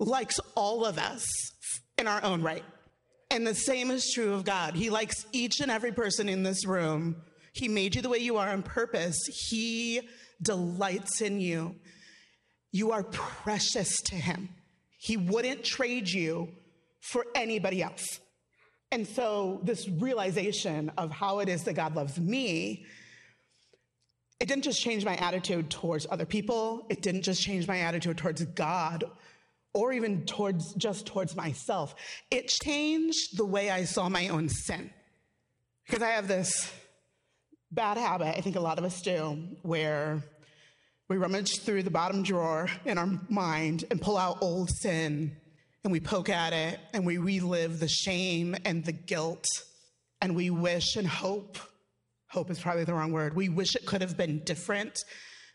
likes 0.00 0.40
all 0.56 0.84
of 0.84 0.98
us 0.98 1.24
in 1.96 2.08
our 2.08 2.22
own 2.24 2.42
right. 2.42 2.64
And 3.30 3.46
the 3.46 3.54
same 3.54 3.90
is 3.92 4.10
true 4.12 4.34
of 4.34 4.44
God. 4.44 4.74
He 4.74 4.90
likes 4.90 5.24
each 5.32 5.60
and 5.60 5.70
every 5.70 5.92
person 5.92 6.28
in 6.28 6.42
this 6.42 6.66
room. 6.66 7.16
He 7.52 7.68
made 7.68 7.94
you 7.94 8.02
the 8.02 8.08
way 8.08 8.18
you 8.18 8.36
are 8.36 8.48
on 8.48 8.64
purpose. 8.64 9.16
He 9.48 10.08
delights 10.42 11.20
in 11.20 11.40
you. 11.40 11.76
You 12.72 12.92
are 12.92 13.04
precious 13.04 14.00
to 14.06 14.16
him. 14.16 14.48
He 14.98 15.16
wouldn't 15.16 15.64
trade 15.64 16.08
you 16.08 16.48
for 17.00 17.26
anybody 17.34 17.82
else. 17.82 18.20
And 18.90 19.06
so, 19.06 19.60
this 19.64 19.88
realization 19.88 20.90
of 20.96 21.10
how 21.10 21.40
it 21.40 21.48
is 21.48 21.64
that 21.64 21.74
God 21.74 21.94
loves 21.94 22.18
me, 22.18 22.86
it 24.40 24.48
didn't 24.48 24.64
just 24.64 24.80
change 24.80 25.04
my 25.04 25.16
attitude 25.16 25.70
towards 25.70 26.06
other 26.10 26.26
people, 26.26 26.86
it 26.88 27.02
didn't 27.02 27.22
just 27.22 27.42
change 27.42 27.66
my 27.66 27.78
attitude 27.80 28.18
towards 28.18 28.44
God 28.44 29.04
or 29.72 29.92
even 29.92 30.24
towards 30.24 30.74
just 30.74 31.06
towards 31.06 31.34
myself. 31.36 31.94
It 32.30 32.48
changed 32.48 33.36
the 33.36 33.44
way 33.44 33.70
I 33.70 33.84
saw 33.84 34.08
my 34.08 34.28
own 34.28 34.48
sin. 34.48 34.90
Because 35.84 36.02
I 36.02 36.10
have 36.10 36.28
this 36.28 36.72
bad 37.74 37.96
habit, 37.96 38.36
I 38.36 38.40
think 38.40 38.56
a 38.56 38.60
lot 38.60 38.78
of 38.78 38.84
us 38.84 39.02
do, 39.02 39.38
where 39.62 40.22
we 41.08 41.16
rummage 41.16 41.60
through 41.60 41.82
the 41.82 41.90
bottom 41.90 42.22
drawer 42.22 42.68
in 42.84 42.98
our 42.98 43.08
mind 43.28 43.84
and 43.90 44.00
pull 44.00 44.16
out 44.16 44.38
old 44.40 44.70
sin 44.70 45.36
and 45.82 45.92
we 45.92 46.00
poke 46.00 46.28
at 46.28 46.52
it 46.52 46.80
and 46.94 47.04
we 47.04 47.18
relive 47.18 47.78
the 47.78 47.88
shame 47.88 48.56
and 48.64 48.84
the 48.84 48.92
guilt 48.92 49.44
and 50.22 50.34
we 50.34 50.48
wish 50.50 50.96
and 50.96 51.06
hope 51.06 51.58
hope 52.28 52.50
is 52.50 52.58
probably 52.58 52.84
the 52.84 52.94
wrong 52.94 53.12
word 53.12 53.36
we 53.36 53.48
wish 53.48 53.76
it 53.76 53.86
could 53.86 54.00
have 54.00 54.16
been 54.16 54.40
different. 54.44 55.04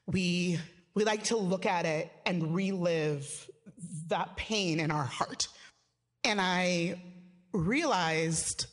We 0.06 0.60
we 0.94 1.04
like 1.04 1.24
to 1.26 1.38
look 1.38 1.66
at 1.66 1.86
it 1.86 2.12
and 2.26 2.54
relive 2.54 3.28
that 4.08 4.36
pain 4.36 4.80
in 4.80 4.92
our 4.92 5.04
heart. 5.04 5.48
And 6.24 6.40
i 6.40 7.02
realized 7.52 8.68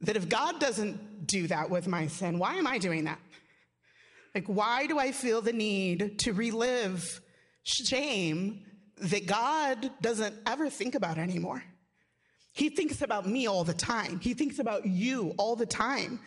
that 0.00 0.16
if 0.16 0.28
god 0.28 0.60
doesn't 0.60 1.26
do 1.26 1.46
that 1.46 1.70
with 1.70 1.86
my 1.86 2.06
sin 2.06 2.38
why 2.38 2.54
am 2.54 2.66
i 2.66 2.78
doing 2.78 3.04
that 3.04 3.18
like 4.34 4.46
why 4.46 4.86
do 4.86 4.98
i 4.98 5.12
feel 5.12 5.40
the 5.40 5.52
need 5.52 6.18
to 6.18 6.32
relive 6.32 7.20
shame 7.66 8.62
that 8.98 9.26
God 9.26 9.90
doesn't 10.00 10.34
ever 10.46 10.70
think 10.70 10.94
about 10.94 11.18
anymore. 11.18 11.62
He 12.52 12.70
thinks 12.70 13.02
about 13.02 13.26
me 13.26 13.46
all 13.46 13.64
the 13.64 13.74
time. 13.74 14.20
He 14.20 14.32
thinks 14.32 14.58
about 14.58 14.86
you 14.86 15.34
all 15.36 15.56
the 15.56 15.66
time. 15.66 16.20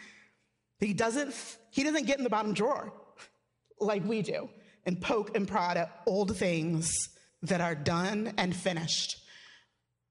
He 0.80 0.94
doesn't, 0.94 1.34
he 1.72 1.84
doesn't 1.84 2.06
get 2.06 2.18
in 2.18 2.24
the 2.24 2.30
bottom 2.30 2.54
drawer 2.54 2.94
like 3.80 4.06
we 4.06 4.22
do 4.22 4.50
and 4.86 5.02
poke 5.02 5.36
and 5.36 5.48
prod 5.48 5.78
at 5.78 6.02
old 6.06 6.38
things 6.38 7.10
that 7.42 7.62
are 7.62 7.76
done 7.76 8.34
and 8.38 8.56
finished. 8.56 9.18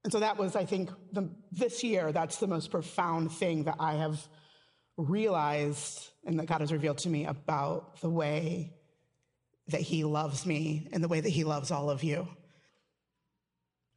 And 0.03 0.13
so 0.13 0.19
that 0.19 0.37
was, 0.37 0.55
I 0.55 0.65
think, 0.65 0.89
the, 1.11 1.29
this 1.51 1.83
year, 1.83 2.11
that's 2.11 2.37
the 2.37 2.47
most 2.47 2.71
profound 2.71 3.31
thing 3.31 3.65
that 3.65 3.75
I 3.79 3.95
have 3.95 4.25
realized 4.97 6.09
and 6.25 6.39
that 6.39 6.45
God 6.45 6.61
has 6.61 6.71
revealed 6.71 6.99
to 6.99 7.09
me 7.09 7.25
about 7.25 7.99
the 8.01 8.09
way 8.09 8.73
that 9.67 9.81
He 9.81 10.03
loves 10.03 10.45
me 10.45 10.87
and 10.93 11.03
the 11.03 11.07
way 11.07 11.19
that 11.19 11.29
He 11.29 11.43
loves 11.43 11.71
all 11.71 11.89
of 11.89 12.03
you. 12.03 12.27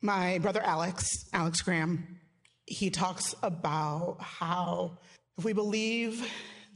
My 0.01 0.39
brother 0.39 0.61
Alex, 0.61 1.09
Alex 1.33 1.61
Graham, 1.61 2.19
he 2.67 2.91
talks 2.91 3.35
about 3.43 4.17
how 4.21 4.99
if 5.39 5.45
we 5.45 5.53
believe 5.53 6.27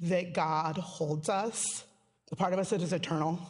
that 0.03 0.35
God 0.35 0.77
holds 0.79 1.29
us, 1.29 1.85
the 2.29 2.37
part 2.37 2.53
of 2.53 2.59
us 2.59 2.70
that 2.70 2.83
is 2.83 2.93
eternal, 2.93 3.41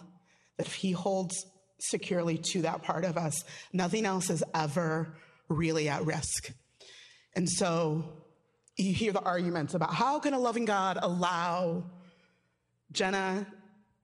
that 0.56 0.66
if 0.66 0.74
he 0.74 0.92
holds 0.92 1.34
securely 1.80 2.38
to 2.38 2.62
that 2.62 2.82
part 2.82 3.04
of 3.04 3.16
us, 3.16 3.44
nothing 3.72 4.06
else 4.06 4.30
is 4.30 4.42
ever 4.54 5.16
really 5.48 5.88
at 5.88 6.04
risk. 6.04 6.52
And 7.34 7.48
so 7.48 8.04
you 8.76 8.92
hear 8.92 9.12
the 9.12 9.20
arguments 9.20 9.74
about 9.74 9.94
how 9.94 10.18
can 10.18 10.34
a 10.34 10.38
loving 10.38 10.64
God 10.64 10.98
allow 11.00 11.84
Jenna, 12.92 13.46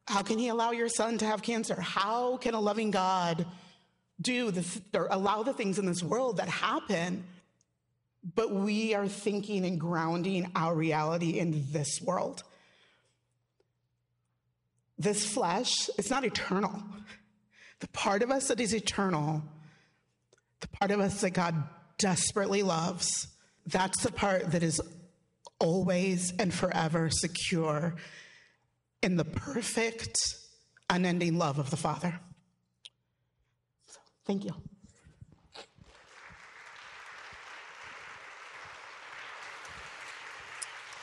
how 0.06 0.22
can 0.22 0.38
he 0.38 0.48
allow 0.48 0.72
your 0.72 0.88
son 0.88 1.18
to 1.18 1.24
have 1.24 1.40
cancer? 1.42 1.80
How 1.80 2.36
can 2.36 2.54
a 2.54 2.60
loving 2.60 2.90
God 2.90 3.46
do 4.20 4.50
this 4.50 4.80
or 4.94 5.08
allow 5.10 5.42
the 5.42 5.52
things 5.52 5.78
in 5.78 5.86
this 5.86 6.02
world 6.02 6.36
that 6.38 6.48
happen, 6.48 7.24
but 8.34 8.52
we 8.52 8.94
are 8.94 9.08
thinking 9.08 9.64
and 9.64 9.80
grounding 9.80 10.50
our 10.54 10.74
reality 10.74 11.38
in 11.38 11.64
this 11.72 12.00
world. 12.00 12.42
This 14.98 15.26
flesh, 15.26 15.90
it's 15.98 16.10
not 16.10 16.24
eternal. 16.24 16.82
The 17.80 17.88
part 17.88 18.22
of 18.22 18.30
us 18.30 18.48
that 18.48 18.60
is 18.60 18.74
eternal, 18.74 19.42
the 20.62 20.68
part 20.68 20.90
of 20.90 21.00
us 21.00 21.20
that 21.20 21.30
God 21.30 21.62
desperately 21.98 22.62
loves, 22.62 23.28
that's 23.66 24.02
the 24.02 24.10
part 24.10 24.52
that 24.52 24.62
is 24.62 24.80
always 25.58 26.32
and 26.38 26.52
forever 26.52 27.10
secure 27.10 27.94
in 29.02 29.16
the 29.16 29.24
perfect, 29.24 30.18
unending 30.88 31.36
love 31.36 31.58
of 31.58 31.70
the 31.70 31.76
Father. 31.76 32.18
Thank 34.24 34.44
you. 34.44 34.52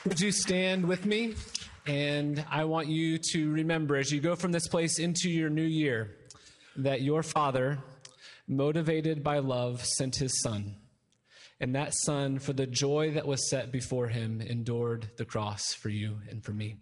Would 0.05 0.19
you 0.19 0.31
stand 0.31 0.85
with 0.85 1.05
me? 1.05 1.35
And 1.85 2.43
I 2.49 2.63
want 2.65 2.87
you 2.87 3.17
to 3.31 3.51
remember 3.51 3.97
as 3.97 4.11
you 4.11 4.21
go 4.21 4.35
from 4.35 4.51
this 4.51 4.67
place 4.67 4.99
into 4.99 5.29
your 5.29 5.49
new 5.49 5.61
year 5.61 6.15
that 6.77 7.01
your 7.01 7.23
Father 7.23 7.79
motivated 8.49 9.23
by 9.23 9.39
love, 9.39 9.85
sent 9.85 10.17
his 10.17 10.41
son. 10.41 10.75
And 11.61 11.75
that 11.75 11.93
son, 11.93 12.39
for 12.39 12.53
the 12.53 12.67
joy 12.67 13.11
that 13.11 13.27
was 13.27 13.49
set 13.49 13.71
before 13.71 14.07
him, 14.07 14.41
endured 14.41 15.11
the 15.17 15.25
cross 15.25 15.73
for 15.73 15.89
you 15.89 16.17
and 16.29 16.43
for 16.43 16.51
me. 16.51 16.77